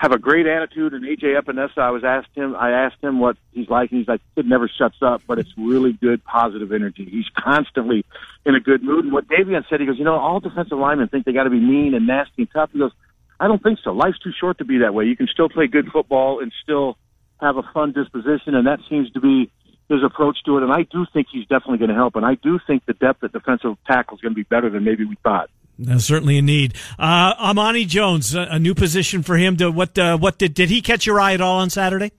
have 0.00 0.12
a 0.12 0.18
great 0.18 0.46
attitude. 0.46 0.94
And 0.94 1.04
AJ 1.04 1.38
Epenesa, 1.38 1.76
I 1.76 1.90
was 1.90 2.04
asked 2.04 2.34
him, 2.34 2.56
I 2.56 2.70
asked 2.70 3.02
him 3.02 3.20
what 3.20 3.36
he's 3.52 3.68
like, 3.68 3.90
and 3.90 3.98
he's 3.98 4.08
like, 4.08 4.22
kid 4.34 4.46
never 4.46 4.66
shuts 4.66 4.96
up, 5.02 5.20
but 5.26 5.38
it's 5.38 5.50
really 5.58 5.92
good, 5.92 6.24
positive 6.24 6.72
energy. 6.72 7.04
He's 7.04 7.28
constantly 7.38 8.06
in 8.46 8.54
a 8.54 8.60
good 8.60 8.82
mood. 8.82 9.04
And 9.04 9.12
what 9.12 9.28
Daviyon 9.28 9.68
said, 9.68 9.78
he 9.78 9.84
goes, 9.84 9.98
you 9.98 10.06
know, 10.06 10.14
all 10.14 10.40
defensive 10.40 10.78
linemen 10.78 11.08
think 11.08 11.26
they 11.26 11.34
got 11.34 11.44
to 11.44 11.50
be 11.50 11.60
mean 11.60 11.92
and 11.92 12.06
nasty 12.06 12.32
and 12.38 12.48
tough. 12.50 12.70
He 12.72 12.78
goes, 12.78 12.92
I 13.38 13.46
don't 13.46 13.62
think 13.62 13.78
so. 13.84 13.92
Life's 13.92 14.18
too 14.20 14.32
short 14.40 14.56
to 14.58 14.64
be 14.64 14.78
that 14.78 14.94
way. 14.94 15.04
You 15.04 15.16
can 15.16 15.26
still 15.26 15.50
play 15.50 15.66
good 15.66 15.92
football 15.92 16.40
and 16.40 16.50
still 16.62 16.96
have 17.38 17.58
a 17.58 17.62
fun 17.74 17.92
disposition, 17.92 18.54
and 18.54 18.66
that 18.66 18.78
seems 18.88 19.10
to 19.12 19.20
be 19.20 19.50
his 19.90 20.02
approach 20.02 20.38
to 20.46 20.56
it. 20.56 20.62
And 20.62 20.72
I 20.72 20.84
do 20.84 21.04
think 21.12 21.26
he's 21.30 21.46
definitely 21.46 21.78
going 21.78 21.90
to 21.90 21.94
help. 21.94 22.16
And 22.16 22.24
I 22.24 22.36
do 22.36 22.58
think 22.66 22.86
the 22.86 22.94
depth 22.94 23.22
at 23.22 23.32
defensive 23.32 23.76
tackle 23.86 24.16
is 24.16 24.22
going 24.22 24.32
to 24.32 24.36
be 24.36 24.44
better 24.44 24.70
than 24.70 24.82
maybe 24.82 25.04
we 25.04 25.16
thought. 25.22 25.50
That's 25.80 26.04
certainly 26.04 26.36
a 26.38 26.42
need. 26.42 26.74
Uh, 26.98 27.34
Amani 27.38 27.84
Jones, 27.86 28.34
a, 28.34 28.40
a, 28.42 28.58
new 28.58 28.74
position 28.74 29.22
for 29.22 29.36
him. 29.36 29.56
To 29.56 29.70
what? 29.70 29.98
Uh, 29.98 30.18
what 30.18 30.38
did 30.38 30.54
did 30.54 30.68
he 30.68 30.82
catch 30.82 31.06
your 31.06 31.18
eye 31.18 31.34
at 31.34 31.40
all 31.40 31.58
on 31.58 31.70
Saturday? 31.70 32.12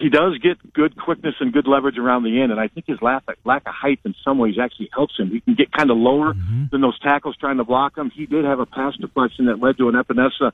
He 0.00 0.08
does 0.08 0.36
get 0.38 0.72
good 0.72 0.98
quickness 0.98 1.36
and 1.38 1.52
good 1.52 1.68
leverage 1.68 1.96
around 1.96 2.24
the 2.24 2.40
end, 2.40 2.50
and 2.50 2.60
I 2.60 2.66
think 2.66 2.86
his 2.88 3.00
lack, 3.00 3.22
lack 3.44 3.62
of 3.68 3.72
height 3.72 4.00
in 4.04 4.16
some 4.24 4.36
ways 4.36 4.56
actually 4.60 4.90
helps 4.92 5.16
him. 5.16 5.30
He 5.30 5.40
can 5.40 5.54
get 5.54 5.70
kind 5.70 5.92
of 5.92 5.96
lower 5.96 6.34
mm-hmm. 6.34 6.64
than 6.72 6.80
those 6.80 6.98
tackles 6.98 7.36
trying 7.36 7.58
to 7.58 7.64
block 7.64 7.96
him. 7.96 8.10
He 8.10 8.26
did 8.26 8.44
have 8.44 8.58
a 8.58 8.66
pass 8.66 8.96
deflection 8.96 9.46
that 9.46 9.60
led 9.60 9.78
to 9.78 9.88
an 9.88 9.94
Epenesa 9.94 10.50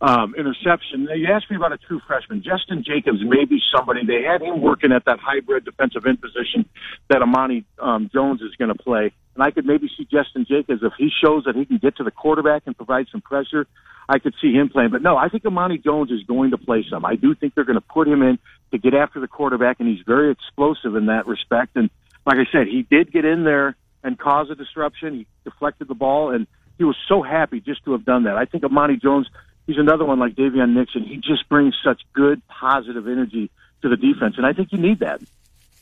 um, 0.00 0.34
interception. 0.36 1.08
You 1.14 1.28
asked 1.32 1.50
me 1.50 1.56
about 1.56 1.72
a 1.72 1.78
true 1.78 2.00
freshman. 2.06 2.42
Justin 2.42 2.84
Jacobs 2.84 3.18
may 3.24 3.44
be 3.44 3.58
somebody. 3.74 4.06
They 4.06 4.22
had 4.22 4.42
him 4.42 4.60
working 4.60 4.92
at 4.92 5.04
that 5.06 5.18
hybrid 5.18 5.64
defensive 5.64 6.06
end 6.06 6.20
position 6.20 6.68
that 7.08 7.20
Amani 7.22 7.64
um, 7.80 8.08
Jones 8.12 8.40
is 8.40 8.54
going 8.56 8.74
to 8.74 8.80
play. 8.80 9.12
And 9.34 9.42
I 9.42 9.50
could 9.50 9.66
maybe 9.66 9.90
see 9.96 10.04
Justin 10.04 10.46
Jacobs 10.48 10.82
if 10.82 10.92
he 10.98 11.10
shows 11.22 11.44
that 11.44 11.56
he 11.56 11.64
can 11.64 11.78
get 11.78 11.96
to 11.96 12.04
the 12.04 12.10
quarterback 12.10 12.62
and 12.66 12.76
provide 12.76 13.06
some 13.10 13.20
pressure. 13.20 13.66
I 14.08 14.18
could 14.18 14.34
see 14.40 14.52
him 14.52 14.68
playing. 14.68 14.90
But 14.90 15.02
no, 15.02 15.16
I 15.16 15.28
think 15.28 15.44
Amani 15.44 15.78
Jones 15.78 16.10
is 16.10 16.22
going 16.24 16.52
to 16.52 16.58
play 16.58 16.84
some. 16.88 17.04
I 17.04 17.16
do 17.16 17.34
think 17.34 17.54
they're 17.54 17.64
going 17.64 17.74
to 17.76 17.80
put 17.80 18.08
him 18.08 18.22
in 18.22 18.38
to 18.70 18.78
get 18.78 18.94
after 18.94 19.20
the 19.20 19.28
quarterback, 19.28 19.80
and 19.80 19.88
he's 19.88 20.04
very 20.06 20.30
explosive 20.30 20.94
in 20.94 21.06
that 21.06 21.26
respect. 21.26 21.76
And 21.76 21.90
like 22.24 22.36
I 22.36 22.50
said, 22.50 22.68
he 22.68 22.82
did 22.82 23.12
get 23.12 23.24
in 23.24 23.44
there 23.44 23.76
and 24.02 24.18
cause 24.18 24.48
a 24.50 24.54
disruption. 24.54 25.14
He 25.14 25.26
deflected 25.44 25.88
the 25.88 25.94
ball, 25.94 26.30
and 26.30 26.46
he 26.78 26.84
was 26.84 26.96
so 27.08 27.22
happy 27.22 27.60
just 27.60 27.84
to 27.84 27.92
have 27.92 28.04
done 28.04 28.24
that. 28.24 28.36
I 28.36 28.44
think 28.44 28.64
Amani 28.64 28.96
Jones 28.96 29.28
he's 29.68 29.78
another 29.78 30.04
one 30.04 30.18
like 30.18 30.34
Daviyon 30.34 30.74
Nixon. 30.74 31.04
He 31.04 31.18
just 31.18 31.48
brings 31.48 31.76
such 31.84 32.00
good, 32.12 32.42
positive 32.48 33.06
energy 33.06 33.50
to 33.82 33.88
the 33.88 33.96
defense, 33.96 34.34
and 34.36 34.44
I 34.44 34.52
think 34.52 34.72
you 34.72 34.78
need 34.78 34.98
that. 34.98 35.20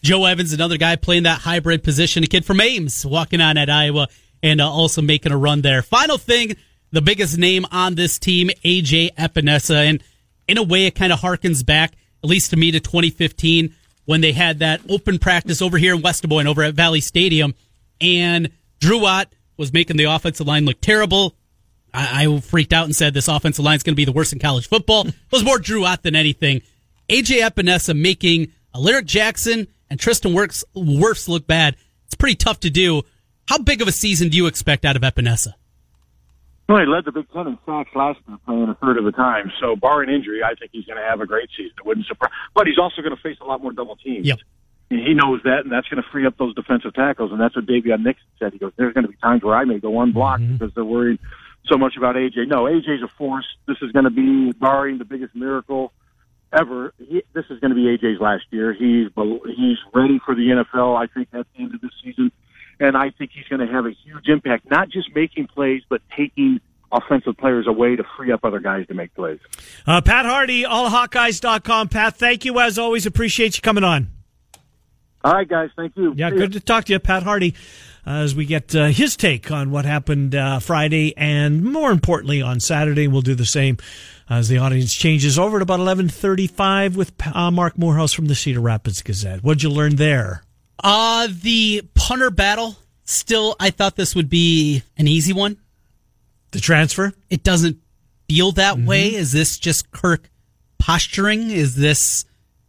Joe 0.02 0.26
Evans, 0.26 0.52
another 0.52 0.76
guy 0.76 0.96
playing 0.96 1.22
that 1.22 1.40
hybrid 1.40 1.82
position, 1.82 2.22
a 2.22 2.26
kid 2.26 2.44
from 2.44 2.60
Ames, 2.60 3.06
walking 3.06 3.40
on 3.40 3.56
at 3.56 3.70
Iowa 3.70 4.08
and 4.42 4.60
uh, 4.60 4.70
also 4.70 5.00
making 5.00 5.32
a 5.32 5.38
run 5.38 5.62
there. 5.62 5.80
Final 5.80 6.18
thing, 6.18 6.56
the 6.92 7.00
biggest 7.00 7.38
name 7.38 7.64
on 7.72 7.94
this 7.94 8.18
team, 8.18 8.50
AJ 8.64 9.14
Epenesa, 9.14 9.88
and 9.88 10.02
in 10.46 10.58
a 10.58 10.62
way, 10.62 10.86
it 10.86 10.94
kind 10.94 11.12
of 11.12 11.20
harkens 11.20 11.64
back, 11.64 11.92
at 12.22 12.28
least 12.28 12.50
to 12.50 12.56
me, 12.56 12.70
to 12.72 12.80
2015 12.80 13.74
when 14.04 14.20
they 14.20 14.32
had 14.32 14.60
that 14.60 14.80
open 14.88 15.18
practice 15.18 15.60
over 15.62 15.78
here 15.78 15.94
in 15.94 16.02
West 16.02 16.22
Des 16.22 16.28
Moines, 16.28 16.46
over 16.46 16.62
at 16.62 16.74
Valley 16.74 17.00
Stadium, 17.00 17.54
and 18.00 18.50
Drew 18.78 19.04
Ott 19.06 19.28
was 19.56 19.72
making 19.72 19.96
the 19.96 20.04
offensive 20.04 20.46
line 20.46 20.64
look 20.64 20.80
terrible. 20.80 21.34
I, 21.96 22.26
I 22.26 22.40
freaked 22.40 22.74
out 22.74 22.84
and 22.84 22.94
said 22.94 23.14
this 23.14 23.26
offensive 23.26 23.64
line 23.64 23.76
is 23.76 23.82
going 23.82 23.94
to 23.94 23.96
be 23.96 24.04
the 24.04 24.12
worst 24.12 24.32
in 24.32 24.38
college 24.38 24.68
football. 24.68 25.08
It 25.08 25.14
was 25.32 25.42
more 25.42 25.58
Drew 25.58 25.84
Ott 25.84 26.02
than 26.02 26.14
anything. 26.14 26.60
AJ 27.08 27.40
Epenesa 27.40 27.98
making 27.98 28.52
Alaric 28.74 29.06
Jackson 29.06 29.66
and 29.88 29.98
Tristan 29.98 30.32
Wirfs, 30.32 30.62
Wirfs 30.76 31.28
look 31.28 31.46
bad. 31.46 31.76
It's 32.04 32.14
pretty 32.14 32.36
tough 32.36 32.60
to 32.60 32.70
do. 32.70 33.02
How 33.48 33.58
big 33.58 33.80
of 33.80 33.88
a 33.88 33.92
season 33.92 34.28
do 34.28 34.36
you 34.36 34.46
expect 34.46 34.84
out 34.84 34.96
of 34.96 35.02
Epenesa? 35.02 35.54
Well, 36.68 36.80
he 36.80 36.86
led 36.86 37.04
the 37.04 37.12
Big 37.12 37.30
Ten 37.32 37.46
in 37.46 37.58
sacks 37.64 37.90
last 37.94 38.18
year, 38.26 38.36
playing 38.44 38.68
a 38.68 38.74
third 38.74 38.98
of 38.98 39.04
the 39.04 39.12
time. 39.12 39.52
So, 39.60 39.76
barring 39.76 40.10
injury, 40.10 40.42
I 40.42 40.54
think 40.54 40.72
he's 40.72 40.84
going 40.84 40.98
to 40.98 41.04
have 41.04 41.20
a 41.20 41.26
great 41.26 41.48
season. 41.56 41.72
It 41.78 41.86
wouldn't 41.86 42.06
surprise. 42.06 42.32
But 42.54 42.66
he's 42.66 42.78
also 42.78 43.02
going 43.02 43.14
to 43.14 43.22
face 43.22 43.36
a 43.40 43.44
lot 43.44 43.62
more 43.62 43.70
double 43.72 43.94
teams. 43.94 44.26
Yep. 44.26 44.40
He 44.90 45.14
knows 45.14 45.40
that, 45.44 45.60
and 45.62 45.70
that's 45.70 45.86
going 45.88 46.02
to 46.02 46.08
free 46.10 46.26
up 46.26 46.36
those 46.38 46.54
defensive 46.56 46.92
tackles. 46.94 47.30
And 47.30 47.40
that's 47.40 47.54
what 47.54 47.66
Daviyon 47.66 48.02
Nixon 48.02 48.26
said. 48.40 48.52
He 48.52 48.58
goes, 48.58 48.72
"There's 48.76 48.94
going 48.94 49.06
to 49.06 49.10
be 49.10 49.16
times 49.18 49.44
where 49.44 49.54
I 49.54 49.64
may 49.64 49.78
go 49.78 50.00
unblocked 50.00 50.42
mm-hmm. 50.42 50.54
because 50.54 50.74
they're 50.74 50.84
worried 50.84 51.20
so 51.68 51.76
much 51.76 51.96
about 51.96 52.16
AJ. 52.16 52.48
No, 52.48 52.64
AJ's 52.64 53.02
a 53.02 53.08
force. 53.18 53.46
This 53.66 53.76
is 53.82 53.92
going 53.92 54.04
to 54.04 54.10
be 54.10 54.52
barring 54.52 54.98
the 54.98 55.04
biggest 55.04 55.34
miracle 55.34 55.92
ever. 56.52 56.92
He, 56.98 57.22
this 57.34 57.44
is 57.50 57.60
going 57.60 57.70
to 57.70 57.74
be 57.74 57.84
AJ's 57.84 58.20
last 58.20 58.44
year. 58.50 58.72
He's 58.72 59.08
he's 59.56 59.78
ready 59.94 60.20
for 60.24 60.34
the 60.34 60.64
NFL. 60.74 60.96
I 60.96 61.06
think 61.12 61.28
at 61.32 61.46
the 61.54 61.62
end 61.62 61.74
of 61.74 61.80
this 61.80 61.90
season, 62.02 62.32
and 62.80 62.96
I 62.96 63.10
think 63.10 63.30
he's 63.34 63.46
going 63.48 63.66
to 63.66 63.72
have 63.72 63.86
a 63.86 63.92
huge 64.04 64.28
impact. 64.28 64.70
Not 64.70 64.88
just 64.90 65.14
making 65.14 65.48
plays, 65.48 65.82
but 65.88 66.02
taking 66.16 66.60
offensive 66.92 67.36
players 67.36 67.66
away 67.66 67.96
to 67.96 68.04
free 68.16 68.32
up 68.32 68.44
other 68.44 68.60
guys 68.60 68.86
to 68.88 68.94
make 68.94 69.14
plays. 69.14 69.40
Uh, 69.86 70.00
Pat 70.00 70.24
Harty, 70.26 70.62
allhawkeyes.com. 70.62 71.88
Pat, 71.88 72.16
thank 72.16 72.44
you 72.44 72.58
as 72.60 72.78
always. 72.78 73.06
Appreciate 73.06 73.56
you 73.56 73.62
coming 73.62 73.84
on. 73.84 74.10
All 75.24 75.32
right, 75.32 75.48
guys. 75.48 75.70
Thank 75.74 75.96
you. 75.96 76.14
Yeah, 76.16 76.30
good 76.30 76.52
to 76.52 76.60
talk 76.60 76.84
to 76.84 76.92
you, 76.92 77.00
Pat 77.00 77.24
Harty 77.24 77.54
as 78.06 78.34
we 78.34 78.46
get 78.46 78.74
uh, 78.74 78.86
his 78.86 79.16
take 79.16 79.50
on 79.50 79.70
what 79.70 79.84
happened 79.84 80.34
uh, 80.34 80.60
Friday 80.60 81.16
and 81.16 81.64
more 81.64 81.90
importantly 81.90 82.40
on 82.40 82.60
Saturday. 82.60 83.08
We'll 83.08 83.22
do 83.22 83.34
the 83.34 83.44
same 83.44 83.78
as 84.30 84.48
the 84.48 84.58
audience 84.58 84.94
changes 84.94 85.38
over 85.38 85.56
at 85.56 85.62
about 85.62 85.80
1135 85.80 86.96
with 86.96 87.12
uh, 87.26 87.50
Marc 87.50 87.76
Morehouse 87.76 88.12
from 88.12 88.26
the 88.26 88.34
Cedar 88.34 88.60
Rapids 88.60 89.02
Gazette. 89.02 89.42
What'd 89.42 89.62
you 89.62 89.70
learn 89.70 89.96
there? 89.96 90.44
Uh, 90.82 91.28
the 91.30 91.82
punter 91.94 92.30
battle. 92.30 92.76
Still, 93.04 93.54
I 93.60 93.70
thought 93.70 93.96
this 93.96 94.14
would 94.14 94.28
be 94.28 94.82
an 94.96 95.06
easy 95.06 95.32
one. 95.32 95.58
The 96.50 96.60
transfer? 96.60 97.12
It 97.30 97.42
doesn't 97.42 97.78
feel 98.28 98.52
that 98.52 98.76
mm-hmm. 98.76 98.86
way. 98.86 99.14
Is 99.14 99.32
this 99.32 99.58
just 99.58 99.90
Kirk 99.90 100.30
posturing? 100.78 101.50
Is 101.50 101.76
this, 101.76 102.24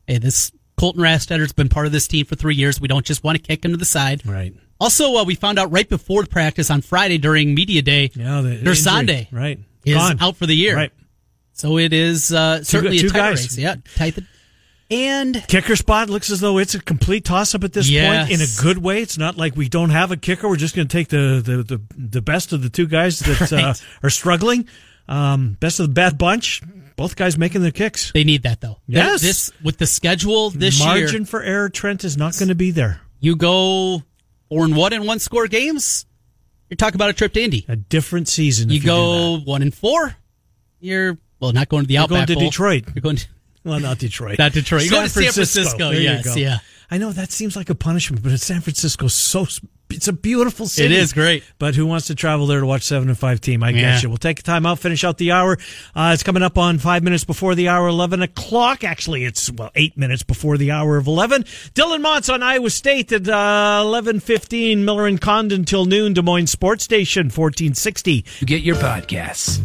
hey, 0.06 0.20
this 0.20 0.52
Colton 0.78 1.02
Rastetter's 1.02 1.54
been 1.54 1.70
part 1.70 1.88
of 1.88 1.92
this 1.92 2.08
team 2.08 2.26
for 2.26 2.36
three 2.36 2.56
years. 2.56 2.80
We 2.80 2.88
don't 2.88 3.06
just 3.06 3.24
want 3.24 3.38
to 3.38 3.44
kick 3.44 3.66
him 3.66 3.72
to 3.72 3.78
the 3.78 3.86
side. 3.86 4.26
Right. 4.28 4.54
Also, 4.80 5.16
uh, 5.16 5.24
we 5.24 5.36
found 5.36 5.58
out 5.58 5.72
right 5.72 5.88
before 5.88 6.24
the 6.24 6.30
practice 6.30 6.70
on 6.70 6.82
Friday 6.82 7.18
during 7.18 7.54
media 7.54 7.82
day, 7.82 8.12
yeah, 8.14 8.42
the, 8.42 8.58
their 8.58 8.76
Sunday 8.76 9.28
right 9.32 9.60
is 9.86 9.96
Gone. 9.96 10.18
out 10.22 10.38
for 10.38 10.46
the 10.46 10.56
year. 10.56 10.76
Right. 10.76 10.92
So 11.54 11.78
it 11.78 11.94
is 11.94 12.32
uh, 12.32 12.64
certainly 12.64 13.00
two, 13.00 13.10
two 13.10 13.16
a 13.16 13.18
guys. 13.18 13.42
race. 13.42 13.58
Yeah, 13.58 13.76
tight. 13.96 14.20
And 14.90 15.44
kicker 15.48 15.76
spot 15.76 16.10
looks 16.10 16.30
as 16.30 16.40
though 16.40 16.60
it's 16.60 16.76
a 16.76 16.80
complete 16.80 17.26
toss 17.26 17.54
up 17.56 17.64
at 17.64 17.74
this 17.74 17.90
yes. 17.90 18.30
point 18.30 18.40
in 18.40 18.42
a 18.42 18.62
good 18.62 18.78
way. 18.82 19.02
It's 19.02 19.18
not 19.18 19.36
like 19.36 19.56
we 19.56 19.68
don't 19.68 19.90
have 19.90 20.12
a 20.12 20.18
kicker. 20.18 20.48
We're 20.48 20.56
just 20.56 20.76
going 20.76 20.88
to 20.88 20.92
take 20.92 21.10
the, 21.10 21.42
the, 21.44 21.64
the, 21.64 21.82
the, 21.98 22.22
best 22.22 22.54
of 22.54 22.64
the 22.64 22.70
two 22.70 22.88
guys 22.88 23.20
that 23.20 23.52
uh, 23.52 23.56
right. 23.56 23.66
uh, 23.66 23.74
are 24.04 24.10
struggling. 24.10 24.68
Um, 25.10 25.58
best 25.60 25.80
of 25.80 25.88
the 25.88 25.94
bad 25.94 26.18
bunch. 26.18 26.62
Both 26.96 27.16
guys 27.16 27.38
making 27.38 27.62
their 27.62 27.72
kicks. 27.72 28.12
They 28.12 28.24
need 28.24 28.44
that 28.44 28.62
though. 28.62 28.78
Yes. 28.88 29.22
This 29.22 29.52
with 29.64 29.78
the 29.78 29.86
schedule 29.86 30.52
this 30.52 30.80
Margin 30.80 30.98
year. 30.98 31.06
Margin 31.06 31.26
for 31.26 31.44
error, 31.44 31.70
Trent, 31.70 32.04
is 32.04 32.18
not 32.18 32.38
going 32.38 32.50
to 32.50 32.56
be 32.56 32.72
there. 32.72 33.02
You 33.20 33.36
go 33.36 34.04
four 34.50 34.66
and 34.66 34.76
one 34.76 34.94
in 34.94 35.06
one 35.06 35.20
score 35.20 35.48
games, 35.48 36.06
you're 36.70 36.78
talking 36.78 36.96
about 36.96 37.10
a 37.10 37.14
trip 37.14 37.34
to 37.34 37.42
Indy. 37.42 37.66
A 37.68 37.76
different 37.76 38.28
season. 38.28 38.70
You, 38.70 38.80
you 38.80 38.86
go 38.86 39.40
one 39.40 39.62
and 39.62 39.74
four, 39.74 40.16
you're 40.80 41.18
well 41.40 41.54
not 41.54 41.70
going 41.70 41.84
to 41.84 41.88
the 41.88 41.96
you're 41.96 42.04
Outback 42.04 42.28
going 42.28 42.28
to 42.28 42.34
Bowl. 42.36 42.44
Detroit. 42.44 42.84
You're 42.94 43.02
going 43.02 43.16
to 43.18 43.28
well, 43.64 43.80
not 43.80 44.00
Detroit. 44.00 44.40
Not 44.40 44.54
Detroit. 44.54 44.84
You're 44.84 44.90
San 44.90 44.98
going 44.98 45.08
to 45.08 45.14
San 45.14 45.32
Francisco. 45.32 45.78
Francisco. 45.78 45.92
yes, 45.92 46.38
yeah. 46.38 46.58
I 46.90 46.98
know 46.98 47.12
that 47.12 47.32
seems 47.32 47.56
like 47.56 47.70
a 47.70 47.76
punishment, 47.76 48.24
but 48.24 48.40
San 48.40 48.62
Francisco's 48.62 49.14
so 49.14 49.46
it's 49.90 50.08
a 50.08 50.14
beautiful 50.14 50.68
city. 50.68 50.94
It 50.94 51.00
is 51.00 51.14
great. 51.14 51.44
But 51.60 51.76
who 51.76 51.86
wants 51.86 52.08
to 52.08 52.16
travel 52.16 52.46
there 52.48 52.60
to 52.60 52.66
watch 52.66 52.84
seven 52.84 53.10
and 53.10 53.18
five 53.18 53.40
team? 53.42 53.64
I 53.64 53.70
Yeah. 53.70 53.82
guess 53.82 54.04
you. 54.04 54.10
We'll 54.10 54.18
take 54.18 54.40
a 54.40 54.44
time 54.44 54.66
out, 54.66 54.80
finish 54.80 55.04
out 55.04 55.18
the 55.18 55.32
hour. 55.32 55.58
Uh, 55.96 56.12
it's 56.14 56.24
coming 56.24 56.44
up 56.44 56.58
on 56.58 56.78
five 56.78 57.04
minutes 57.04 57.24
before 57.24 57.56
the 57.56 57.70
hour, 57.70 57.88
eleven 57.88 58.22
o'clock. 58.22 58.84
Actually, 58.84 59.24
it's 59.26 59.52
well 59.52 59.72
eight 59.76 59.98
minutes 59.98 60.24
before 60.24 60.58
the 60.58 60.72
hour 60.72 60.98
of 60.98 61.08
eleven. 61.08 61.44
Dylan 61.74 62.02
Montz 62.04 62.34
on 62.34 62.44
Iowa 62.44 62.70
State 62.70 63.12
at 63.12 63.28
uh, 63.28 63.82
eleven 63.84 64.20
fifteen. 64.20 64.84
Miller 64.86 65.08
and 65.08 65.20
Condon 65.22 65.66
till 65.66 65.86
noon. 65.86 66.14
Des 66.14 66.22
Moines 66.22 66.48
Sports 66.48 66.84
Station 66.84 67.30
fourteen 67.30 67.74
sixty. 67.74 68.26
You 68.40 68.48
get 68.48 68.62
your 68.64 68.76
podcasts. 68.78 69.60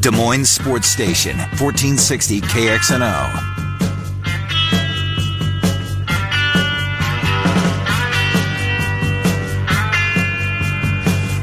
Des 0.00 0.10
Moines 0.12 0.44
Sports 0.48 0.86
Station, 0.86 1.36
1460 1.58 2.40
KXNO. 2.42 3.55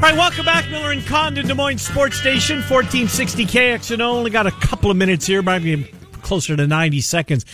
All 0.03 0.09
right, 0.09 0.17
welcome 0.17 0.43
back, 0.43 0.69
Miller 0.69 0.91
and 0.91 1.01
Condon, 1.05 1.47
Des 1.47 1.53
Moines 1.53 1.77
Sports 1.77 2.17
Station, 2.17 2.57
1460 2.57 3.45
KXNO. 3.45 4.01
Only 4.01 4.31
got 4.31 4.45
a 4.45 4.51
couple 4.51 4.91
of 4.91 4.97
minutes 4.97 5.25
here, 5.25 5.41
maybe 5.41 5.89
closer 6.21 6.57
to 6.57 6.67
90 6.67 6.99
seconds. 6.99 7.45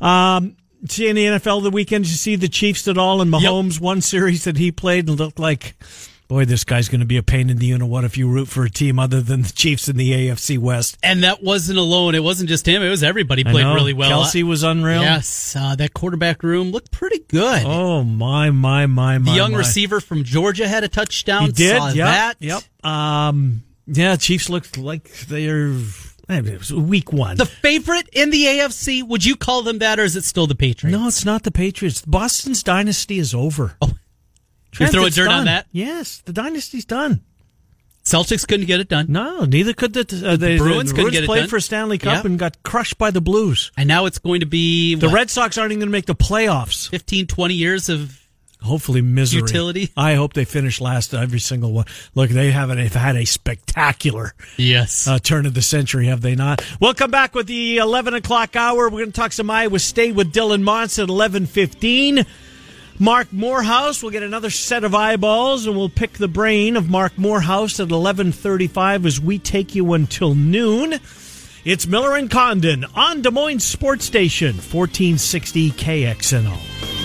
Um, 0.00 0.56
see 0.88 1.08
in 1.08 1.16
the 1.16 1.26
NFL 1.26 1.62
the 1.62 1.70
weekend, 1.70 2.06
you 2.06 2.14
see 2.14 2.34
the 2.34 2.48
Chiefs 2.48 2.88
at 2.88 2.96
all? 2.96 3.20
And 3.20 3.30
Mahomes, 3.30 3.78
one 3.78 4.00
series 4.00 4.44
that 4.44 4.56
he 4.56 4.72
played 4.72 5.06
and 5.06 5.18
looked 5.18 5.38
like, 5.38 5.74
boy, 6.28 6.44
this 6.44 6.62
guy's 6.62 6.88
going 6.88 7.00
to 7.00 7.06
be 7.06 7.16
a 7.16 7.22
pain 7.22 7.50
in 7.50 7.56
the 7.56 7.66
you 7.66 7.78
know 7.78 7.86
What 7.86 8.04
if 8.04 8.16
you 8.16 8.28
root 8.28 8.48
for 8.48 8.64
a 8.64 8.70
team 8.70 8.98
other 8.98 9.20
than 9.20 9.42
the 9.42 9.52
Chiefs 9.52 9.88
in 9.88 9.96
the 9.96 10.12
AFC 10.12 10.58
West? 10.58 10.98
And 11.02 11.24
that 11.24 11.42
wasn't 11.42 11.78
alone. 11.78 12.14
It 12.14 12.22
wasn't 12.22 12.48
just 12.48 12.66
him. 12.68 12.82
It 12.82 12.90
was 12.90 13.02
everybody 13.02 13.44
I 13.46 13.50
played 13.50 13.64
really 13.74 13.94
well. 13.94 14.22
Kelce 14.22 14.42
was 14.44 14.62
unreal. 14.62 15.00
Yes, 15.00 15.56
uh, 15.58 15.74
that 15.76 15.94
quarterback 15.94 16.42
room 16.42 16.70
looked 16.70 16.92
pretty 16.92 17.20
good. 17.28 17.62
Oh, 17.64 18.04
my, 18.04 18.50
my, 18.50 18.86
my, 18.86 19.18
my. 19.18 19.32
the 19.32 19.36
young 19.36 19.52
my. 19.52 19.58
receiver 19.58 20.00
from 20.00 20.22
Georgia 20.22 20.68
had 20.68 20.84
a 20.84 20.88
touchdown. 20.88 21.46
He 21.46 21.52
did. 21.52 21.78
Saw 21.78 21.88
Yep. 21.88 21.96
that. 21.96 22.34
Yep. 22.40 22.84
Um, 22.84 23.62
yeah, 23.86 24.16
Chiefs 24.16 24.48
looked 24.50 24.76
like 24.78 25.10
they're. 25.26 25.72
It 26.30 26.58
was 26.58 26.70
week 26.70 27.10
one. 27.10 27.38
The 27.38 27.46
favorite 27.46 28.06
in 28.12 28.28
the 28.28 28.44
AFC, 28.44 29.02
would 29.02 29.24
you 29.24 29.34
call 29.34 29.62
them 29.62 29.78
that, 29.78 29.98
or 29.98 30.02
is 30.04 30.14
it 30.14 30.24
still 30.24 30.46
the 30.46 30.54
Patriots? 30.54 30.92
No, 30.94 31.08
it's 31.08 31.24
not 31.24 31.42
the 31.42 31.50
Patriots. 31.50 32.02
Boston's 32.04 32.62
dynasty 32.62 33.18
is 33.18 33.34
over. 33.34 33.76
Oh. 33.80 33.92
You're 34.78 34.88
throwing 34.88 35.06
it's 35.08 35.16
dirt 35.16 35.26
done. 35.26 35.40
on 35.40 35.44
that? 35.46 35.66
Yes, 35.72 36.22
the 36.24 36.32
dynasty's 36.32 36.84
done. 36.84 37.22
Celtics 38.04 38.48
couldn't 38.48 38.66
get 38.66 38.80
it 38.80 38.88
done. 38.88 39.06
No, 39.10 39.44
neither 39.44 39.74
could 39.74 39.92
the, 39.92 40.00
uh, 40.00 40.36
the, 40.36 40.56
Bruins 40.56 40.90
the 40.90 40.96
couldn't 40.96 41.12
get 41.12 41.24
it 41.24 41.26
played 41.26 41.50
for 41.50 41.60
Stanley 41.60 41.98
Cup 41.98 42.24
Yeah. 42.24 42.30
and 42.30 42.38
got 42.38 42.62
crushed 42.62 42.96
by 42.96 43.10
the 43.10 43.20
Blues. 43.20 43.70
And 43.76 43.86
now 43.86 44.06
it's 44.06 44.18
going 44.18 44.40
to 44.40 44.46
be 44.46 44.94
The 44.94 45.08
what, 45.08 45.14
Red 45.14 45.30
Sox 45.30 45.58
aren't 45.58 45.72
even 45.72 45.80
going 45.80 45.88
to 45.88 45.92
make 45.92 46.06
the 46.06 46.14
playoffs. 46.14 46.88
15, 46.88 47.26
20 47.26 47.54
years 47.54 47.88
of 47.90 48.18
Hopefully, 48.62 49.02
misery. 49.02 49.42
Utility. 49.42 49.90
I 49.96 50.14
hope 50.14 50.32
they 50.32 50.44
finish 50.44 50.80
last 50.80 51.14
every 51.14 51.38
single 51.38 51.72
one. 51.72 51.84
Look, 52.14 52.30
they 52.30 52.50
haven't 52.50 52.78
they've 52.78 52.92
had 52.92 53.14
a 53.14 53.24
spectacular 53.24 54.34
yes. 54.56 55.06
uh, 55.06 55.18
turn 55.20 55.46
of 55.46 55.54
the 55.54 55.62
century, 55.62 56.06
have 56.06 56.22
they 56.22 56.34
not? 56.34 56.64
We'll 56.80 56.94
come 56.94 57.10
back 57.10 57.34
with 57.34 57.46
the 57.46 57.76
11 57.76 58.14
o'clock 58.14 58.56
hour. 58.56 58.88
We're 58.88 58.98
going 59.00 59.12
to 59.12 59.20
talk 59.20 59.32
some 59.32 59.48
Iowa 59.48 59.78
State 59.78 60.14
with 60.16 60.32
Dylan 60.32 60.62
Montz 60.64 61.00
at 61.00 61.08
11.15. 61.08 62.26
Marc 62.98 63.32
Morehouse. 63.32 64.02
We'll 64.02 64.12
get 64.12 64.22
another 64.22 64.50
set 64.50 64.84
of 64.84 64.94
eyeballs, 64.94 65.66
and 65.66 65.76
we'll 65.76 65.88
pick 65.88 66.14
the 66.14 66.28
brain 66.28 66.76
of 66.76 66.90
Marc 66.90 67.16
Morehouse 67.16 67.78
at 67.80 67.88
11.35 67.88 69.06
as 69.06 69.20
we 69.20 69.38
take 69.38 69.74
you 69.74 69.92
until 69.92 70.34
noon. 70.34 70.94
It's 71.64 71.86
Miller 71.86 72.16
and 72.16 72.30
Condon 72.30 72.84
on 72.94 73.22
Des 73.22 73.30
Moines 73.30 73.64
Sports 73.64 74.04
Station, 74.04 74.54
1460 74.54 75.70
KXNO. 75.72 76.97